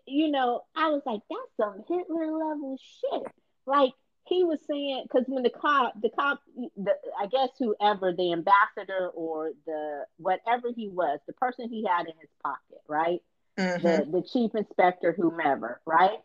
you 0.06 0.32
know, 0.32 0.64
I 0.76 0.88
was 0.90 1.02
like, 1.06 1.22
that's 1.30 1.42
some 1.58 1.84
Hitler 1.88 2.32
level 2.32 2.78
shit. 2.80 3.24
Like, 3.66 3.92
he 4.28 4.44
was 4.44 4.60
saying, 4.68 5.04
because 5.04 5.26
when 5.28 5.44
the 5.44 5.50
cop, 5.50 5.94
the 6.02 6.10
cop, 6.10 6.40
the, 6.78 6.96
I 7.20 7.28
guess 7.28 7.50
whoever, 7.60 8.12
the 8.12 8.32
ambassador 8.32 9.10
or 9.14 9.52
the 9.66 10.06
whatever 10.18 10.70
he 10.76 10.88
was, 10.88 11.20
the 11.28 11.34
person 11.34 11.70
he 11.70 11.86
had 11.86 12.08
in 12.08 12.14
his 12.20 12.30
pocket, 12.42 12.82
right? 12.88 13.22
Mm-hmm. 13.58 14.12
The, 14.12 14.20
the 14.20 14.28
chief 14.28 14.52
inspector, 14.56 15.14
whomever, 15.14 15.82
right? 15.86 16.20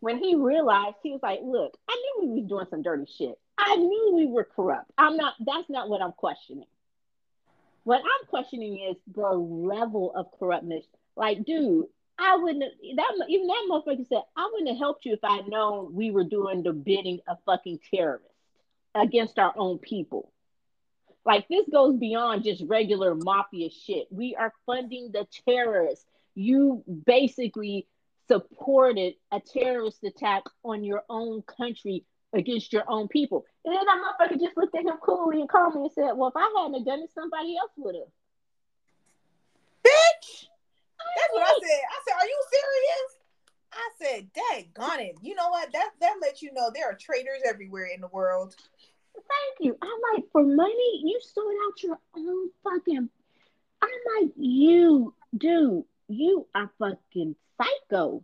When 0.00 0.18
he 0.18 0.34
realized, 0.34 0.96
he 1.02 1.12
was 1.12 1.20
like, 1.22 1.40
look, 1.42 1.76
I 1.88 1.94
knew 1.94 2.28
we 2.32 2.40
was 2.40 2.48
doing 2.48 2.66
some 2.70 2.82
dirty 2.82 3.06
shit. 3.18 3.38
I 3.58 3.76
knew 3.76 4.12
we 4.14 4.26
were 4.26 4.44
corrupt. 4.44 4.90
I'm 4.98 5.16
not, 5.16 5.34
that's 5.40 5.68
not 5.68 5.88
what 5.88 6.02
I'm 6.02 6.12
questioning. 6.12 6.66
What 7.84 8.00
I'm 8.00 8.26
questioning 8.28 8.78
is 8.90 8.96
the 9.14 9.28
level 9.28 10.12
of 10.14 10.26
corruptness. 10.38 10.84
Like, 11.16 11.44
dude, 11.44 11.86
I 12.18 12.36
wouldn't 12.36 12.64
that 12.96 13.24
even 13.28 13.46
that 13.48 13.66
motherfucker 13.70 14.08
said, 14.08 14.22
I 14.36 14.48
wouldn't 14.52 14.70
have 14.70 14.78
helped 14.78 15.04
you 15.04 15.14
if 15.14 15.24
I'd 15.24 15.48
known 15.48 15.94
we 15.94 16.10
were 16.10 16.24
doing 16.24 16.62
the 16.62 16.72
bidding 16.72 17.20
of 17.26 17.38
fucking 17.44 17.80
terrorists 17.92 18.28
against 18.94 19.38
our 19.38 19.52
own 19.56 19.78
people. 19.78 20.32
Like 21.24 21.46
this 21.48 21.66
goes 21.70 21.96
beyond 21.96 22.44
just 22.44 22.64
regular 22.66 23.14
mafia 23.14 23.70
shit. 23.70 24.08
We 24.10 24.34
are 24.34 24.52
funding 24.66 25.10
the 25.12 25.26
terrorists. 25.46 26.04
You 26.34 26.82
basically 27.06 27.86
supported 28.28 29.14
a 29.30 29.40
terrorist 29.40 30.02
attack 30.04 30.44
on 30.64 30.84
your 30.84 31.02
own 31.08 31.42
country 31.42 32.04
against 32.32 32.72
your 32.72 32.84
own 32.88 33.08
people. 33.08 33.44
And 33.64 33.74
then 33.74 33.84
that 33.84 33.98
motherfucker 33.98 34.40
just 34.40 34.56
looked 34.56 34.74
at 34.74 34.84
him 34.84 34.96
coolly 35.02 35.40
and 35.40 35.48
calmly 35.48 35.82
and 35.82 35.92
said, 35.92 36.12
Well, 36.16 36.30
if 36.30 36.36
I 36.36 36.50
hadn't 36.56 36.84
done 36.84 37.00
it, 37.00 37.10
somebody 37.14 37.56
else 37.56 37.70
would 37.76 37.94
have. 37.94 38.08
Bitch! 39.84 40.46
That's 41.16 41.32
what 41.32 41.42
I 41.42 41.58
said. 41.60 41.82
I 41.90 41.98
said, 42.06 42.14
Are 42.20 42.26
you 42.26 42.42
serious? 42.50 43.22
I 43.72 43.88
said, 44.00 44.28
Dang 44.32 44.66
gone 44.74 45.00
it. 45.00 45.16
You 45.22 45.34
know 45.34 45.48
what? 45.50 45.72
That 45.72 45.90
that 46.00 46.14
lets 46.22 46.42
you 46.42 46.52
know 46.52 46.70
there 46.74 46.90
are 46.90 46.94
traitors 46.94 47.42
everywhere 47.46 47.88
in 47.94 48.00
the 48.00 48.08
world. 48.08 48.54
Thank 49.14 49.60
you. 49.60 49.76
I'm 49.80 50.14
like, 50.14 50.24
for 50.32 50.42
money, 50.44 51.00
you 51.04 51.20
sold 51.22 51.54
out 51.66 51.82
your 51.82 51.98
own 52.16 52.50
fucking 52.64 53.08
I'm 53.82 54.22
like, 54.22 54.32
you, 54.36 55.14
dude, 55.36 55.84
you 56.08 56.46
are 56.54 56.70
fucking 56.78 57.34
psycho. 57.58 58.22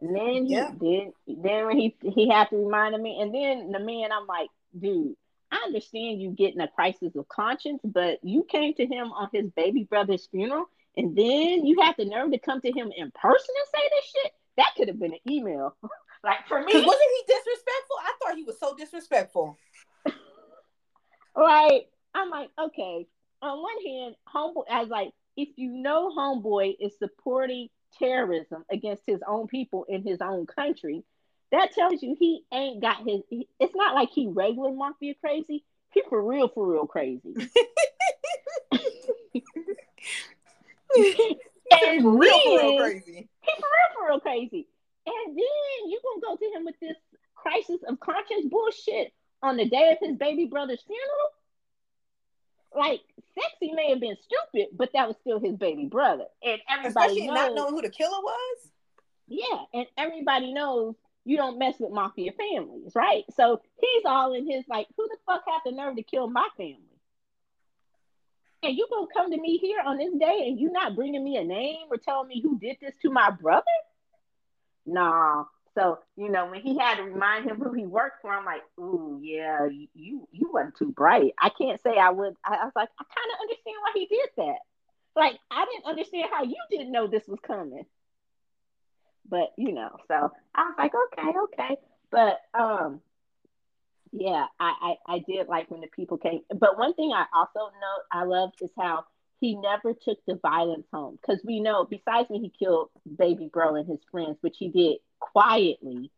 And 0.00 0.14
then 0.14 0.46
he 0.46 0.54
yeah. 0.54 0.70
then 0.78 1.12
then 1.26 1.66
when 1.66 1.78
he 1.78 1.96
he 2.02 2.28
had 2.28 2.50
to 2.50 2.56
remind 2.56 3.00
me, 3.02 3.20
and 3.20 3.34
then 3.34 3.72
the 3.72 3.78
man, 3.78 4.12
I'm 4.12 4.26
like, 4.26 4.50
dude, 4.78 5.16
I 5.50 5.62
understand 5.66 6.20
you 6.20 6.30
getting 6.30 6.60
a 6.60 6.68
crisis 6.68 7.16
of 7.16 7.28
conscience, 7.28 7.80
but 7.82 8.18
you 8.22 8.44
came 8.44 8.74
to 8.74 8.86
him 8.86 9.12
on 9.12 9.30
his 9.32 9.50
baby 9.50 9.84
brother's 9.84 10.26
funeral, 10.26 10.66
and 10.96 11.16
then 11.16 11.64
you 11.64 11.80
had 11.80 11.96
the 11.96 12.04
nerve 12.04 12.32
to 12.32 12.38
come 12.38 12.60
to 12.60 12.70
him 12.70 12.92
in 12.94 13.10
person 13.10 13.54
and 13.56 13.68
say 13.74 13.88
this 13.90 14.04
shit. 14.04 14.32
That 14.56 14.72
could 14.76 14.88
have 14.88 15.00
been 15.00 15.14
an 15.14 15.30
email. 15.30 15.74
like 16.24 16.48
for 16.48 16.60
me, 16.60 16.72
wasn't 16.72 16.84
he 16.84 17.32
disrespectful? 17.32 17.96
I 18.00 18.12
thought 18.22 18.36
he 18.36 18.44
was 18.44 18.58
so 18.58 18.74
disrespectful. 18.76 19.58
right. 21.36 21.82
I'm 22.14 22.30
like, 22.30 22.48
okay. 22.58 23.06
On 23.42 23.62
one 23.62 23.84
hand, 23.84 24.14
homeboy, 24.34 24.64
I 24.70 24.80
was 24.80 24.88
like, 24.88 25.10
if 25.36 25.48
you 25.56 25.70
know 25.70 26.10
homeboy 26.16 26.76
is 26.80 26.96
supporting 26.98 27.68
terrorism 27.98 28.64
against 28.70 29.02
his 29.06 29.20
own 29.26 29.48
people 29.48 29.84
in 29.88 30.02
his 30.02 30.20
own 30.20 30.46
country, 30.46 31.02
that 31.52 31.72
tells 31.72 32.02
you 32.02 32.16
he 32.18 32.44
ain't 32.52 32.80
got 32.80 33.06
his. 33.06 33.20
He, 33.28 33.48
it's 33.60 33.74
not 33.74 33.94
like 33.94 34.10
he 34.10 34.28
regular 34.28 34.72
mafia 34.72 35.14
crazy. 35.20 35.64
He 35.92 36.02
for 36.08 36.22
real, 36.22 36.48
for 36.48 36.66
real 36.66 36.86
crazy. 36.86 37.34
and 40.96 42.02
for 42.02 42.18
real, 42.18 42.40
for 42.40 42.58
real 42.58 42.78
crazy. 42.78 43.28
He 43.42 43.52
for 43.52 43.60
real, 43.60 43.94
for 43.94 44.08
real 44.08 44.20
crazy. 44.20 44.66
And 45.06 45.36
then 45.36 45.90
you 45.90 46.00
gonna 46.02 46.20
go 46.20 46.36
to 46.36 46.56
him 46.56 46.64
with 46.64 46.78
this 46.80 46.96
crisis 47.34 47.82
of 47.86 48.00
conscience 48.00 48.46
bullshit 48.50 49.12
on 49.42 49.56
the 49.56 49.68
day 49.68 49.92
of 49.92 49.98
his 50.00 50.16
baby 50.16 50.46
brother's 50.46 50.82
funeral? 50.82 51.30
like 52.74 53.00
sexy 53.34 53.72
may 53.72 53.90
have 53.90 54.00
been 54.00 54.16
stupid, 54.16 54.68
but 54.76 54.90
that 54.92 55.08
was 55.08 55.16
still 55.20 55.40
his 55.40 55.56
baby 55.56 55.86
brother, 55.86 56.24
and 56.42 56.60
everybody 56.68 57.06
especially 57.06 57.26
knows, 57.26 57.36
not 57.36 57.54
knowing 57.54 57.74
who 57.74 57.82
the 57.82 57.90
killer 57.90 58.20
was. 58.20 58.70
Yeah, 59.28 59.62
and 59.72 59.86
everybody 59.96 60.52
knows 60.52 60.94
you 61.24 61.36
don't 61.36 61.58
mess 61.58 61.76
with 61.78 61.92
mafia 61.92 62.32
families, 62.32 62.92
right? 62.94 63.24
So 63.36 63.60
he's 63.80 64.02
all 64.04 64.34
in 64.34 64.48
his 64.48 64.64
like, 64.68 64.86
who 64.96 65.08
the 65.08 65.16
fuck 65.26 65.42
had 65.46 65.60
the 65.64 65.72
nerve 65.72 65.96
to 65.96 66.02
kill 66.02 66.28
my 66.28 66.48
family? 66.56 66.80
And 68.62 68.76
you 68.76 68.86
gonna 68.90 69.06
come 69.14 69.30
to 69.30 69.40
me 69.40 69.58
here 69.58 69.80
on 69.84 69.98
this 69.98 70.12
day 70.14 70.46
and 70.46 70.58
you 70.58 70.70
not 70.70 70.96
bringing 70.96 71.22
me 71.22 71.36
a 71.36 71.44
name 71.44 71.86
or 71.90 71.96
telling 71.96 72.28
me 72.28 72.40
who 72.42 72.58
did 72.58 72.76
this 72.80 72.94
to 73.02 73.10
my 73.10 73.30
brother? 73.30 73.64
Nah, 74.86 75.44
so, 75.74 75.98
you 76.16 76.28
know, 76.28 76.46
when 76.46 76.60
he 76.60 76.78
had 76.78 76.96
to 76.96 77.02
remind 77.02 77.46
him 77.46 77.56
who 77.56 77.72
he 77.72 77.84
worked 77.84 78.22
for, 78.22 78.32
I'm 78.32 78.44
like, 78.44 78.62
ooh, 78.78 79.18
yeah, 79.22 79.66
you 79.66 80.28
you 80.30 80.50
wasn't 80.52 80.76
too 80.76 80.92
bright. 80.92 81.34
I 81.40 81.48
can't 81.50 81.82
say 81.82 81.98
I 81.98 82.10
would. 82.10 82.34
I, 82.44 82.54
I 82.54 82.64
was 82.64 82.72
like, 82.76 82.90
I 82.98 83.04
kind 83.04 83.32
of 83.32 83.40
understand 83.40 83.76
why 83.82 83.90
he 83.94 84.06
did 84.06 84.28
that. 84.36 84.58
Like, 85.16 85.38
I 85.50 85.64
didn't 85.64 85.86
understand 85.86 86.28
how 86.32 86.44
you 86.44 86.56
didn't 86.70 86.92
know 86.92 87.06
this 87.08 87.26
was 87.26 87.40
coming. 87.44 87.84
But 89.28 89.52
you 89.56 89.72
know, 89.72 89.96
so 90.06 90.30
I 90.54 90.62
was 90.64 90.74
like, 90.78 90.92
okay, 91.12 91.38
okay. 91.44 91.76
But 92.10 92.40
um, 92.54 93.00
yeah, 94.12 94.46
I, 94.60 94.96
I 95.08 95.14
I 95.14 95.18
did 95.26 95.48
like 95.48 95.70
when 95.72 95.80
the 95.80 95.88
people 95.88 96.18
came. 96.18 96.42
But 96.50 96.78
one 96.78 96.94
thing 96.94 97.12
I 97.12 97.24
also 97.34 97.58
know 97.58 97.96
I 98.12 98.24
loved 98.24 98.62
is 98.62 98.70
how 98.78 99.06
he 99.40 99.56
never 99.56 99.94
took 99.94 100.18
the 100.26 100.36
violence 100.36 100.86
home. 100.92 101.18
Because 101.20 101.42
we 101.44 101.60
know 101.60 101.84
besides 101.84 102.28
when 102.30 102.42
he 102.42 102.50
killed 102.50 102.90
baby 103.18 103.48
bro 103.52 103.74
and 103.76 103.88
his 103.88 104.00
friends 104.10 104.38
which 104.40 104.56
he 104.58 104.68
did 104.68 104.98
quietly 105.18 106.10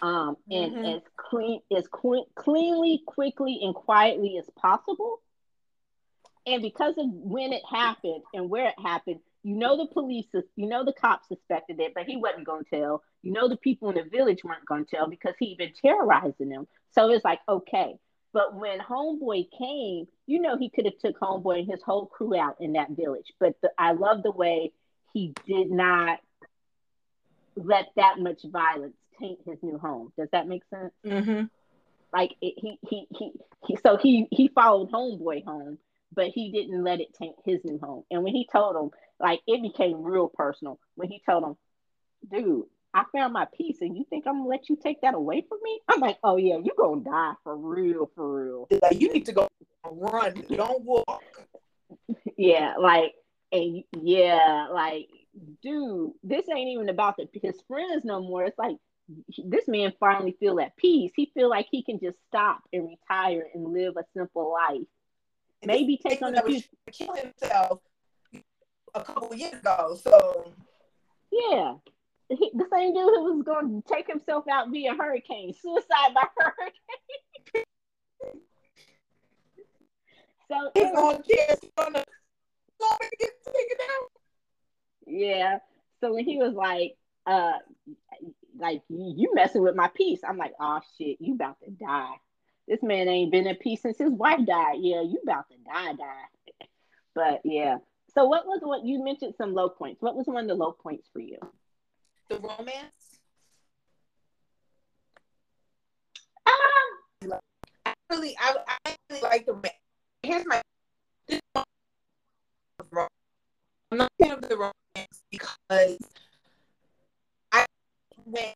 um, 0.00 0.36
and 0.50 0.72
mm-hmm. 0.72 0.84
as 0.84 1.02
clean 1.16 1.60
as 1.76 1.86
clean, 1.88 2.24
cleanly 2.34 3.02
quickly 3.06 3.60
and 3.62 3.74
quietly 3.74 4.38
as 4.38 4.48
possible. 4.56 5.20
And 6.46 6.60
because 6.60 6.94
of 6.98 7.06
when 7.08 7.52
it 7.52 7.62
happened 7.70 8.22
and 8.34 8.50
where 8.50 8.68
it 8.68 8.80
happened 8.82 9.20
you 9.44 9.56
know 9.56 9.76
the 9.76 9.86
police 9.86 10.26
you 10.54 10.68
know 10.68 10.84
the 10.84 10.92
cops 10.92 11.26
suspected 11.26 11.80
it 11.80 11.94
but 11.94 12.04
he 12.04 12.16
wasn't 12.16 12.46
going 12.46 12.64
to 12.64 12.70
tell. 12.70 13.02
You 13.22 13.32
know 13.32 13.48
the 13.48 13.56
people 13.56 13.90
in 13.90 13.96
the 13.96 14.08
village 14.08 14.44
weren't 14.44 14.66
going 14.66 14.84
to 14.84 14.96
tell 14.96 15.08
because 15.08 15.34
he 15.38 15.50
had 15.50 15.58
been 15.58 15.72
terrorizing 15.80 16.48
them. 16.48 16.66
So 16.92 17.10
it's 17.10 17.24
like 17.24 17.40
okay 17.48 17.96
But 18.32 18.54
when 18.54 18.78
Homeboy 18.78 19.50
came, 19.56 20.06
you 20.26 20.40
know 20.40 20.56
he 20.56 20.70
could 20.70 20.86
have 20.86 20.98
took 20.98 21.20
Homeboy 21.20 21.60
and 21.60 21.70
his 21.70 21.82
whole 21.82 22.06
crew 22.06 22.34
out 22.34 22.56
in 22.60 22.72
that 22.72 22.90
village. 22.90 23.32
But 23.38 23.56
the, 23.60 23.70
I 23.78 23.92
love 23.92 24.22
the 24.22 24.30
way 24.30 24.72
he 25.12 25.34
did 25.46 25.70
not 25.70 26.18
let 27.54 27.88
that 27.96 28.18
much 28.18 28.42
violence 28.44 28.96
taint 29.18 29.40
his 29.46 29.58
new 29.62 29.78
home. 29.78 30.12
Does 30.16 30.28
that 30.32 30.48
make 30.48 30.62
sense? 30.70 30.92
Mm-hmm. 31.04 31.44
Like 32.12 32.34
it, 32.40 32.54
he, 32.56 32.78
he 32.88 33.06
he 33.16 33.32
he 33.66 33.76
so 33.76 33.96
he 33.96 34.26
he 34.30 34.48
followed 34.48 34.90
Homeboy 34.90 35.44
home, 35.44 35.78
but 36.14 36.26
he 36.28 36.50
didn't 36.50 36.82
let 36.82 37.00
it 37.00 37.14
taint 37.14 37.36
his 37.44 37.60
new 37.64 37.78
home. 37.78 38.04
And 38.10 38.22
when 38.22 38.34
he 38.34 38.48
told 38.50 38.76
him, 38.76 38.90
like 39.20 39.40
it 39.46 39.62
became 39.62 40.02
real 40.02 40.28
personal 40.28 40.78
when 40.94 41.08
he 41.08 41.22
told 41.24 41.44
him, 41.44 41.56
dude, 42.30 42.66
I 42.94 43.04
found 43.12 43.32
my 43.32 43.46
peace 43.56 43.78
and 43.80 43.96
you 43.96 44.04
think 44.08 44.26
I'm 44.26 44.38
gonna 44.38 44.48
let 44.48 44.68
you 44.68 44.76
take 44.76 45.00
that 45.00 45.14
away 45.14 45.44
from 45.48 45.58
me? 45.62 45.80
I'm 45.88 46.00
like, 46.00 46.18
oh 46.22 46.36
yeah, 46.36 46.58
you 46.58 46.72
gonna 46.76 47.02
die 47.02 47.32
for 47.42 47.56
real, 47.56 48.10
for 48.14 48.44
real. 48.44 48.68
Like 48.82 49.00
you 49.00 49.12
need 49.12 49.26
to 49.26 49.32
go 49.32 49.48
run, 49.90 50.44
don't 50.50 50.82
walk. 50.82 51.22
yeah, 52.36 52.74
like 52.78 53.14
and 53.50 53.82
yeah, 54.02 54.68
like 54.70 55.08
dude, 55.62 56.12
this 56.22 56.48
ain't 56.48 56.68
even 56.68 56.88
about 56.88 57.16
the 57.16 57.28
his 57.40 57.60
friends 57.66 58.04
no 58.04 58.20
more. 58.20 58.44
It's 58.44 58.58
like 58.58 58.76
this 59.44 59.68
man 59.68 59.92
finally 59.98 60.36
feel 60.38 60.60
at 60.60 60.76
peace. 60.76 61.12
He 61.14 61.30
feel 61.34 61.48
like 61.48 61.66
he 61.70 61.82
can 61.82 61.98
just 61.98 62.16
stop 62.28 62.62
and 62.72 62.88
retire 62.88 63.46
and 63.54 63.72
live 63.72 63.96
a 63.96 64.04
simple 64.14 64.52
life. 64.52 64.86
And 65.62 65.66
Maybe 65.68 65.98
take 66.04 66.22
on 66.22 66.34
a 66.34 66.42
few 66.42 66.60
kill 66.90 67.14
himself 67.14 67.80
a 68.94 69.02
couple 69.02 69.34
years 69.34 69.54
ago. 69.54 69.98
So 70.02 70.52
yeah, 71.30 71.74
he, 72.38 72.50
the 72.54 72.66
same 72.72 72.94
dude 72.94 73.02
who 73.02 73.34
was 73.34 73.42
going 73.44 73.82
to 73.82 73.94
take 73.94 74.06
himself 74.06 74.44
out 74.50 74.70
via 74.70 74.94
hurricane, 74.94 75.52
suicide 75.54 76.14
by 76.14 76.24
hurricane. 76.38 77.64
so 80.50 80.70
he's 80.74 80.92
going 80.92 81.22
to 81.22 81.28
get 83.18 83.30
taken 83.44 83.76
out. 84.00 84.10
Yeah. 85.06 85.58
So 86.00 86.14
when 86.14 86.24
he 86.24 86.38
was 86.38 86.54
like, 86.54 86.96
uh, 87.26 87.58
like 88.58 88.82
you 88.88 89.32
messing 89.34 89.62
with 89.62 89.76
my 89.76 89.88
peace, 89.94 90.20
I'm 90.26 90.36
like, 90.36 90.52
oh 90.60 90.80
shit, 90.98 91.18
you 91.20 91.34
about 91.34 91.58
to 91.64 91.70
die. 91.70 92.14
This 92.68 92.82
man 92.82 93.08
ain't 93.08 93.32
been 93.32 93.46
in 93.46 93.56
peace 93.56 93.82
since 93.82 93.98
his 93.98 94.10
wife 94.10 94.44
died. 94.46 94.76
Yeah, 94.80 95.02
you 95.02 95.18
about 95.22 95.48
to 95.50 95.56
die, 95.64 95.92
die. 95.94 96.66
But 97.14 97.42
yeah. 97.44 97.76
So 98.14 98.24
what 98.24 98.46
was 98.46 98.60
what 98.62 98.86
you 98.86 99.04
mentioned 99.04 99.34
some 99.36 99.52
low 99.52 99.68
points? 99.68 100.00
What 100.00 100.16
was 100.16 100.26
one 100.26 100.44
of 100.44 100.48
the 100.48 100.54
low 100.54 100.72
points 100.72 101.10
for 101.12 101.20
you? 101.20 101.36
The 102.28 102.38
romance? 102.38 103.20
Um, 106.46 107.32
I 107.86 107.94
really, 108.10 108.36
I, 108.40 108.56
I 108.84 108.96
really 109.10 109.22
like 109.22 109.46
the. 109.46 109.70
Here's 110.22 110.44
my. 110.46 110.60
I'm 113.90 113.98
not 113.98 114.10
fan 114.20 114.32
of 114.32 114.48
the 114.48 114.56
romance 114.56 115.22
because 115.30 115.98
I 117.52 117.66
when 118.24 118.54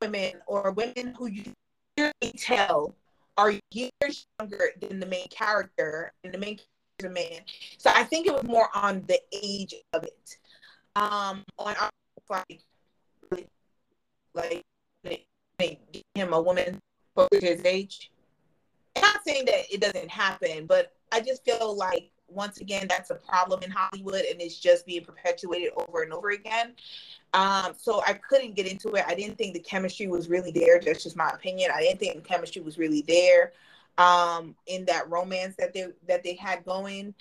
women 0.00 0.32
or 0.46 0.72
women 0.72 1.14
who 1.16 1.26
you 1.26 1.52
clearly 1.96 2.36
tell 2.36 2.94
are 3.36 3.54
years 3.70 4.26
younger 4.38 4.70
than 4.80 5.00
the 5.00 5.06
main 5.06 5.26
character 5.28 6.12
and 6.22 6.32
the 6.32 6.38
main 6.38 6.56
character 6.56 6.66
is 6.98 7.04
a 7.06 7.10
man. 7.10 7.40
So 7.78 7.90
I 7.94 8.04
think 8.04 8.26
it 8.26 8.32
was 8.32 8.44
more 8.44 8.68
on 8.74 9.02
the 9.06 9.20
age 9.32 9.74
of 9.92 10.04
um 10.96 11.42
on 11.58 11.74
our 11.76 11.90
like 12.28 12.62
like 14.34 14.64
give 15.92 16.02
him 16.14 16.32
a 16.32 16.40
woman 16.40 16.78
for 17.14 17.28
his 17.32 17.64
age. 17.64 18.10
I'm 18.96 19.02
not 19.02 19.24
saying 19.26 19.44
that 19.46 19.72
it 19.72 19.80
doesn't 19.80 20.10
happen, 20.10 20.66
but 20.66 20.92
I 21.10 21.20
just 21.20 21.44
feel 21.44 21.76
like 21.76 22.10
once 22.28 22.58
again 22.58 22.86
that's 22.88 23.10
a 23.10 23.14
problem 23.14 23.62
in 23.62 23.70
Hollywood 23.70 24.24
and 24.30 24.40
it's 24.40 24.58
just 24.58 24.86
being 24.86 25.04
perpetuated 25.04 25.70
over 25.76 26.02
and 26.02 26.12
over 26.12 26.30
again. 26.30 26.72
Um, 27.34 27.74
so 27.76 28.02
I 28.06 28.14
couldn't 28.14 28.54
get 28.54 28.66
into 28.66 28.90
it. 28.90 29.04
I 29.06 29.14
didn't 29.14 29.38
think 29.38 29.54
the 29.54 29.60
chemistry 29.60 30.06
was 30.06 30.28
really 30.28 30.50
there. 30.50 30.80
That's 30.80 31.02
just 31.02 31.16
my 31.16 31.30
opinion. 31.30 31.70
I 31.74 31.80
didn't 31.80 32.00
think 32.00 32.14
the 32.14 32.20
chemistry 32.20 32.62
was 32.62 32.78
really 32.78 33.02
there 33.02 33.52
um, 33.98 34.54
in 34.66 34.84
that 34.86 35.10
romance 35.10 35.54
that 35.58 35.72
they 35.72 35.86
that 36.08 36.22
they 36.22 36.34
had 36.34 36.64
going. 36.64 37.14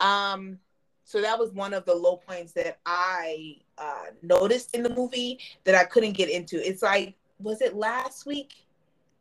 Um, 0.00 0.58
so 1.06 1.20
that 1.22 1.38
was 1.38 1.52
one 1.52 1.72
of 1.72 1.84
the 1.84 1.94
low 1.94 2.16
points 2.16 2.52
that 2.54 2.80
I 2.84 3.58
uh, 3.78 4.06
noticed 4.22 4.74
in 4.74 4.82
the 4.82 4.90
movie 4.90 5.38
that 5.62 5.76
I 5.76 5.84
couldn't 5.84 6.14
get 6.14 6.28
into. 6.28 6.56
It's 6.56 6.82
like, 6.82 7.14
was 7.38 7.62
it 7.62 7.76
last 7.76 8.26
week? 8.26 8.66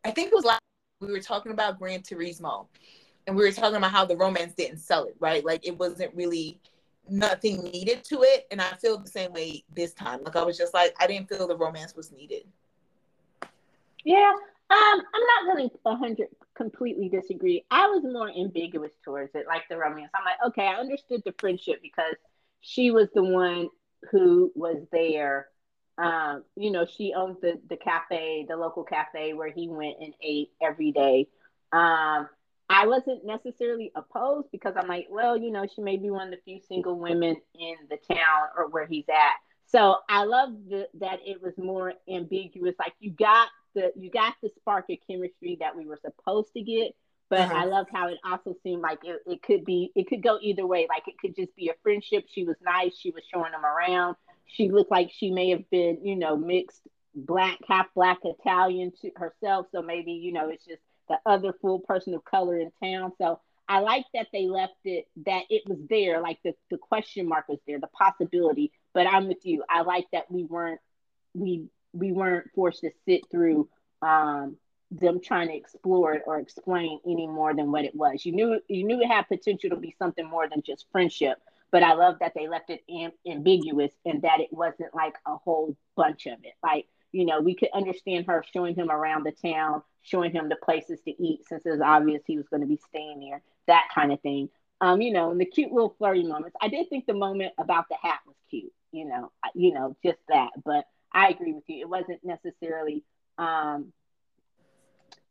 I 0.04 0.10
think 0.10 0.30
it 0.30 0.34
was 0.34 0.46
last. 0.46 0.62
We 1.00 1.12
were 1.12 1.20
talking 1.20 1.52
about 1.52 1.78
Gran 1.78 2.00
Turismo, 2.00 2.66
and 3.28 3.36
we 3.36 3.44
were 3.44 3.52
talking 3.52 3.76
about 3.76 3.92
how 3.92 4.04
the 4.04 4.18
romance 4.18 4.56
didn't 4.56 4.80
sell 4.80 5.04
it, 5.04 5.16
right? 5.20 5.46
Like 5.46 5.68
it 5.68 5.78
wasn't 5.78 6.16
really 6.16 6.60
nothing 7.08 7.64
needed 7.64 8.04
to 8.06 8.24
it, 8.24 8.48
and 8.50 8.60
I 8.60 8.72
feel 8.82 8.98
the 8.98 9.08
same 9.08 9.32
way 9.32 9.64
this 9.76 9.94
time. 9.94 10.24
Like 10.24 10.36
I 10.36 10.44
was 10.44 10.58
just 10.58 10.74
like, 10.74 10.96
I 11.00 11.06
didn't 11.06 11.30
feel 11.30 11.48
the 11.48 11.56
romance 11.56 11.96
was 11.96 12.12
needed. 12.12 12.48
Yeah, 14.04 14.34
um, 14.70 14.78
I'm 15.14 15.46
not 15.48 15.56
really 15.56 15.72
100 15.84 16.28
completely 16.56 17.10
disagree. 17.10 17.66
I 17.70 17.88
was 17.88 18.04
more 18.04 18.30
ambiguous 18.30 18.94
towards 19.04 19.36
it, 19.36 19.46
like 19.48 19.64
the 19.70 19.78
romance. 19.78 20.12
I'm 20.16 20.26
like, 20.26 20.38
okay, 20.48 20.68
I 20.68 20.80
understood 20.80 21.22
the 21.24 21.36
friendship 21.40 21.82
because 21.82 22.16
she 22.62 22.90
was 22.90 23.10
the 23.14 23.24
one 23.24 23.70
who 24.12 24.52
was 24.56 24.78
there. 24.92 25.48
Um, 25.98 26.44
you 26.56 26.72
know, 26.72 26.86
she 26.86 27.14
owned 27.16 27.38
the 27.42 27.62
the 27.70 27.78
cafe, 27.78 28.46
the 28.50 28.58
local 28.58 28.84
cafe 28.84 29.34
where 29.34 29.52
he 29.52 29.68
went 29.68 29.98
and 30.02 30.14
ate 30.22 30.50
every 30.62 30.92
day. 30.92 31.28
Um, 31.72 32.28
I 32.68 32.88
wasn't 32.88 33.26
necessarily 33.26 33.92
opposed 33.96 34.48
because 34.52 34.74
I'm 34.76 34.88
like, 34.88 35.08
well, 35.12 35.38
you 35.38 35.52
know, 35.52 35.68
she 35.68 35.82
may 35.82 35.98
be 35.98 36.10
one 36.10 36.28
of 36.28 36.32
the 36.32 36.40
few 36.44 36.60
single 36.68 36.98
women 36.98 37.38
in 37.54 37.76
the 37.90 37.98
town 38.12 38.50
or 38.58 38.68
where 38.70 38.88
he's 38.88 39.06
at. 39.10 39.34
So 39.68 39.98
I 40.10 40.24
love 40.24 40.50
that 41.00 41.20
it 41.26 41.42
was 41.42 41.54
more 41.58 41.94
ambiguous. 42.10 42.76
Like 42.80 42.94
you 43.00 43.12
got 43.12 43.48
the 43.76 43.92
you 43.96 44.10
got 44.10 44.34
the 44.42 44.50
spark 44.58 44.86
of 44.90 44.98
chemistry 45.08 45.58
that 45.60 45.76
we 45.76 45.86
were 45.86 46.00
supposed 46.04 46.52
to 46.54 46.62
get 46.62 46.96
but 47.30 47.40
uh-huh. 47.40 47.54
I 47.56 47.66
love 47.66 47.88
how 47.92 48.08
it 48.08 48.20
also 48.24 48.56
seemed 48.64 48.82
like 48.82 49.00
it, 49.04 49.22
it 49.26 49.42
could 49.42 49.66
be 49.66 49.92
it 49.96 50.08
could 50.08 50.22
go 50.22 50.38
either 50.42 50.66
way. 50.66 50.86
Like 50.88 51.08
it 51.08 51.16
could 51.20 51.36
just 51.36 51.56
be 51.56 51.70
a 51.70 51.74
friendship. 51.82 52.26
She 52.32 52.44
was 52.44 52.56
nice. 52.64 52.96
She 52.98 53.12
was 53.12 53.24
showing 53.32 53.52
them 53.52 53.66
around. 53.66 54.16
She 54.46 54.70
looked 54.70 54.92
like 54.92 55.12
she 55.12 55.32
may 55.32 55.50
have 55.50 55.68
been, 55.72 56.06
you 56.06 56.16
know, 56.16 56.38
mixed 56.38 56.82
black, 57.16 57.58
half 57.68 57.88
black 57.96 58.20
Italian 58.24 58.92
to 59.02 59.12
herself. 59.16 59.68
So 59.72 59.82
maybe, 59.82 60.12
you 60.12 60.34
know, 60.34 60.50
it's 60.50 60.66
just 60.66 60.82
the 61.10 61.18
other 61.26 61.54
full 61.62 61.80
person 61.80 62.14
of 62.14 62.24
color 62.24 62.60
in 62.60 62.72
town. 62.82 63.14
So 63.18 63.40
I 63.68 63.80
like 63.80 64.06
that 64.14 64.28
they 64.32 64.48
left 64.48 64.74
it 64.84 65.08
that 65.26 65.44
it 65.50 65.64
was 65.66 65.80
there, 65.90 66.22
like 66.22 66.38
the, 66.44 66.54
the 66.70 66.78
question 66.78 67.28
mark 67.28 67.50
was 67.50 67.60
there, 67.66 67.80
the 67.80 67.88
possibility. 67.88 68.72
But 68.94 69.08
I'm 69.08 69.28
with 69.28 69.44
you. 69.44 69.64
I 69.68 69.82
like 69.82 70.06
that 70.14 70.30
we 70.30 70.44
weren't 70.44 70.80
we 71.34 71.66
we 71.96 72.12
weren't 72.12 72.52
forced 72.54 72.82
to 72.82 72.92
sit 73.06 73.22
through 73.32 73.70
um, 74.02 74.58
them 74.92 75.20
trying 75.20 75.48
to 75.48 75.56
explore 75.56 76.14
it 76.14 76.24
or 76.26 76.40
explain 76.40 77.00
any 77.06 77.28
more 77.28 77.54
than 77.54 77.72
what 77.72 77.86
it 77.86 77.96
was. 77.96 78.26
You 78.26 78.34
knew 78.34 78.60
you 78.68 78.84
knew 78.84 79.02
it 79.02 79.08
had 79.08 79.28
potential 79.28 79.70
to 79.72 79.76
be 79.76 79.96
something 79.98 80.28
more 80.28 80.48
than 80.48 80.62
just 80.62 80.86
friendship, 80.92 81.38
but 81.72 81.84
I 81.84 81.94
love 81.94 82.20
that 82.20 82.34
they 82.36 82.48
left 82.48 82.70
it 82.70 82.84
am- 82.90 83.12
ambiguous 83.28 83.92
and 84.06 84.22
that 84.22 84.40
it 84.40 84.52
wasn't 84.52 84.94
like 84.94 85.16
a 85.26 85.38
whole 85.38 85.76
bunch 85.96 86.28
of 86.28 86.40
it. 86.44 86.54
Like 86.64 86.88
you 87.12 87.26
know, 87.26 87.40
we 87.40 87.56
could 87.56 87.70
understand 87.74 88.26
her 88.28 88.44
showing 88.54 88.76
him 88.76 88.92
around 88.92 89.26
the 89.26 89.32
town, 89.32 89.82
showing 90.02 90.32
him 90.32 90.50
the 90.50 90.58
places 90.58 91.00
to 91.06 91.24
eat 91.24 91.48
since 91.48 91.66
it 91.66 91.72
was 91.72 91.82
obvious 91.82 92.22
he 92.28 92.38
was 92.38 92.48
going 92.50 92.62
to 92.62 92.68
be 92.68 92.80
staying 92.90 93.22
there, 93.22 93.42
that 93.68 93.88
kind 93.94 94.12
of 94.12 94.20
thing. 94.22 94.50
Um, 94.82 95.02
you 95.02 95.14
know, 95.14 95.32
and 95.32 95.40
the 95.40 95.46
cute 95.46 95.72
little 95.72 95.96
flirty 95.98 96.24
moments. 96.24 96.58
I 96.62 96.68
did 96.68 96.90
think 96.90 97.06
the 97.06 97.14
moment 97.14 97.54
about 97.58 97.88
the 97.90 97.96
hat 98.02 98.20
was 98.28 98.36
cute. 98.50 98.74
You 98.92 99.06
know, 99.06 99.32
you 99.54 99.74
know, 99.74 99.96
just 100.04 100.20
that. 100.28 100.52
But 100.64 100.86
I 101.16 101.30
agree 101.30 101.54
with 101.54 101.64
you. 101.68 101.80
It 101.80 101.90
wasn't 101.90 102.20
necessarily 102.24 103.04
um, 103.38 103.94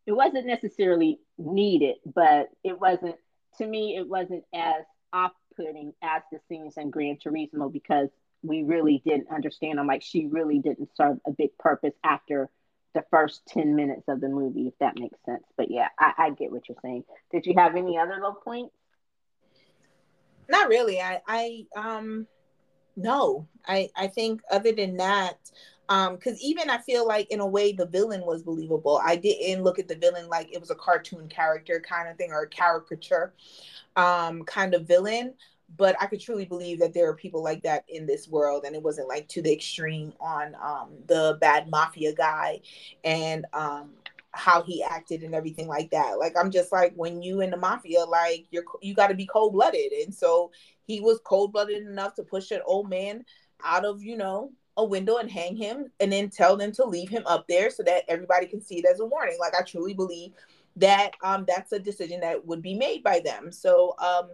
it 0.06 0.12
wasn't 0.12 0.46
necessarily 0.46 1.20
needed, 1.38 1.96
but 2.04 2.48
it 2.62 2.80
wasn't 2.80 3.16
to 3.58 3.66
me. 3.66 3.96
It 3.96 4.08
wasn't 4.08 4.44
as 4.54 4.84
off-putting 5.12 5.92
as 6.02 6.22
the 6.32 6.40
scenes 6.48 6.76
in 6.76 6.90
Gran 6.90 7.18
Turismo 7.24 7.72
because 7.72 8.08
we 8.42 8.62
really 8.62 9.02
didn't 9.06 9.28
understand 9.30 9.78
them. 9.78 9.86
Like 9.86 10.02
she 10.02 10.26
really 10.26 10.58
didn't 10.58 10.90
serve 10.96 11.18
a 11.26 11.30
big 11.30 11.56
purpose 11.58 11.94
after 12.02 12.50
the 12.94 13.04
first 13.10 13.42
10 13.48 13.74
minutes 13.74 14.04
of 14.08 14.20
the 14.20 14.28
movie, 14.28 14.68
if 14.68 14.74
that 14.78 14.98
makes 14.98 15.18
sense. 15.24 15.44
But 15.56 15.70
yeah, 15.70 15.88
I, 15.98 16.12
I 16.18 16.30
get 16.30 16.52
what 16.52 16.68
you're 16.68 16.78
saying. 16.82 17.04
Did 17.32 17.46
you 17.46 17.54
have 17.56 17.76
any 17.76 17.98
other 17.98 18.20
low 18.22 18.32
points? 18.32 18.74
Not 20.48 20.68
really. 20.68 21.00
I, 21.00 21.22
I, 21.26 21.66
um, 21.74 22.26
no, 22.96 23.48
I, 23.66 23.88
I 23.96 24.08
think 24.08 24.42
other 24.50 24.72
than 24.72 24.98
that, 24.98 25.38
um 25.88 26.14
because 26.14 26.40
even 26.42 26.70
i 26.70 26.78
feel 26.78 27.06
like 27.06 27.30
in 27.30 27.40
a 27.40 27.46
way 27.46 27.72
the 27.72 27.86
villain 27.86 28.24
was 28.24 28.42
believable 28.42 29.00
i 29.04 29.16
didn't 29.16 29.62
look 29.62 29.78
at 29.78 29.88
the 29.88 29.96
villain 29.96 30.28
like 30.28 30.52
it 30.52 30.60
was 30.60 30.70
a 30.70 30.74
cartoon 30.74 31.28
character 31.28 31.82
kind 31.86 32.08
of 32.08 32.16
thing 32.16 32.30
or 32.30 32.42
a 32.42 32.48
caricature 32.48 33.32
um 33.96 34.42
kind 34.44 34.74
of 34.74 34.86
villain 34.86 35.34
but 35.76 35.96
i 36.00 36.06
could 36.06 36.20
truly 36.20 36.44
believe 36.44 36.78
that 36.78 36.94
there 36.94 37.08
are 37.08 37.14
people 37.14 37.42
like 37.42 37.62
that 37.62 37.84
in 37.88 38.06
this 38.06 38.28
world 38.28 38.64
and 38.64 38.74
it 38.74 38.82
wasn't 38.82 39.08
like 39.08 39.28
to 39.28 39.42
the 39.42 39.52
extreme 39.52 40.12
on 40.20 40.54
um 40.62 40.90
the 41.06 41.36
bad 41.40 41.68
mafia 41.70 42.14
guy 42.14 42.60
and 43.04 43.44
um 43.52 43.90
how 44.34 44.62
he 44.62 44.82
acted 44.82 45.22
and 45.22 45.34
everything 45.34 45.68
like 45.68 45.90
that. 45.90 46.18
Like 46.18 46.34
I'm 46.36 46.50
just 46.50 46.72
like 46.72 46.92
when 46.96 47.22
you 47.22 47.40
in 47.40 47.50
the 47.50 47.56
mafia, 47.56 48.04
like 48.04 48.46
you're 48.50 48.64
you 48.82 48.94
got 48.94 49.08
to 49.08 49.14
be 49.14 49.26
cold 49.26 49.52
blooded, 49.52 49.92
and 49.92 50.14
so 50.14 50.50
he 50.86 51.00
was 51.00 51.20
cold 51.24 51.52
blooded 51.52 51.86
enough 51.86 52.14
to 52.14 52.22
push 52.24 52.50
an 52.50 52.60
old 52.66 52.90
man 52.90 53.24
out 53.62 53.84
of 53.84 54.02
you 54.02 54.16
know 54.16 54.52
a 54.76 54.84
window 54.84 55.16
and 55.18 55.30
hang 55.30 55.56
him, 55.56 55.90
and 56.00 56.12
then 56.12 56.30
tell 56.30 56.56
them 56.56 56.72
to 56.72 56.84
leave 56.84 57.08
him 57.08 57.22
up 57.26 57.46
there 57.48 57.70
so 57.70 57.82
that 57.84 58.04
everybody 58.08 58.46
can 58.46 58.60
see 58.60 58.78
it 58.78 58.84
as 58.84 59.00
a 59.00 59.06
warning. 59.06 59.36
Like 59.38 59.54
I 59.54 59.62
truly 59.62 59.94
believe 59.94 60.32
that 60.76 61.12
um 61.22 61.44
that's 61.46 61.72
a 61.72 61.78
decision 61.78 62.20
that 62.20 62.44
would 62.44 62.60
be 62.60 62.74
made 62.74 63.02
by 63.02 63.20
them. 63.20 63.52
So 63.52 63.94
um 63.98 64.30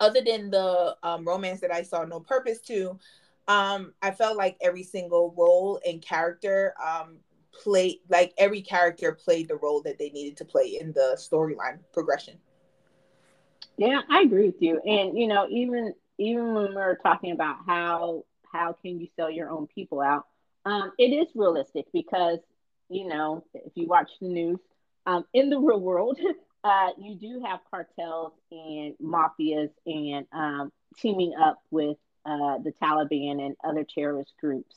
other 0.00 0.22
than 0.24 0.50
the 0.50 0.96
um, 1.02 1.26
romance 1.28 1.60
that 1.60 1.72
I 1.72 1.82
saw 1.82 2.04
no 2.04 2.20
purpose 2.20 2.60
to, 2.62 2.98
um, 3.48 3.92
I 4.02 4.10
felt 4.10 4.36
like 4.36 4.56
every 4.60 4.82
single 4.82 5.34
role 5.36 5.80
and 5.86 6.00
character 6.00 6.74
um, 6.84 7.18
played 7.52 7.98
like 8.08 8.32
every 8.38 8.62
character 8.62 9.12
played 9.12 9.48
the 9.48 9.56
role 9.56 9.82
that 9.82 9.98
they 9.98 10.10
needed 10.10 10.36
to 10.38 10.44
play 10.44 10.78
in 10.80 10.92
the 10.92 11.16
storyline 11.18 11.78
progression. 11.92 12.38
Yeah, 13.76 14.00
I 14.08 14.22
agree 14.22 14.46
with 14.46 14.60
you. 14.60 14.80
And 14.80 15.18
you 15.18 15.26
know, 15.26 15.46
even 15.50 15.94
even 16.18 16.54
when 16.54 16.74
we're 16.74 16.96
talking 16.96 17.32
about 17.32 17.56
how 17.66 18.24
how 18.52 18.74
can 18.82 18.98
you 19.00 19.08
sell 19.16 19.30
your 19.30 19.50
own 19.50 19.66
people 19.66 20.00
out, 20.00 20.26
um, 20.64 20.92
it 20.98 21.12
is 21.12 21.28
realistic 21.34 21.86
because 21.92 22.38
you 22.88 23.06
know 23.06 23.44
if 23.54 23.72
you 23.74 23.86
watch 23.86 24.10
the 24.20 24.28
news, 24.28 24.58
um, 25.06 25.24
in 25.32 25.50
the 25.50 25.58
real 25.60 25.80
world, 25.80 26.18
uh, 26.64 26.88
you 26.98 27.14
do 27.14 27.42
have 27.46 27.60
cartels 27.70 28.32
and 28.50 28.94
mafias 29.02 29.70
and 29.86 30.26
um, 30.32 30.72
teaming 30.98 31.34
up 31.40 31.62
with 31.70 31.96
uh, 32.26 32.58
the 32.58 32.72
Taliban 32.82 33.44
and 33.44 33.56
other 33.64 33.84
terrorist 33.84 34.32
groups. 34.40 34.76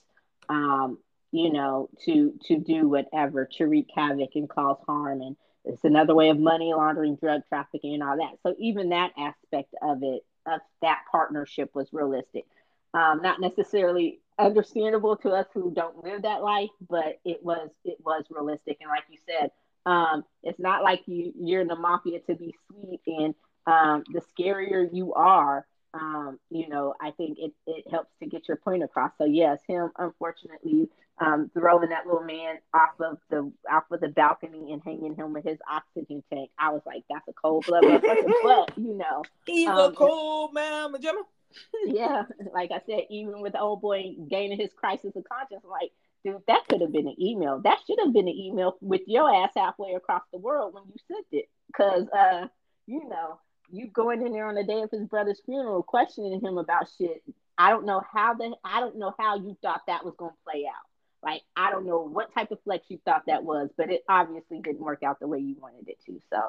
Um, 0.49 0.97
you 1.34 1.51
know, 1.51 1.89
to 2.05 2.32
to 2.45 2.59
do 2.59 2.88
whatever 2.88 3.49
to 3.57 3.65
wreak 3.65 3.89
havoc 3.93 4.30
and 4.36 4.47
cause 4.47 4.78
harm. 4.86 5.21
And 5.21 5.36
it's 5.65 5.84
another 5.84 6.13
way 6.13 6.30
of 6.30 6.39
money 6.39 6.74
laundering, 6.74 7.15
drug 7.15 7.41
trafficking, 7.49 7.95
and 7.95 8.03
all 8.03 8.17
that. 8.17 8.38
So 8.43 8.55
even 8.59 8.89
that 8.89 9.11
aspect 9.17 9.74
of 9.82 10.03
it, 10.03 10.21
of 10.45 10.61
that 10.84 10.99
partnership, 11.11 11.71
was 11.74 11.88
realistic. 11.91 12.45
Um, 12.94 13.22
not 13.22 13.41
necessarily 13.41 14.20
understandable 14.38 15.16
to 15.18 15.30
us 15.30 15.48
who 15.54 15.72
don't 15.72 16.04
live 16.04 16.24
that 16.24 16.44
life, 16.44 16.70
but 16.89 17.20
it 17.26 17.44
was 17.44 17.70
it 17.84 17.98
was 18.04 18.24
realistic. 18.30 18.78
And 18.82 18.89
like 18.89 19.04
you 19.10 19.18
said, 19.28 19.52
um, 19.86 20.24
it's 20.44 20.60
not 20.60 20.84
like 20.84 21.02
you 21.08 21.34
you're 21.39 21.62
in 21.62 21.68
the 21.68 21.76
mafia 21.76 22.20
to 22.22 22.36
be 22.36 22.54
sweet. 22.68 23.02
And 23.08 23.36
um, 23.66 24.04
the 24.12 24.22
scarier 24.22 24.88
you 24.91 25.14
are, 25.14 25.66
um, 25.94 26.39
you 26.50 26.68
know, 26.68 26.94
I 27.02 27.12
think 27.12 27.38
it, 27.39 27.54
it 27.68 27.86
helps 27.89 28.12
to 28.22 28.28
get 28.28 28.48
your 28.48 28.58
point 28.58 28.84
across. 28.84 29.12
So 29.18 29.26
yes, 29.26 29.60
him 29.68 29.91
unfortunately 29.98 30.89
um, 31.20 31.52
throwing 31.54 31.89
that 31.89 32.08
little 32.08 32.24
man 32.24 32.58
off 32.74 33.00
of 33.00 33.18
the 33.30 33.52
off 33.72 33.84
of 33.91 34.02
the 34.02 34.08
balcony 34.08 34.72
and 34.72 34.82
hanging 34.84 35.16
him 35.16 35.34
with 35.34 35.44
his 35.44 35.60
oxygen 35.72 36.24
tank. 36.32 36.50
I 36.58 36.70
was 36.70 36.82
like, 36.86 37.04
that's 37.10 37.28
a 37.28 37.34
cold 37.34 37.66
blood 37.68 37.84
but 38.44 38.78
you 38.78 38.98
know, 38.98 39.24
he's 39.46 39.68
um, 39.68 39.91
a 39.91 39.96
cold 39.96 40.54
man, 40.54 40.94
Gemma. 41.02 41.24
yeah, 41.86 42.24
like 42.54 42.72
I 42.72 42.82
said, 42.86 43.04
even 43.10 43.41
with 43.41 43.54
the 43.54 43.60
old 43.60 43.82
boy 43.82 44.16
gaining 44.30 44.60
his 44.60 44.74
crisis 44.74 45.16
of 45.16 45.24
conscience, 45.32 45.64
like, 45.64 45.91
dude, 46.24 46.41
that 46.47 46.68
could 46.70 46.82
have 46.82 46.91
been 46.91 47.08
an 47.08 47.22
email. 47.22 47.60
That 47.60 47.80
should 47.86 47.99
have 48.04 48.14
been 48.14 48.28
an 48.28 48.36
email 48.36 48.78
with 48.82 49.01
your 49.08 49.34
ass 49.34 49.51
halfway 49.56 49.93
across 49.93 50.24
the 50.32 50.39
world 50.39 50.74
when 50.74 50.84
you 50.88 50.95
sent 51.08 51.26
it, 51.32 51.49
because 51.68 52.08
uh, 52.10 52.47
you 52.86 53.08
know 53.08 53.39
you 53.72 53.88
going 53.88 54.26
in 54.26 54.34
there 54.34 54.47
on 54.47 54.56
the 54.56 54.64
day 54.64 54.82
of 54.82 54.91
his 54.91 55.06
brother's 55.08 55.41
funeral, 55.45 55.84
questioning 55.84 56.41
him 56.41 56.58
about 56.58 56.89
shit. 56.97 57.24
I 57.58 57.70
don't 57.70 57.86
know 57.86 58.01
how 58.12 58.34
the 58.34 58.54
I 58.64 58.80
don't 58.80 58.97
know 58.97 59.14
how 59.20 59.38
you 59.38 59.58
thought 59.62 59.82
that 59.88 60.06
was 60.06 60.16
going 60.18 60.32
to 60.32 60.51
play 60.51 60.66
out. 60.66 60.88
Like 61.24 61.41
I 61.56 61.72
don't 61.72 61.86
know 61.86 61.99
what 61.99 62.34
type 62.34 62.51
of 62.51 62.62
flex 62.64 62.86
you 62.89 62.99
thought 63.06 63.24
that 63.28 63.43
was, 63.43 63.70
but 63.78 63.89
it 63.89 64.04
obviously 64.10 64.60
didn't 64.60 64.82
work 64.82 65.04
out 65.04 65.20
the 65.20 65.28
way 65.28 65.39
you 65.39 65.56
wanted 65.60 65.88
it 65.88 65.97
to. 66.06 66.20
So 66.32 66.41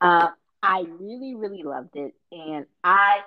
uh, 0.00 0.28
I 0.62 0.84
really, 0.98 1.34
really 1.34 1.62
loved 1.62 1.96
it, 1.96 2.14
and 2.30 2.66
I 2.82 3.20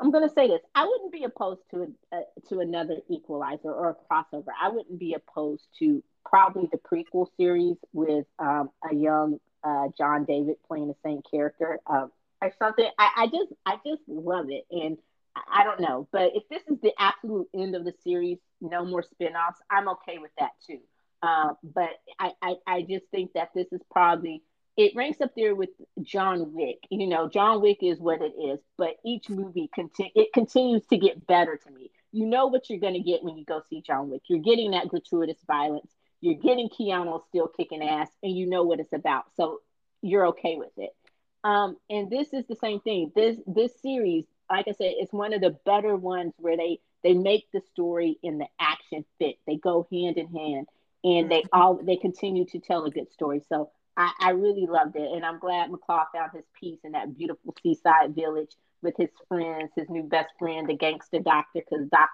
I'm 0.00 0.10
gonna 0.10 0.30
say 0.30 0.48
this: 0.48 0.62
I 0.74 0.86
wouldn't 0.86 1.12
be 1.12 1.24
opposed 1.24 1.60
to 1.72 1.94
a, 2.12 2.16
uh, 2.16 2.20
to 2.48 2.60
another 2.60 2.96
Equalizer 3.08 3.72
or 3.72 3.90
a 3.90 3.94
crossover. 3.94 4.48
I 4.60 4.70
wouldn't 4.70 4.98
be 4.98 5.14
opposed 5.14 5.66
to 5.78 6.02
probably 6.24 6.68
the 6.72 6.78
prequel 6.78 7.26
series 7.36 7.76
with 7.92 8.26
um, 8.38 8.70
a 8.90 8.94
young 8.94 9.38
uh, 9.62 9.88
John 9.96 10.24
David 10.24 10.56
playing 10.66 10.88
the 10.88 10.96
same 11.04 11.20
character. 11.30 11.80
Um, 11.86 12.10
or 12.42 12.52
something. 12.58 12.88
I, 12.98 13.10
I 13.16 13.26
just 13.26 13.52
I 13.66 13.76
just 13.86 14.02
love 14.08 14.46
it. 14.48 14.66
And 14.70 14.98
I, 15.36 15.60
I 15.60 15.64
don't 15.64 15.80
know. 15.80 16.08
But 16.12 16.32
if 16.34 16.44
this 16.48 16.62
is 16.68 16.80
the 16.82 16.92
absolute 16.98 17.48
end 17.54 17.74
of 17.74 17.84
the 17.84 17.94
series, 18.02 18.38
no 18.60 18.84
more 18.84 19.02
spin-offs, 19.02 19.60
I'm 19.70 19.88
okay 19.90 20.18
with 20.18 20.32
that 20.38 20.52
too. 20.66 20.80
Uh, 21.22 21.50
but 21.62 21.90
I, 22.18 22.32
I, 22.40 22.54
I 22.66 22.82
just 22.82 23.04
think 23.10 23.34
that 23.34 23.50
this 23.54 23.66
is 23.72 23.80
probably 23.90 24.42
it 24.80 24.96
ranks 24.96 25.20
up 25.20 25.32
there 25.36 25.54
with 25.54 25.68
John 26.00 26.54
Wick. 26.54 26.78
You 26.88 27.06
know, 27.06 27.28
John 27.28 27.60
Wick 27.60 27.80
is 27.82 28.00
what 28.00 28.22
it 28.22 28.32
is, 28.40 28.58
but 28.78 28.96
each 29.04 29.28
movie 29.28 29.68
conti- 29.74 30.10
it 30.14 30.32
continues 30.32 30.86
to 30.86 30.96
get 30.96 31.26
better 31.26 31.58
to 31.58 31.70
me. 31.70 31.90
You 32.12 32.24
know 32.24 32.46
what 32.46 32.70
you're 32.70 32.80
going 32.80 32.94
to 32.94 33.00
get 33.00 33.22
when 33.22 33.36
you 33.36 33.44
go 33.44 33.60
see 33.68 33.82
John 33.82 34.08
Wick. 34.08 34.22
You're 34.26 34.38
getting 34.38 34.70
that 34.70 34.88
gratuitous 34.88 35.36
violence. 35.46 35.92
You're 36.22 36.40
getting 36.40 36.70
Keanu 36.70 37.20
still 37.28 37.48
kicking 37.48 37.86
ass, 37.86 38.08
and 38.22 38.34
you 38.34 38.46
know 38.48 38.62
what 38.62 38.80
it's 38.80 38.94
about. 38.94 39.24
So 39.36 39.58
you're 40.00 40.28
okay 40.28 40.56
with 40.56 40.72
it. 40.78 40.96
Um, 41.44 41.76
and 41.90 42.08
this 42.08 42.32
is 42.32 42.46
the 42.46 42.56
same 42.56 42.80
thing. 42.80 43.12
This 43.14 43.36
this 43.46 43.72
series, 43.82 44.24
like 44.50 44.66
I 44.66 44.72
said, 44.72 44.94
it's 44.96 45.12
one 45.12 45.34
of 45.34 45.42
the 45.42 45.58
better 45.66 45.94
ones 45.94 46.32
where 46.38 46.56
they 46.56 46.80
they 47.02 47.12
make 47.12 47.48
the 47.52 47.60
story 47.72 48.18
and 48.22 48.40
the 48.40 48.48
action 48.58 49.04
fit. 49.18 49.36
They 49.46 49.56
go 49.56 49.86
hand 49.92 50.16
in 50.16 50.28
hand, 50.28 50.68
and 51.04 51.30
they 51.30 51.40
mm-hmm. 51.40 51.60
all 51.60 51.74
they 51.82 51.96
continue 51.96 52.46
to 52.46 52.60
tell 52.60 52.86
a 52.86 52.90
good 52.90 53.12
story. 53.12 53.42
So 53.50 53.70
I, 53.96 54.12
I 54.20 54.30
really 54.30 54.66
loved 54.66 54.96
it, 54.96 55.10
and 55.12 55.24
I'm 55.24 55.38
glad 55.38 55.70
McCall 55.70 56.04
found 56.12 56.30
his 56.34 56.44
peace 56.58 56.78
in 56.84 56.92
that 56.92 57.16
beautiful 57.16 57.54
seaside 57.62 58.14
village 58.14 58.52
with 58.82 58.94
his 58.96 59.10
friends, 59.28 59.70
his 59.76 59.88
new 59.90 60.04
best 60.04 60.30
friend, 60.38 60.68
the 60.68 60.76
gangster 60.76 61.18
doctor, 61.18 61.60
because 61.68 61.86
Doc 61.90 62.10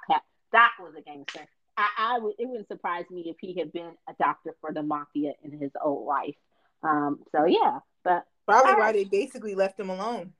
Doc 0.53 0.71
was 0.81 0.95
a 0.99 1.03
gangster. 1.03 1.47
I, 1.77 1.89
I 1.99 2.19
would 2.19 2.35
it 2.39 2.49
wouldn't 2.49 2.69
surprise 2.69 3.05
me 3.11 3.25
if 3.27 3.37
he 3.41 3.59
had 3.59 3.73
been 3.73 3.93
a 4.09 4.15
doctor 4.19 4.57
for 4.61 4.73
the 4.73 4.83
mafia 4.83 5.33
in 5.45 5.59
his 5.59 5.73
old 5.83 6.07
life. 6.07 6.35
Um, 6.83 7.21
so 7.33 7.45
yeah, 7.45 7.81
but 8.03 8.25
Probably 8.47 8.75
why 8.75 8.93
they 8.93 9.05
basically 9.05 9.55
left 9.55 9.79
him 9.79 9.91
alone. 9.91 10.33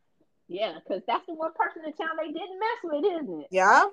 Yeah, 0.49 0.75
because 0.75 1.03
that's 1.07 1.27
the 1.27 1.35
one 1.35 1.53
person 1.55 1.83
in 1.85 1.93
town 1.93 2.17
they 2.19 2.33
didn't 2.33 2.59
mess 2.59 2.79
with, 2.85 3.05
isn't 3.05 3.41
it? 3.43 3.49
Yeah. 3.51 3.85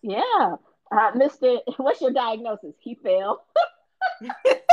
Yeah. 0.00 0.54
Uh, 0.90 1.10
Mister, 1.16 1.58
what's 1.76 2.00
your 2.00 2.12
diagnosis? 2.12 2.74
He 2.80 2.94
fell. 2.94 3.44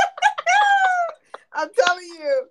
I'm 1.56 1.68
telling 1.84 2.04
you. 2.04 2.46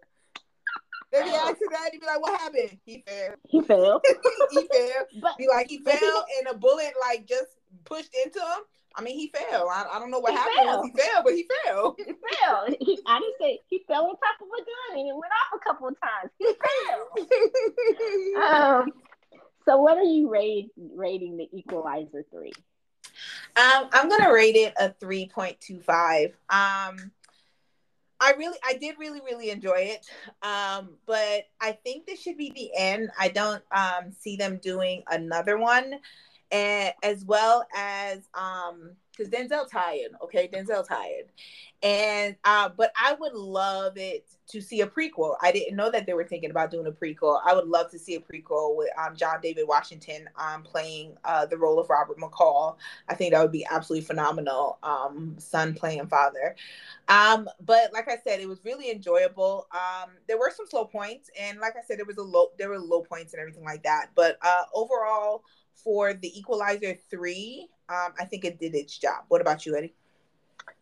If 1.12 1.26
you 1.26 1.34
ask 1.34 1.62
him 1.62 1.70
that, 1.72 1.90
he'd 1.94 2.02
be 2.02 2.08
like, 2.08 2.20
"What 2.20 2.40
happened?" 2.40 2.78
He 2.84 3.04
fell. 3.08 3.36
He 3.48 3.62
fell. 3.62 4.02
he 4.52 4.68
fell. 4.68 5.06
But, 5.22 5.38
be 5.38 5.48
like, 5.48 5.70
he 5.70 5.78
fell, 5.78 6.26
and 6.40 6.54
a 6.54 6.58
bullet 6.58 6.94
like 7.00 7.26
just 7.26 7.58
pushed 7.86 8.14
into 8.26 8.40
him. 8.40 8.64
I 8.98 9.02
mean, 9.02 9.18
he 9.18 9.28
fell. 9.28 9.70
I, 9.70 9.86
I 9.94 10.00
don't 10.00 10.10
know 10.10 10.20
what 10.20 10.32
he 10.32 10.38
happened 10.38 10.56
fell. 10.58 10.84
he 10.84 10.92
fell, 10.92 11.24
but 11.24 11.34
he 11.34 11.48
fell. 11.66 11.96
He 12.06 12.06
fell. 12.06 12.66
He, 12.80 13.00
I 13.06 13.20
didn't 13.20 13.36
say 13.40 13.60
he 13.68 13.84
fell 13.88 14.06
on 14.06 14.16
top 14.16 14.42
of 14.42 14.48
a 14.48 14.58
gun 14.58 15.00
and 15.00 15.10
it 15.10 15.14
went 15.14 15.32
off 15.42 15.60
a 15.60 15.64
couple 15.64 15.88
of 15.90 15.96
times. 16.02 16.32
He 16.40 16.54
fell. 18.36 18.82
um, 18.82 18.92
so, 19.66 19.78
what 19.78 19.98
are 19.98 20.04
you 20.04 20.30
rate, 20.30 20.70
rating 20.78 21.38
the 21.38 21.50
Equalizer 21.52 22.26
three? 22.32 22.54
Um, 23.58 23.90
I'm 23.92 24.10
gonna 24.10 24.32
rate 24.34 24.56
it 24.56 24.74
a 24.78 24.94
three 24.94 25.28
point 25.28 25.60
two 25.60 25.80
five. 25.80 26.36
Um, 26.50 27.12
I 28.20 28.34
really, 28.38 28.58
I 28.64 28.74
did 28.76 28.96
really, 28.98 29.22
really 29.22 29.50
enjoy 29.50 29.96
it. 29.98 30.06
Um, 30.42 30.98
but 31.06 31.46
I 31.62 31.74
think 31.74 32.06
this 32.06 32.22
should 32.22 32.38
be 32.38 32.52
the 32.52 32.72
end. 32.78 33.10
I 33.20 33.30
don't 33.30 33.64
um 33.72 34.12
see 34.12 34.36
them 34.38 34.60
doing 34.62 35.04
another 35.10 35.58
one 35.58 35.96
and 36.52 36.94
as 37.04 37.26
well 37.26 37.66
as 37.76 38.28
um 38.34 38.92
because 39.16 39.32
Denzel 39.32 39.70
tired, 39.70 40.12
okay, 40.24 40.48
Denzel 40.52 40.88
tired, 40.88 41.26
and 41.84 42.36
uh, 42.44 42.70
but 42.70 42.92
I 43.00 43.14
would 43.14 43.34
love 43.34 43.98
it 43.98 44.28
to 44.48 44.62
see 44.62 44.82
a 44.82 44.88
prequel. 44.88 45.36
I 45.42 45.52
didn't 45.52 45.76
know 45.76 45.90
that 45.92 46.06
they 46.06 46.14
were 46.14 46.24
thinking 46.24 46.52
about 46.52 46.72
doing 46.72 46.88
a 46.88 46.92
prequel. 46.92 47.40
I 47.46 47.54
would 47.54 47.68
love 47.68 47.90
to 47.92 48.00
see 48.00 48.16
a 48.16 48.20
prequel 48.20 48.76
with 48.76 48.90
um, 48.98 49.16
John 49.16 49.40
David 49.42 49.68
Washington 49.68 50.30
um, 50.36 50.64
playing 50.64 51.18
uh, 51.24 51.46
the 51.46 51.58
role 51.58 51.80
of 51.80 51.90
Robert 51.90 52.18
McCall. 52.18 52.78
I 53.10 53.16
think 53.16 53.34
that 53.34 53.42
would 53.42 53.52
be 53.52 53.66
absolutely 53.70 54.06
phenomenal. 54.06 54.78
Um, 54.84 55.36
son 55.38 55.74
playing 55.74 56.08
father. 56.08 56.56
Um, 57.08 57.48
but 57.66 57.94
like 57.94 58.08
I 58.08 58.18
said, 58.24 58.40
it 58.40 58.48
was 58.48 58.64
really 58.64 58.92
enjoyable. 58.92 59.68
Um, 59.72 60.12
there 60.28 60.38
were 60.38 60.52
some 60.56 60.68
slow 60.68 60.86
points, 60.86 61.30
and 61.40 61.60
like 61.60 61.76
I 61.76 61.86
said, 61.86 62.00
there 62.00 62.06
was 62.06 62.18
a 62.18 62.24
low, 62.24 62.48
there 62.58 62.70
were 62.70 62.80
low 62.80 63.02
points 63.02 63.34
and 63.34 63.40
everything 63.40 63.64
like 63.64 63.84
that. 63.84 64.10
But 64.16 64.38
uh, 64.42 64.64
overall 64.74 65.44
for 65.74 66.14
the 66.14 66.38
Equalizer 66.38 66.98
3, 67.10 67.70
um, 67.90 68.14
I 68.20 68.26
think 68.26 68.46
it 68.46 68.60
did 68.60 68.76
its 68.76 68.98
job. 68.98 69.26
What 69.28 69.42
about 69.42 69.66
you, 69.66 69.76
Eddie? 69.76 69.94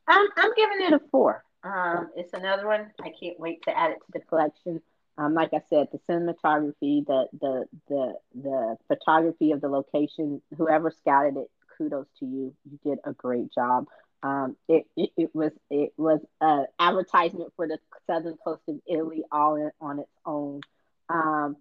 I'm, 0.08 0.28
I'm 0.38 0.51
giving 0.56 0.82
it 0.82 0.93
a 0.93 0.99
four. 1.12 1.43
Um, 1.64 2.10
it's 2.16 2.34
another 2.34 2.68
one. 2.68 2.91
I 3.01 3.12
can't 3.20 3.39
wait 3.39 3.64
to 3.64 3.78
add 3.78 3.91
it 3.91 3.99
to 4.06 4.12
the 4.14 4.20
collection. 4.20 4.82
Um, 5.18 5.34
like 5.34 5.54
I 5.54 5.62
said, 5.70 5.88
the 5.91 5.99
cinematography, 6.10 7.06
the 7.06 7.28
the 7.39 7.66
the 7.88 8.16
the 8.34 8.78
photography 8.88 9.51
of 9.51 9.62
the 9.62 9.70
location, 9.70 10.41
whoever 10.58 10.91
scouted 10.91 11.38
it, 11.38 11.51
kudos 11.78 12.08
to 12.20 12.26
you. 12.26 12.54
You 12.70 12.80
did 12.84 12.99
a 13.04 13.14
great 13.14 13.54
job. 13.54 13.88
Um, 14.24 14.56
it, 14.68 14.88
it, 14.95 15.12
it 15.16 15.36
was 15.36 15.51
it 15.70 15.93
was 15.97 16.20
an 16.41 16.66
advertisement 16.80 17.54
for 17.56 17.68
the 17.68 17.78
southern 18.08 18.38
coast 18.43 18.64
of 18.68 18.80
Italy 18.88 19.24
all 19.32 19.56
in, 19.56 19.72
on 19.80 19.99
its 19.99 20.12
own. 20.26 20.62
Um, 21.10 21.58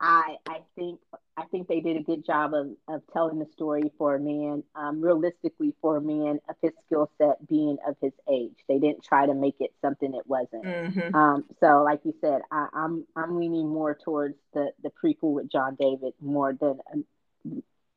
I 0.00 0.36
I 0.48 0.60
think 0.74 1.00
I 1.38 1.44
think 1.52 1.68
they 1.68 1.80
did 1.80 1.96
a 1.96 2.02
good 2.02 2.26
job 2.26 2.52
of, 2.52 2.70
of 2.88 3.02
telling 3.12 3.38
the 3.38 3.46
story 3.52 3.92
for 3.96 4.16
a 4.16 4.20
man, 4.20 4.64
um, 4.74 5.00
realistically 5.00 5.72
for 5.80 5.98
a 5.98 6.00
man 6.00 6.40
of 6.48 6.56
his 6.60 6.72
skill 6.84 7.10
set 7.16 7.46
being 7.46 7.78
of 7.86 7.96
his 8.02 8.12
age. 8.28 8.56
They 8.68 8.78
didn't 8.78 9.04
try 9.04 9.26
to 9.26 9.34
make 9.34 9.54
it 9.60 9.72
something 9.80 10.14
it 10.14 10.26
wasn't. 10.26 10.64
Mm-hmm. 10.64 11.14
Um, 11.14 11.44
so, 11.60 11.84
like 11.84 12.00
you 12.04 12.12
said, 12.20 12.42
I, 12.50 12.66
am 12.74 13.06
I'm, 13.14 13.24
I'm 13.24 13.38
leaning 13.38 13.68
more 13.68 13.94
towards 13.94 14.34
the 14.52 14.72
the 14.82 14.90
prequel 14.90 15.32
with 15.32 15.48
John 15.50 15.76
David 15.78 16.14
more 16.20 16.52
than 16.52 16.80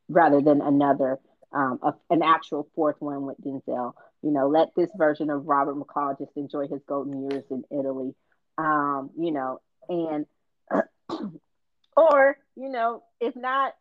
rather 0.07 0.39
than 0.41 0.61
another 0.61 1.19
um, 1.51 1.79
a, 1.81 1.93
an 2.09 2.21
actual 2.21 2.67
fourth 2.75 2.97
one 2.99 3.25
with 3.25 3.41
Denzel. 3.41 3.93
You 4.21 4.31
know, 4.31 4.47
let 4.47 4.69
this 4.75 4.89
version 4.95 5.31
of 5.31 5.47
Robert 5.47 5.75
McCall 5.75 6.17
just 6.17 6.31
enjoy 6.35 6.67
his 6.67 6.81
golden 6.87 7.29
years 7.29 7.43
in 7.49 7.63
Italy. 7.71 8.13
Um, 8.59 9.09
you 9.17 9.31
know, 9.31 9.61
and 9.89 10.25
or 11.97 12.37
you 12.55 12.69
know, 12.69 13.03
if 13.19 13.35
not, 13.35 13.73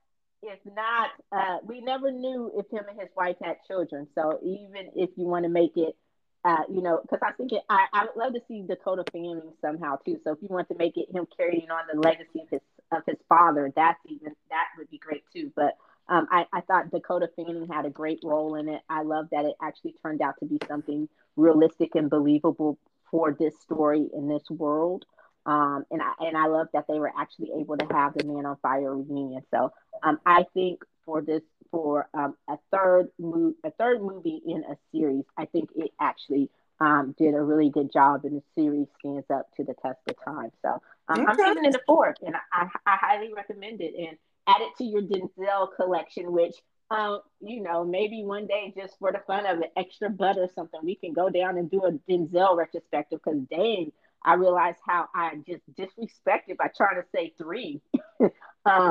if 0.43 0.59
not, 0.65 1.11
uh, 1.33 1.59
we 1.65 1.81
never 1.81 2.11
knew 2.11 2.51
if 2.57 2.71
him 2.71 2.85
and 2.89 2.99
his 2.99 3.11
wife 3.17 3.37
had 3.43 3.57
children. 3.67 4.07
So 4.15 4.39
even 4.43 4.91
if 4.97 5.11
you 5.17 5.27
want 5.27 5.45
to 5.45 5.51
make 5.51 5.77
it, 5.77 5.97
uh, 6.45 6.63
you 6.71 6.81
know, 6.81 7.01
because 7.03 7.19
I 7.23 7.33
think 7.33 7.53
it, 7.53 7.63
I, 7.69 7.87
I 7.93 8.07
would 8.07 8.17
love 8.17 8.33
to 8.33 8.41
see 8.49 8.63
Dakota 8.63 9.05
Fanning 9.13 9.53
somehow 9.61 9.97
too. 9.97 10.19
So 10.25 10.33
if 10.33 10.39
you 10.41 10.49
want 10.49 10.69
to 10.69 10.75
make 10.75 10.97
it 10.97 11.15
him 11.15 11.27
carrying 11.37 11.71
on 11.71 11.83
the 11.93 12.01
legacy 12.01 12.41
of 12.41 12.49
his 12.51 12.61
of 12.93 13.03
his 13.07 13.19
father, 13.29 13.71
that's 13.77 14.01
even 14.07 14.33
that 14.49 14.65
would 14.79 14.89
be 14.91 14.99
great 14.99 15.25
too. 15.35 15.53
But 15.55 15.77
um, 16.09 16.27
I, 16.31 16.47
I 16.53 16.63
thought 16.63 16.91
Dakota 16.91 17.29
Fanning 17.37 17.69
had 17.69 17.85
a 17.85 17.91
great 17.91 18.21
role 18.25 18.55
in 18.55 18.69
it. 18.69 18.81
I 18.89 19.03
love 19.03 19.27
that 19.33 19.45
it 19.45 19.55
actually 19.63 19.95
turned 20.03 20.23
out 20.23 20.35
to 20.41 20.47
be 20.47 20.59
something 20.67 21.09
realistic 21.37 21.95
and 21.95 22.09
believable 22.09 22.79
for 23.11 23.37
this 23.39 23.61
story 23.61 24.09
in 24.15 24.29
this 24.29 24.49
world. 24.51 25.05
Um, 25.51 25.85
and 25.91 26.01
I 26.01 26.13
and 26.21 26.37
I 26.37 26.47
love 26.47 26.69
that 26.75 26.87
they 26.87 27.01
were 27.01 27.11
actually 27.19 27.51
able 27.59 27.77
to 27.77 27.87
have 27.91 28.15
the 28.15 28.25
Man 28.25 28.47
on 28.47 28.57
Fire 28.63 28.95
reunion. 28.95 29.43
So 29.51 29.73
um, 30.01 30.21
I 30.25 30.47
think 30.55 30.85
for 31.05 31.23
this 31.23 31.43
for 31.73 32.09
um, 32.15 32.37
a 32.49 32.57
third 32.71 33.09
mo- 33.19 33.55
a 33.65 33.73
third 33.73 34.01
movie 34.01 34.41
in 34.47 34.63
a 34.63 34.77
series, 34.93 35.25
I 35.37 35.47
think 35.47 35.71
it 35.75 35.91
actually 36.01 36.51
um, 36.79 37.17
did 37.19 37.35
a 37.35 37.43
really 37.43 37.69
good 37.69 37.93
job, 37.93 38.25
and 38.25 38.37
the 38.37 38.43
series 38.55 38.87
stands 39.01 39.29
up 39.29 39.49
to 39.57 39.65
the 39.65 39.75
test 39.83 39.99
of 40.09 40.15
time. 40.25 40.53
So 40.63 40.81
um, 41.09 41.23
okay. 41.23 41.43
I'm 41.43 41.55
giving 41.55 41.65
it 41.65 41.75
a 41.75 41.81
four, 41.85 42.15
and 42.25 42.37
I, 42.53 42.69
I 42.87 42.97
highly 42.97 43.33
recommend 43.35 43.81
it. 43.81 43.95
And 43.99 44.17
add 44.47 44.61
it 44.61 44.77
to 44.79 44.85
your 44.85 45.03
Denzel 45.03 45.75
collection, 45.75 46.31
which 46.31 46.55
um, 46.93 47.23
you 47.41 47.61
know, 47.61 47.85
maybe 47.85 48.23
one 48.23 48.47
day 48.47 48.73
just 48.77 48.99
for 49.01 49.11
the 49.11 49.23
fun 49.27 49.47
of 49.47 49.61
it, 49.63 49.73
extra 49.77 50.11
butt 50.11 50.39
or 50.39 50.49
something, 50.55 50.81
we 50.83 50.95
can 50.95 51.13
go 51.13 51.29
down 51.29 51.59
and 51.59 51.71
do 51.71 51.85
a 51.85 51.93
Denzel 52.11 52.57
retrospective. 52.57 53.21
Because 53.25 53.41
dang, 53.51 53.91
I 54.25 54.35
realized 54.35 54.79
how 54.87 55.09
I 55.15 55.37
just 55.49 55.63
disrespected 55.75 56.57
by 56.59 56.71
trying 56.77 57.01
to 57.01 57.05
say 57.15 57.33
three. 57.39 57.81
um, 58.21 58.31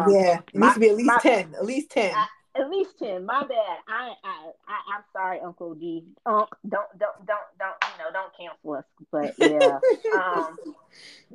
yeah, 0.09 0.39
it 0.53 0.55
needs 0.55 0.73
to 0.73 0.79
be 0.79 0.89
at 0.89 0.95
least 0.95 1.07
my, 1.07 1.17
ten. 1.21 1.53
At 1.55 1.65
least 1.65 1.91
ten. 1.91 2.13
I, 2.15 2.27
at 2.59 2.69
least 2.69 2.97
ten. 2.97 3.25
My 3.25 3.41
bad. 3.41 3.77
I, 3.87 4.13
I, 4.23 4.51
I 4.67 4.95
am 4.95 5.03
sorry, 5.13 5.39
Uncle 5.39 5.75
D. 5.75 6.03
Don't, 6.25 6.49
don't, 6.67 6.87
don't, 6.97 7.25
don't, 7.25 7.39
don't. 7.59 7.75
You 7.83 8.03
know, 8.03 8.11
don't 8.11 8.37
cancel 8.37 8.73
us. 8.73 8.85
But 9.11 9.35
yeah, 9.39 9.79
um, 10.19 10.57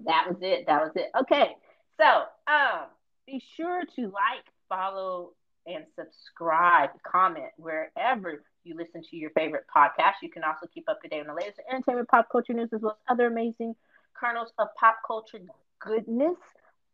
that 0.05 0.27
was 0.29 0.39
it. 0.41 0.67
That 0.67 0.83
was 0.83 0.93
it. 0.97 1.11
Okay, 1.21 1.57
so 2.01 2.25
um, 2.53 2.87
be 3.27 3.43
sure 3.57 3.83
to 3.97 4.03
like, 4.03 4.45
follow, 4.69 5.33
and 5.67 5.85
subscribe, 5.97 6.91
comment 7.07 7.51
wherever 7.57 8.43
you 8.65 8.77
listen 8.77 9.03
to 9.11 9.17
your 9.17 9.31
favorite 9.31 9.65
podcast. 9.75 10.15
You 10.23 10.31
can 10.31 10.45
also 10.45 10.67
keep 10.73 10.89
up 10.89 11.01
to 11.03 11.09
date 11.09 11.21
on 11.21 11.27
the 11.27 11.35
latest 11.35 11.61
entertainment, 11.71 12.09
pop 12.09 12.29
culture 12.31 12.53
news, 12.53 12.71
as 12.73 12.81
well 12.81 12.93
as 12.93 13.13
other 13.13 13.27
amazing 13.27 13.75
kernels 14.15 14.53
of 14.59 14.69
pop 14.79 14.97
culture 15.07 15.41
goodness. 15.79 16.37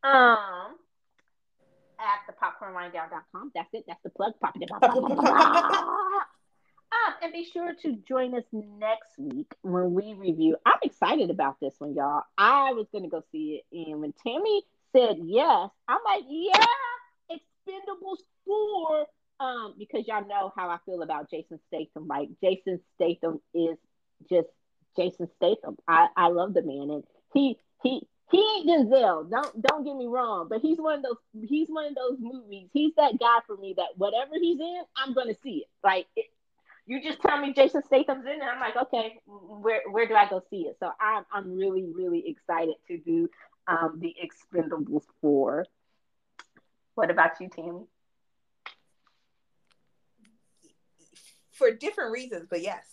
Um, 0.02 0.76
at 2.00 2.26
the 2.26 2.32
popcornwinedown.com. 2.32 3.52
That's 3.54 3.68
it. 3.72 3.84
That's 3.86 4.02
the 4.02 4.10
plug. 4.10 4.32
Pop 4.40 4.56
it. 4.58 4.68
Pop, 4.68 4.80
pop, 4.80 4.92
pop, 4.92 6.26
um, 6.92 7.14
and 7.22 7.32
be 7.32 7.44
sure 7.44 7.72
to 7.82 7.96
join 8.08 8.34
us 8.34 8.44
next 8.52 9.16
week 9.18 9.52
when 9.62 9.94
we 9.94 10.14
review. 10.14 10.56
I'm 10.66 10.78
excited 10.82 11.30
about 11.30 11.60
this 11.60 11.74
one, 11.78 11.94
y'all. 11.94 12.22
I 12.36 12.72
was 12.72 12.86
gonna 12.92 13.08
go 13.08 13.22
see 13.30 13.60
it, 13.60 13.88
and 13.88 14.00
when 14.00 14.12
Tammy 14.26 14.62
said 14.92 15.18
yes, 15.22 15.70
I'm 15.86 16.00
like, 16.04 16.24
yeah, 16.28 16.64
Expendables 17.30 18.18
4. 18.44 19.06
Um, 19.40 19.74
because 19.78 20.06
y'all 20.06 20.28
know 20.28 20.52
how 20.54 20.68
I 20.68 20.78
feel 20.84 21.02
about 21.02 21.30
Jason 21.30 21.58
Statham. 21.68 22.06
Like 22.06 22.28
Jason 22.42 22.78
Statham 22.96 23.40
is 23.54 23.78
just 24.28 24.48
Jason 24.96 25.28
Statham. 25.36 25.76
I, 25.88 26.08
I 26.16 26.28
love 26.28 26.52
the 26.54 26.62
man 26.62 26.90
and 26.90 27.04
he 27.32 27.56
he 27.82 28.02
he 28.30 28.38
ain't 28.38 28.68
Denzel. 28.68 29.30
Don't 29.30 29.62
don't 29.62 29.84
get 29.84 29.96
me 29.96 30.06
wrong, 30.06 30.46
but 30.48 30.60
he's 30.60 30.78
one 30.78 30.98
of 30.98 31.02
those 31.02 31.48
he's 31.48 31.68
one 31.68 31.86
of 31.86 31.94
those 31.94 32.18
movies. 32.20 32.68
He's 32.72 32.92
that 32.96 33.18
guy 33.18 33.38
for 33.46 33.56
me 33.56 33.74
that 33.76 33.88
whatever 33.96 34.32
he's 34.40 34.60
in, 34.60 34.82
I'm 34.96 35.14
gonna 35.14 35.34
see 35.42 35.64
it. 35.64 35.68
Like 35.82 36.06
it, 36.16 36.26
you 36.86 37.02
just 37.02 37.20
tell 37.22 37.40
me 37.40 37.52
Jason 37.54 37.82
Statham's 37.84 38.26
in, 38.26 38.32
and 38.32 38.42
I'm 38.42 38.60
like, 38.60 38.76
okay, 38.76 39.20
where 39.26 39.82
where 39.90 40.06
do 40.06 40.14
I 40.14 40.28
go 40.28 40.42
see 40.50 40.62
it? 40.62 40.76
So 40.80 40.90
I'm 41.00 41.24
I'm 41.32 41.56
really 41.56 41.86
really 41.94 42.28
excited 42.28 42.74
to 42.88 42.98
do 42.98 43.28
um, 43.66 44.00
the 44.00 44.14
Expendables 44.22 45.04
4. 45.20 45.64
What 46.94 47.10
about 47.10 47.40
you, 47.40 47.48
Tammy? 47.48 47.86
For 51.60 51.70
different 51.70 52.12
reasons, 52.12 52.46
but 52.48 52.62
yes. 52.62 52.86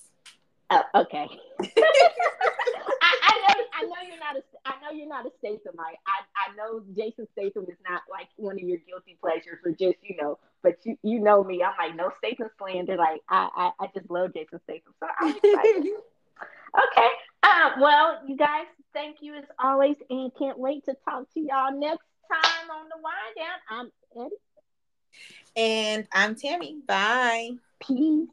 Oh, 0.70 0.84
okay. 0.94 1.26
I, 1.62 3.14
I, 3.24 3.40
know, 3.48 3.64
I 3.74 3.82
know 3.84 3.96
you're 4.06 4.20
not 4.20 4.36
a, 4.36 4.44
I 4.66 4.74
know 4.82 4.92
you're 4.92 5.08
not 5.08 5.26
a 5.26 5.30
Stathamite. 5.40 5.96
I, 6.06 6.26
I 6.36 6.54
know 6.58 6.84
Jason 6.94 7.30
Statham 7.32 7.64
is 7.70 7.78
not 7.90 8.02
like 8.12 8.28
one 8.36 8.56
of 8.56 8.68
your 8.68 8.80
guilty 8.80 9.16
pleasures, 9.22 9.60
or 9.64 9.72
just 9.72 9.96
you 10.04 10.18
know. 10.22 10.38
But 10.64 10.80
you, 10.84 10.98
you 11.02 11.20
know 11.20 11.46
me. 11.46 11.64
I'm 11.64 11.76
like 11.80 11.96
no 11.96 12.12
Statham 12.18 12.50
slander. 12.58 12.98
Like 12.98 13.22
I, 13.30 13.48
I, 13.56 13.86
I 13.86 13.90
just 13.96 14.12
love 14.12 14.34
Jason 14.34 14.60
Statham, 14.66 14.94
so 15.00 15.08
I'm 15.18 15.30
excited. 15.30 15.86
okay. 16.92 17.10
Um, 17.44 17.80
well, 17.80 18.20
you 18.28 18.36
guys, 18.36 18.66
thank 18.94 19.22
you 19.22 19.34
as 19.36 19.46
always, 19.64 19.96
and 20.10 20.30
can't 20.38 20.60
wait 20.60 20.84
to 20.88 20.96
talk 21.08 21.34
to 21.36 21.40
y'all 21.40 21.72
next 21.72 22.04
time 22.30 22.70
on 22.70 22.90
the 22.90 23.02
Wine 23.02 23.34
Down. 23.38 23.90
I'm 24.18 24.26
Eddie. 24.26 24.36
And 25.56 26.06
I'm 26.12 26.36
Tammy. 26.36 26.82
Bye. 26.86 27.52
Peace. 27.80 28.28